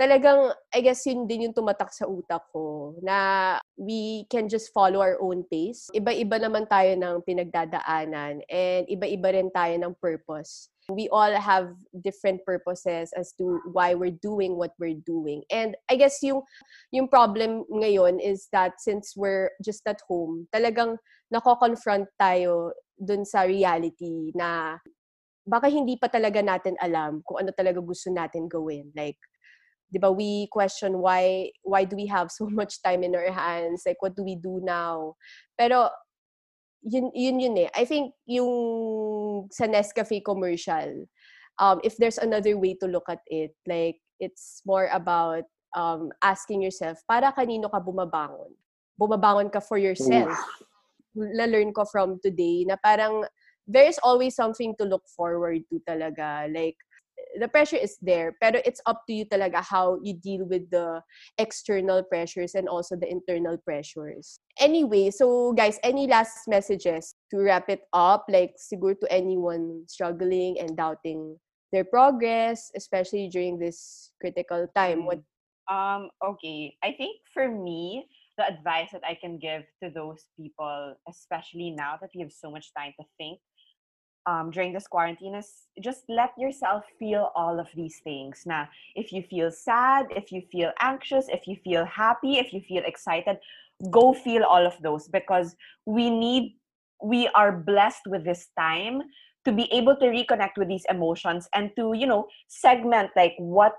talagang, 0.00 0.52
I 0.72 0.80
guess 0.80 1.04
yun 1.04 1.28
din 1.28 1.48
yung 1.48 1.56
tumatak 1.56 1.92
sa 1.92 2.08
utak 2.08 2.48
ko 2.52 2.96
na 3.04 3.60
we 3.76 4.24
can 4.32 4.48
just 4.48 4.72
follow 4.72 5.00
our 5.00 5.20
own 5.20 5.44
pace. 5.46 5.92
Iba-iba 5.92 6.40
naman 6.40 6.66
tayo 6.68 6.96
ng 6.96 7.20
pinagdadaanan 7.22 8.44
and 8.48 8.82
iba-iba 8.88 9.28
rin 9.36 9.48
tayo 9.52 9.76
ng 9.76 9.92
purpose. 10.00 10.72
We 10.94 11.08
all 11.08 11.32
have 11.32 11.74
different 12.04 12.44
purposes 12.44 13.10
as 13.16 13.32
to 13.38 13.60
why 13.72 13.94
we're 13.94 14.18
doing 14.22 14.56
what 14.56 14.72
we're 14.78 15.00
doing. 15.06 15.42
And 15.50 15.76
I 15.90 15.96
guess 15.96 16.22
yung, 16.22 16.42
yung 16.92 17.08
problem 17.08 17.64
ngayon 17.72 18.20
is 18.22 18.48
that 18.52 18.78
since 18.78 19.14
we're 19.16 19.50
just 19.64 19.82
at 19.86 20.00
home, 20.08 20.48
talagang 20.54 20.96
nako-confront 21.32 22.08
tayo 22.20 22.76
dun 23.00 23.24
sa 23.24 23.42
reality 23.48 24.30
na 24.36 24.76
baka 25.42 25.66
hindi 25.66 25.98
pa 25.98 26.06
talaga 26.06 26.38
natin 26.44 26.78
alam 26.78 27.24
kung 27.26 27.42
ano 27.42 27.50
talaga 27.50 27.82
gusto 27.82 28.12
natin 28.12 28.46
gawin. 28.46 28.92
Like, 28.94 29.18
di 29.92 29.98
ba, 30.00 30.08
we 30.08 30.48
question 30.48 31.02
why, 31.02 31.50
why 31.66 31.84
do 31.84 31.96
we 31.96 32.06
have 32.06 32.30
so 32.30 32.48
much 32.52 32.80
time 32.80 33.02
in 33.02 33.16
our 33.16 33.32
hands? 33.32 33.82
Like, 33.84 34.00
what 34.00 34.14
do 34.14 34.22
we 34.22 34.36
do 34.36 34.62
now? 34.62 35.16
Pero, 35.58 35.90
yun, 36.82 37.10
yun 37.14 37.40
yun 37.40 37.56
eh. 37.58 37.70
I 37.74 37.84
think 37.84 38.14
yung 38.26 39.48
sa 39.50 39.66
Nescafe 39.66 40.22
commercial, 40.24 41.06
um, 41.58 41.80
if 41.82 41.96
there's 41.96 42.18
another 42.18 42.58
way 42.58 42.74
to 42.82 42.86
look 42.86 43.06
at 43.08 43.20
it, 43.26 43.54
like, 43.66 43.96
it's 44.20 44.62
more 44.66 44.88
about 44.92 45.44
um, 45.76 46.10
asking 46.22 46.62
yourself, 46.62 46.98
para 47.08 47.32
kanino 47.32 47.70
ka 47.70 47.80
bumabangon? 47.80 48.52
Bumabangon 49.00 49.52
ka 49.52 49.60
for 49.60 49.78
yourself. 49.78 50.36
Na-learn 51.14 51.72
ko 51.72 51.84
from 51.84 52.18
today 52.22 52.64
na 52.66 52.76
parang 52.80 53.24
there's 53.66 53.98
always 54.02 54.34
something 54.34 54.74
to 54.78 54.84
look 54.84 55.02
forward 55.16 55.62
to 55.70 55.80
talaga. 55.88 56.48
Like, 56.52 56.76
the 57.38 57.48
pressure 57.48 57.76
is 57.76 57.96
there, 58.02 58.36
pero 58.40 58.60
it's 58.64 58.80
up 58.86 59.02
to 59.08 59.12
you 59.12 59.24
talaga 59.24 59.62
how 59.62 59.98
you 60.02 60.14
deal 60.14 60.44
with 60.44 60.68
the 60.70 61.00
external 61.38 62.02
pressures 62.02 62.54
and 62.54 62.68
also 62.68 62.96
the 62.96 63.08
internal 63.08 63.56
pressures. 63.58 64.38
Anyway, 64.58 65.10
so 65.10 65.52
guys, 65.52 65.78
any 65.82 66.06
last 66.06 66.48
messages 66.48 67.14
to 67.30 67.38
wrap 67.40 67.68
it 67.68 67.82
up? 67.92 68.24
Like, 68.28 68.54
siguro 68.60 68.98
to 69.00 69.06
anyone 69.12 69.84
struggling 69.88 70.60
and 70.60 70.76
doubting 70.76 71.38
their 71.72 71.84
progress, 71.84 72.70
especially 72.76 73.28
during 73.28 73.58
this 73.58 74.12
critical 74.20 74.68
time. 74.76 75.06
What? 75.06 75.24
Um, 75.70 76.10
okay. 76.22 76.76
I 76.84 76.92
think 76.92 77.16
for 77.32 77.48
me, 77.48 78.06
the 78.38 78.46
advice 78.46 78.88
that 78.92 79.04
I 79.04 79.16
can 79.20 79.38
give 79.38 79.62
to 79.82 79.90
those 79.90 80.24
people, 80.36 80.94
especially 81.08 81.70
now 81.70 81.96
that 82.00 82.10
we 82.14 82.20
have 82.20 82.32
so 82.32 82.50
much 82.50 82.72
time 82.76 82.92
to 83.00 83.06
think 83.18 83.38
um, 84.26 84.50
during 84.50 84.72
this 84.72 84.86
quarantine 84.86 85.34
is 85.34 85.66
just 85.80 86.04
let 86.08 86.30
yourself 86.38 86.84
feel 86.98 87.30
all 87.34 87.58
of 87.58 87.68
these 87.74 88.00
things. 88.04 88.42
Now, 88.46 88.68
if 88.94 89.12
you 89.12 89.22
feel 89.22 89.50
sad, 89.50 90.06
if 90.10 90.30
you 90.30 90.42
feel 90.50 90.72
anxious, 90.80 91.26
if 91.28 91.46
you 91.46 91.56
feel 91.64 91.84
happy, 91.84 92.38
if 92.38 92.52
you 92.52 92.60
feel 92.60 92.82
excited, 92.84 93.38
go 93.90 94.12
feel 94.12 94.44
all 94.44 94.66
of 94.66 94.80
those 94.82 95.08
because 95.08 95.56
we 95.86 96.10
need, 96.10 96.54
we 97.02 97.28
are 97.28 97.52
blessed 97.52 98.06
with 98.06 98.24
this 98.24 98.48
time 98.58 99.02
to 99.44 99.52
be 99.52 99.72
able 99.72 99.96
to 99.96 100.06
reconnect 100.06 100.56
with 100.56 100.68
these 100.68 100.86
emotions 100.88 101.48
and 101.54 101.70
to, 101.76 101.92
you 101.94 102.06
know, 102.06 102.28
segment 102.48 103.10
like 103.16 103.34
what 103.38 103.74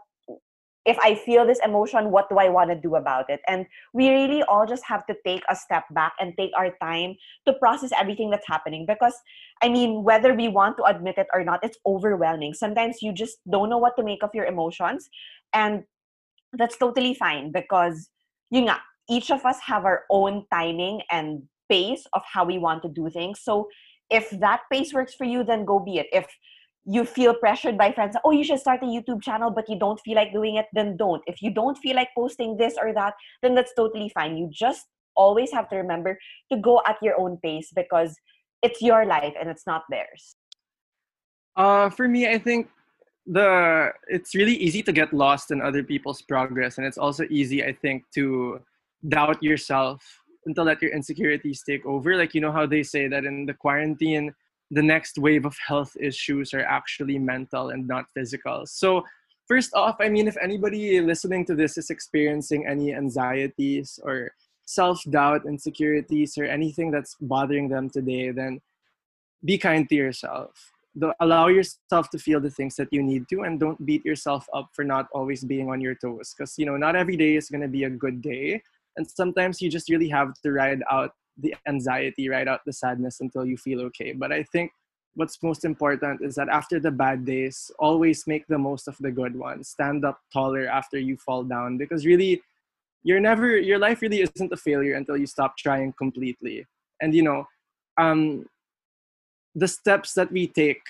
if 0.86 0.98
I 1.00 1.16
feel 1.16 1.46
this 1.46 1.60
emotion, 1.64 2.12
what 2.12 2.30
do 2.30 2.38
I 2.38 2.50
want 2.50 2.70
to 2.70 2.76
do 2.76 2.96
about 2.96 3.30
it? 3.30 3.40
And 3.48 3.66
we 3.94 4.10
really 4.10 4.44
all 4.44 4.66
just 4.66 4.84
have 4.86 5.06
to 5.08 5.16
take 5.26 5.44
a 5.50 5.56
step 5.56 5.86
back 5.92 6.14
and 6.20 6.34
take 6.38 6.52
our 6.58 6.72
time 6.82 7.16
to 7.46 7.54
process 7.54 7.92
everything 7.98 8.30
that's 8.30 8.48
happening. 8.48 8.86
Because, 8.86 9.16
I 9.62 9.70
mean, 9.70 10.04
whether 10.04 10.34
we 10.34 10.50
want 10.50 10.78
to 10.78 10.84
admit 10.84 11.18
it 11.18 11.28
or 11.34 11.44
not, 11.44 11.64
it's 11.64 11.78
overwhelming. 11.86 12.54
Sometimes 12.54 13.02
you 13.02 13.14
just 13.14 13.38
don't 13.50 13.70
know 13.70 13.78
what 13.78 13.96
to 13.98 14.04
make 14.04 14.24
of 14.24 14.32
your 14.34 14.46
emotions. 14.46 15.10
And 15.54 15.84
that's 16.52 16.78
totally 16.78 17.14
fine 17.14 17.52
because, 17.52 18.10
you 18.52 18.62
know, 18.62 18.76
each 19.10 19.32
of 19.32 19.46
us 19.46 19.60
have 19.60 19.86
our 19.86 20.04
own 20.10 20.46
timing 20.52 21.02
and 21.12 21.44
pace 21.70 22.06
of 22.14 22.22
how 22.26 22.44
we 22.44 22.58
want 22.58 22.84
to 22.84 22.90
do 22.90 23.10
things. 23.10 23.40
So 23.42 23.70
if 24.10 24.30
that 24.32 24.62
pace 24.72 24.94
works 24.94 25.14
for 25.14 25.24
you, 25.24 25.44
then 25.44 25.66
go 25.66 25.80
be 25.80 25.98
it. 25.98 26.08
If 26.12 26.28
you 26.86 27.06
feel 27.06 27.34
pressured 27.34 27.78
by 27.78 27.92
friends 27.92 28.16
oh 28.26 28.32
you 28.32 28.44
should 28.44 28.60
start 28.60 28.82
a 28.84 28.86
youtube 28.86 29.22
channel 29.22 29.50
but 29.50 29.70
you 29.70 29.80
don't 29.80 30.00
feel 30.02 30.16
like 30.16 30.34
doing 30.34 30.56
it 30.56 30.66
then 30.74 30.98
don't. 30.98 31.24
If 31.28 31.42
you 31.42 31.52
don't 31.54 31.78
feel 31.78 31.96
like 31.96 32.10
posting 32.16 32.58
this 32.58 32.76
or 32.82 32.94
that 32.94 33.14
then 33.42 33.56
that's 33.56 33.74
totally 33.74 34.10
fine. 34.10 34.38
You 34.38 34.50
just 34.52 34.88
always 35.16 35.52
have 35.52 35.70
to 35.70 35.78
remember 35.78 36.18
to 36.52 36.58
go 36.58 36.82
at 36.88 36.98
your 37.02 37.20
own 37.20 37.38
pace 37.44 37.72
because 37.76 38.16
it's 38.62 38.82
your 38.82 39.06
life 39.06 39.34
and 39.40 39.50
it's 39.50 39.66
not 39.66 39.84
theirs. 39.90 40.36
Uh 41.56 41.90
for 41.90 42.08
me 42.08 42.28
i 42.30 42.38
think 42.38 42.70
the 43.26 43.92
it's 44.08 44.36
really 44.36 44.56
easy 44.56 44.84
to 44.84 44.92
get 44.92 45.14
lost 45.14 45.52
in 45.52 45.62
other 45.62 45.84
people's 45.84 46.22
progress 46.22 46.78
and 46.78 46.86
it's 46.86 46.98
also 46.98 47.24
easy 47.30 47.64
i 47.64 47.72
think 47.72 48.04
to 48.14 48.60
doubt 49.08 49.42
yourself 49.42 50.02
and 50.46 50.56
to 50.56 50.64
let 50.64 50.82
your 50.82 50.92
insecurities 50.92 51.64
take 51.64 51.86
over. 51.86 52.16
Like 52.16 52.34
you 52.34 52.42
know 52.42 52.52
how 52.52 52.66
they 52.66 52.84
say 52.84 53.08
that 53.08 53.26
in 53.26 53.46
the 53.46 53.54
quarantine 53.54 54.34
the 54.74 54.82
next 54.82 55.18
wave 55.18 55.46
of 55.46 55.56
health 55.66 55.96
issues 56.00 56.54
are 56.54 56.66
actually 56.66 57.20
mental 57.20 57.70
and 57.70 57.88
not 57.88 58.06
physical. 58.16 58.66
So, 58.66 59.04
first 59.48 59.74
off, 59.76 59.98
I 60.00 60.10
mean, 60.10 60.28
if 60.28 60.36
anybody 60.42 61.00
listening 61.00 61.46
to 61.46 61.56
this 61.56 61.78
is 61.78 61.90
experiencing 61.90 62.66
any 62.66 62.94
anxieties 62.94 64.00
or 64.04 64.32
self 64.66 65.04
doubt, 65.10 65.46
insecurities, 65.46 66.38
or 66.38 66.46
anything 66.46 66.90
that's 66.90 67.16
bothering 67.22 67.70
them 67.70 67.90
today, 67.90 68.32
then 68.32 68.62
be 69.46 69.58
kind 69.58 69.88
to 69.90 69.96
yourself. 69.96 70.72
allow 71.20 71.48
yourself 71.48 72.10
to 72.12 72.20
feel 72.20 72.40
the 72.40 72.52
things 72.52 72.76
that 72.76 72.88
you 72.92 73.02
need 73.04 73.28
to, 73.30 73.42
and 73.42 73.60
don't 73.60 73.84
beat 73.86 74.06
yourself 74.06 74.46
up 74.54 74.70
for 74.74 74.84
not 74.86 75.08
always 75.14 75.44
being 75.44 75.70
on 75.70 75.82
your 75.82 75.96
toes. 75.96 76.34
Because, 76.34 76.58
you 76.58 76.66
know, 76.66 76.78
not 76.78 76.96
every 76.96 77.18
day 77.18 77.36
is 77.36 77.50
going 77.50 77.62
to 77.62 77.68
be 77.68 77.84
a 77.86 77.90
good 77.90 78.22
day. 78.22 78.62
And 78.96 79.10
sometimes 79.10 79.62
you 79.62 79.70
just 79.70 79.90
really 79.90 80.10
have 80.10 80.34
to 80.44 80.52
ride 80.52 80.82
out 80.90 81.14
the 81.38 81.56
anxiety, 81.68 82.30
ride 82.30 82.48
out 82.48 82.62
the 82.66 82.74
sadness 82.74 83.20
until 83.20 83.46
you 83.46 83.58
feel 83.58 83.82
okay. 83.82 84.14
But 84.14 84.32
I 84.32 84.44
think 84.44 84.72
what's 85.16 85.42
most 85.42 85.66
important 85.66 86.22
is 86.22 86.36
that 86.36 86.50
after 86.50 86.80
the 86.80 86.92
bad 86.92 87.26
days, 87.26 87.72
always 87.80 88.26
make 88.28 88.48
the 88.48 88.58
most 88.58 88.88
of 88.88 88.98
the 89.00 89.12
good 89.12 89.36
ones. 89.36 89.70
Stand 89.70 90.06
up 90.06 90.20
taller 90.32 90.68
after 90.68 90.98
you 90.98 91.18
fall 91.18 91.44
down 91.44 91.78
because 91.78 92.06
really, 92.06 92.42
you're 93.04 93.20
never, 93.20 93.58
your 93.58 93.80
life 93.80 94.02
really 94.02 94.22
isn't 94.22 94.54
a 94.54 94.58
failure 94.58 94.96
until 94.96 95.18
you 95.18 95.28
stop 95.28 95.58
trying 95.58 95.94
completely. 95.94 96.66
And 97.02 97.14
you 97.14 97.22
know, 97.22 97.46
um, 97.98 98.46
the 99.56 99.68
steps 99.68 100.14
that 100.14 100.32
we 100.32 100.48
take, 100.48 100.82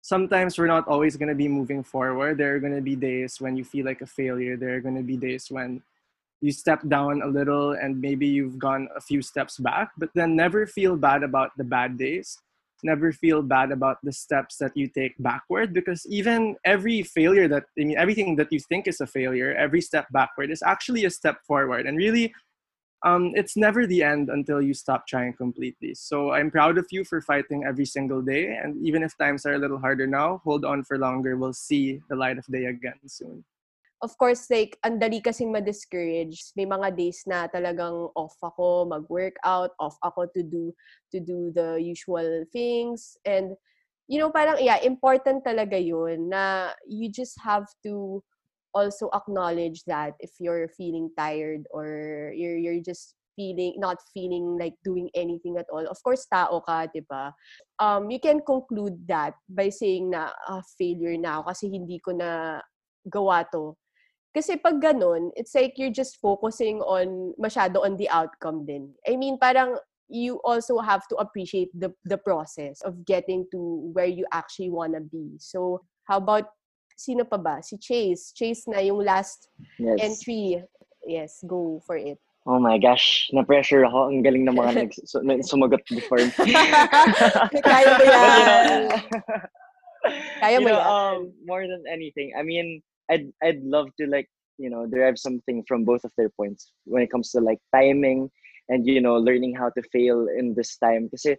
sometimes 0.00 0.58
we're 0.58 0.66
not 0.66 0.88
always 0.88 1.16
going 1.16 1.28
to 1.28 1.34
be 1.34 1.48
moving 1.48 1.82
forward. 1.82 2.38
There 2.38 2.54
are 2.54 2.60
going 2.60 2.74
to 2.74 2.80
be 2.80 2.96
days 2.96 3.40
when 3.40 3.56
you 3.56 3.64
feel 3.64 3.84
like 3.84 4.00
a 4.00 4.06
failure. 4.06 4.56
There 4.56 4.74
are 4.76 4.80
going 4.80 4.96
to 4.96 5.02
be 5.02 5.16
days 5.16 5.48
when 5.50 5.82
you 6.40 6.52
step 6.52 6.86
down 6.88 7.22
a 7.22 7.26
little 7.26 7.72
and 7.72 8.00
maybe 8.00 8.26
you've 8.26 8.58
gone 8.58 8.88
a 8.96 9.00
few 9.00 9.22
steps 9.22 9.58
back, 9.58 9.90
but 9.98 10.10
then 10.14 10.36
never 10.36 10.66
feel 10.66 10.96
bad 10.96 11.22
about 11.22 11.50
the 11.56 11.64
bad 11.64 11.98
days. 11.98 12.38
Never 12.84 13.10
feel 13.10 13.42
bad 13.42 13.72
about 13.72 13.98
the 14.04 14.12
steps 14.12 14.56
that 14.58 14.76
you 14.76 14.86
take 14.86 15.14
backward 15.18 15.74
because 15.74 16.06
even 16.06 16.54
every 16.64 17.02
failure 17.02 17.48
that, 17.48 17.64
I 17.76 17.82
mean, 17.82 17.98
everything 17.98 18.36
that 18.36 18.52
you 18.52 18.60
think 18.60 18.86
is 18.86 19.00
a 19.00 19.06
failure, 19.06 19.52
every 19.54 19.80
step 19.80 20.06
backward 20.12 20.50
is 20.52 20.62
actually 20.62 21.04
a 21.04 21.10
step 21.10 21.42
forward. 21.44 21.86
And 21.86 21.98
really, 21.98 22.32
um, 23.04 23.32
it's 23.34 23.56
never 23.56 23.84
the 23.84 24.04
end 24.04 24.28
until 24.28 24.62
you 24.62 24.74
stop 24.74 25.08
trying 25.08 25.32
completely. 25.32 25.94
So 25.94 26.32
I'm 26.32 26.52
proud 26.52 26.78
of 26.78 26.86
you 26.90 27.04
for 27.04 27.20
fighting 27.20 27.64
every 27.64 27.84
single 27.84 28.22
day. 28.22 28.54
And 28.54 28.76
even 28.86 29.02
if 29.02 29.16
times 29.18 29.44
are 29.44 29.54
a 29.54 29.58
little 29.58 29.78
harder 29.78 30.06
now, 30.06 30.40
hold 30.44 30.64
on 30.64 30.84
for 30.84 30.98
longer. 30.98 31.36
We'll 31.36 31.52
see 31.52 32.00
the 32.08 32.16
light 32.16 32.38
of 32.38 32.46
day 32.46 32.66
again 32.66 32.98
soon 33.06 33.44
of 34.02 34.14
course, 34.18 34.46
like, 34.50 34.78
ang 34.86 34.98
dali 35.02 35.18
kasing 35.18 35.50
ma-discourage. 35.50 36.54
May 36.54 36.66
mga 36.66 36.94
days 36.96 37.22
na 37.26 37.48
talagang 37.50 38.10
off 38.14 38.36
ako 38.42 38.86
mag-workout, 38.86 39.74
off 39.80 39.98
ako 40.02 40.26
to 40.34 40.42
do, 40.42 40.70
to 41.10 41.18
do 41.18 41.50
the 41.54 41.82
usual 41.82 42.44
things. 42.52 43.18
And, 43.26 43.58
you 44.06 44.18
know, 44.18 44.30
parang, 44.30 44.62
yeah, 44.62 44.78
important 44.82 45.42
talaga 45.44 45.74
yun 45.74 46.30
na 46.30 46.74
you 46.86 47.10
just 47.10 47.34
have 47.42 47.66
to 47.82 48.22
also 48.74 49.10
acknowledge 49.14 49.82
that 49.90 50.14
if 50.20 50.30
you're 50.38 50.68
feeling 50.68 51.10
tired 51.18 51.66
or 51.70 52.30
you're, 52.36 52.56
you're 52.56 52.82
just 52.82 53.14
feeling, 53.34 53.74
not 53.78 53.98
feeling 54.14 54.58
like 54.58 54.74
doing 54.84 55.10
anything 55.14 55.58
at 55.58 55.66
all. 55.72 55.86
Of 55.86 55.98
course, 56.02 56.26
tao 56.30 56.62
ka, 56.62 56.86
di 56.86 57.02
ba? 57.02 57.34
Um, 57.82 58.10
you 58.10 58.20
can 58.22 58.46
conclude 58.46 59.06
that 59.10 59.34
by 59.50 59.70
saying 59.70 60.10
na, 60.10 60.30
ah, 60.46 60.62
failure 60.78 61.18
na 61.18 61.42
ako 61.42 61.42
kasi 61.50 61.64
hindi 61.66 61.98
ko 61.98 62.14
na 62.14 62.62
gawa 63.10 63.42
to 63.50 63.74
kasi 64.34 64.56
pag 64.56 64.80
ganun, 64.80 65.30
it's 65.36 65.54
like 65.54 65.74
you're 65.76 65.94
just 65.94 66.20
focusing 66.20 66.80
on, 66.84 67.34
masyado 67.40 67.84
on 67.84 67.96
the 67.96 68.08
outcome 68.08 68.66
din. 68.66 68.92
I 69.08 69.16
mean, 69.16 69.38
parang 69.38 69.76
you 70.08 70.40
also 70.44 70.78
have 70.78 71.06
to 71.08 71.16
appreciate 71.16 71.68
the 71.76 71.92
the 72.04 72.16
process 72.16 72.80
of 72.80 73.04
getting 73.04 73.44
to 73.52 73.92
where 73.92 74.08
you 74.08 74.24
actually 74.32 74.70
wanna 74.70 75.00
be. 75.00 75.36
So, 75.38 75.84
how 76.04 76.16
about, 76.18 76.48
sino 76.96 77.24
pa 77.24 77.36
ba? 77.36 77.60
Si 77.62 77.76
Chase. 77.76 78.32
Chase 78.32 78.64
na 78.68 78.80
yung 78.80 79.04
last 79.04 79.48
yes. 79.78 80.00
entry. 80.00 80.64
Yes, 81.06 81.40
go 81.46 81.80
for 81.84 81.96
it. 81.96 82.18
Oh 82.48 82.56
my 82.56 82.80
gosh, 82.80 83.28
na-pressure 83.32 83.84
ako. 83.84 84.08
Ang 84.08 84.24
galing 84.24 84.48
ng 84.48 84.56
mga 84.56 84.72
nag- 85.28 85.44
sumagot 85.44 85.84
before. 85.88 86.20
Kaya 87.68 87.88
mo 87.92 88.04
yan. 88.08 88.80
Kaya 90.40 90.56
mo 90.64 90.68
yan. 90.72 90.80
Um, 90.80 91.18
more 91.44 91.68
than 91.68 91.84
anything, 91.84 92.32
I 92.32 92.40
mean, 92.40 92.80
I'd 93.10 93.32
I'd 93.42 93.62
love 93.62 93.88
to 94.00 94.06
like 94.06 94.28
you 94.58 94.70
know 94.70 94.86
derive 94.86 95.18
something 95.18 95.64
from 95.66 95.84
both 95.84 96.04
of 96.04 96.12
their 96.16 96.30
points 96.30 96.72
when 96.84 97.02
it 97.02 97.10
comes 97.10 97.30
to 97.32 97.40
like 97.40 97.58
timing 97.74 98.30
and 98.68 98.86
you 98.86 99.00
know 99.00 99.16
learning 99.16 99.54
how 99.54 99.70
to 99.70 99.82
fail 99.92 100.28
in 100.28 100.54
this 100.54 100.76
time. 100.76 101.08
Because 101.10 101.38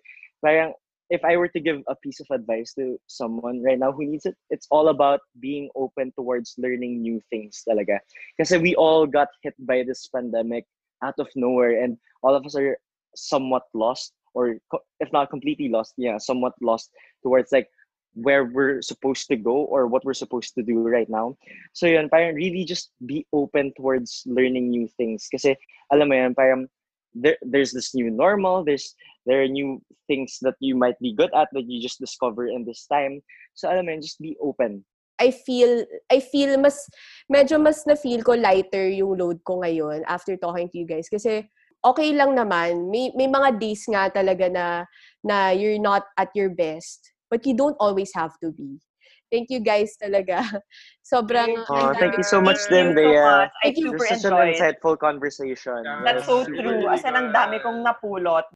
if 1.10 1.26
I 1.26 1.38
were 1.38 1.48
to 1.50 1.60
give 1.60 1.82
a 1.88 1.96
piece 1.96 2.20
of 2.20 2.28
advice 2.32 2.74
to 2.76 3.00
someone 3.08 3.64
right 3.64 3.80
now 3.80 3.92
who 3.92 4.06
needs 4.06 4.26
it, 4.26 4.36
it's 4.50 4.68
all 4.70 4.90
about 4.90 5.22
being 5.40 5.70
open 5.76 6.14
towards 6.16 6.54
learning 6.58 7.02
new 7.02 7.20
things 7.30 7.64
talaga. 7.68 7.98
Because 8.38 8.54
we 8.62 8.76
all 8.76 9.08
got 9.08 9.30
hit 9.42 9.56
by 9.60 9.84
this 9.84 10.08
pandemic 10.14 10.66
out 11.04 11.16
of 11.18 11.28
nowhere 11.36 11.84
and 11.84 11.98
all 12.22 12.36
of 12.36 12.46
us 12.46 12.56
are 12.56 12.78
somewhat 13.16 13.64
lost 13.74 14.14
or 14.36 14.58
if 15.00 15.12
not 15.12 15.32
completely 15.32 15.70
lost, 15.70 15.94
yeah, 15.98 16.18
somewhat 16.18 16.54
lost 16.62 16.92
towards 17.24 17.52
like 17.52 17.68
where 18.14 18.46
we're 18.46 18.82
supposed 18.82 19.28
to 19.28 19.36
go 19.36 19.66
or 19.70 19.88
what 19.88 20.04
we're 20.04 20.18
supposed 20.18 20.56
to 20.56 20.64
do 20.64 20.82
right 20.82 21.10
now. 21.10 21.38
So 21.74 21.86
yun, 21.86 22.10
parang 22.10 22.36
really 22.36 22.66
just 22.66 22.92
be 23.06 23.26
open 23.34 23.74
towards 23.78 24.24
learning 24.26 24.70
new 24.70 24.88
things. 24.98 25.28
Kasi 25.32 25.56
alam 25.92 26.10
mo 26.10 26.16
yun, 26.16 26.34
parang 26.36 26.68
there, 27.14 27.38
there's 27.42 27.72
this 27.72 27.94
new 27.94 28.10
normal, 28.10 28.64
there's 28.64 28.96
there 29.26 29.42
are 29.42 29.48
new 29.48 29.82
things 30.08 30.40
that 30.42 30.56
you 30.60 30.76
might 30.76 30.98
be 31.00 31.14
good 31.14 31.30
at 31.36 31.50
that 31.54 31.70
you 31.70 31.82
just 31.82 32.00
discover 32.00 32.48
in 32.48 32.66
this 32.66 32.86
time. 32.88 33.22
So 33.54 33.70
alam 33.70 33.86
mo 33.86 33.92
yun, 33.94 34.02
just 34.02 34.22
be 34.22 34.36
open. 34.42 34.84
I 35.20 35.36
feel 35.36 35.84
I 36.08 36.24
feel 36.24 36.56
mas 36.56 36.88
medyo 37.28 37.60
mas 37.60 37.84
na 37.84 38.00
feel 38.00 38.24
ko 38.24 38.40
lighter 38.40 38.88
yung 38.88 39.20
load 39.20 39.44
ko 39.44 39.60
ngayon 39.60 40.08
after 40.08 40.40
talking 40.40 40.72
to 40.72 40.80
you 40.80 40.88
guys 40.88 41.12
kasi 41.12 41.44
okay 41.84 42.16
lang 42.16 42.40
naman 42.40 42.88
may 42.88 43.12
may 43.12 43.28
mga 43.28 43.60
days 43.60 43.84
nga 43.92 44.08
talaga 44.08 44.48
na 44.48 44.88
na 45.20 45.52
you're 45.52 45.80
not 45.80 46.08
at 46.16 46.32
your 46.32 46.48
best 46.48 47.12
but 47.30 47.46
you 47.46 47.56
don't 47.56 47.78
always 47.80 48.12
have 48.14 48.34
to 48.44 48.52
be. 48.52 48.82
Thank 49.30 49.54
you 49.54 49.62
guys 49.62 49.94
talaga. 50.02 50.42
Sobrang 51.06 51.54
Oh, 51.70 51.94
thank 51.94 52.18
you 52.18 52.26
so 52.26 52.42
much, 52.42 52.58
din, 52.66 52.92
so 52.92 52.98
Bea. 52.98 53.22
I 53.22 53.50
Thank 53.62 53.78
you. 53.78 53.94
super 53.94 54.10
This 54.10 54.12
is 54.12 54.26
an 54.26 54.34
insightful 54.34 54.98
conversation. 54.98 55.86
Yeah. 55.86 56.02
That's 56.02 56.26
so 56.26 56.42
true. 56.44 56.90
As 56.90 57.06
in, 57.06 57.14
ang 57.14 57.30
dami 57.30 57.62
kong 57.62 57.86
napulot 57.86 58.50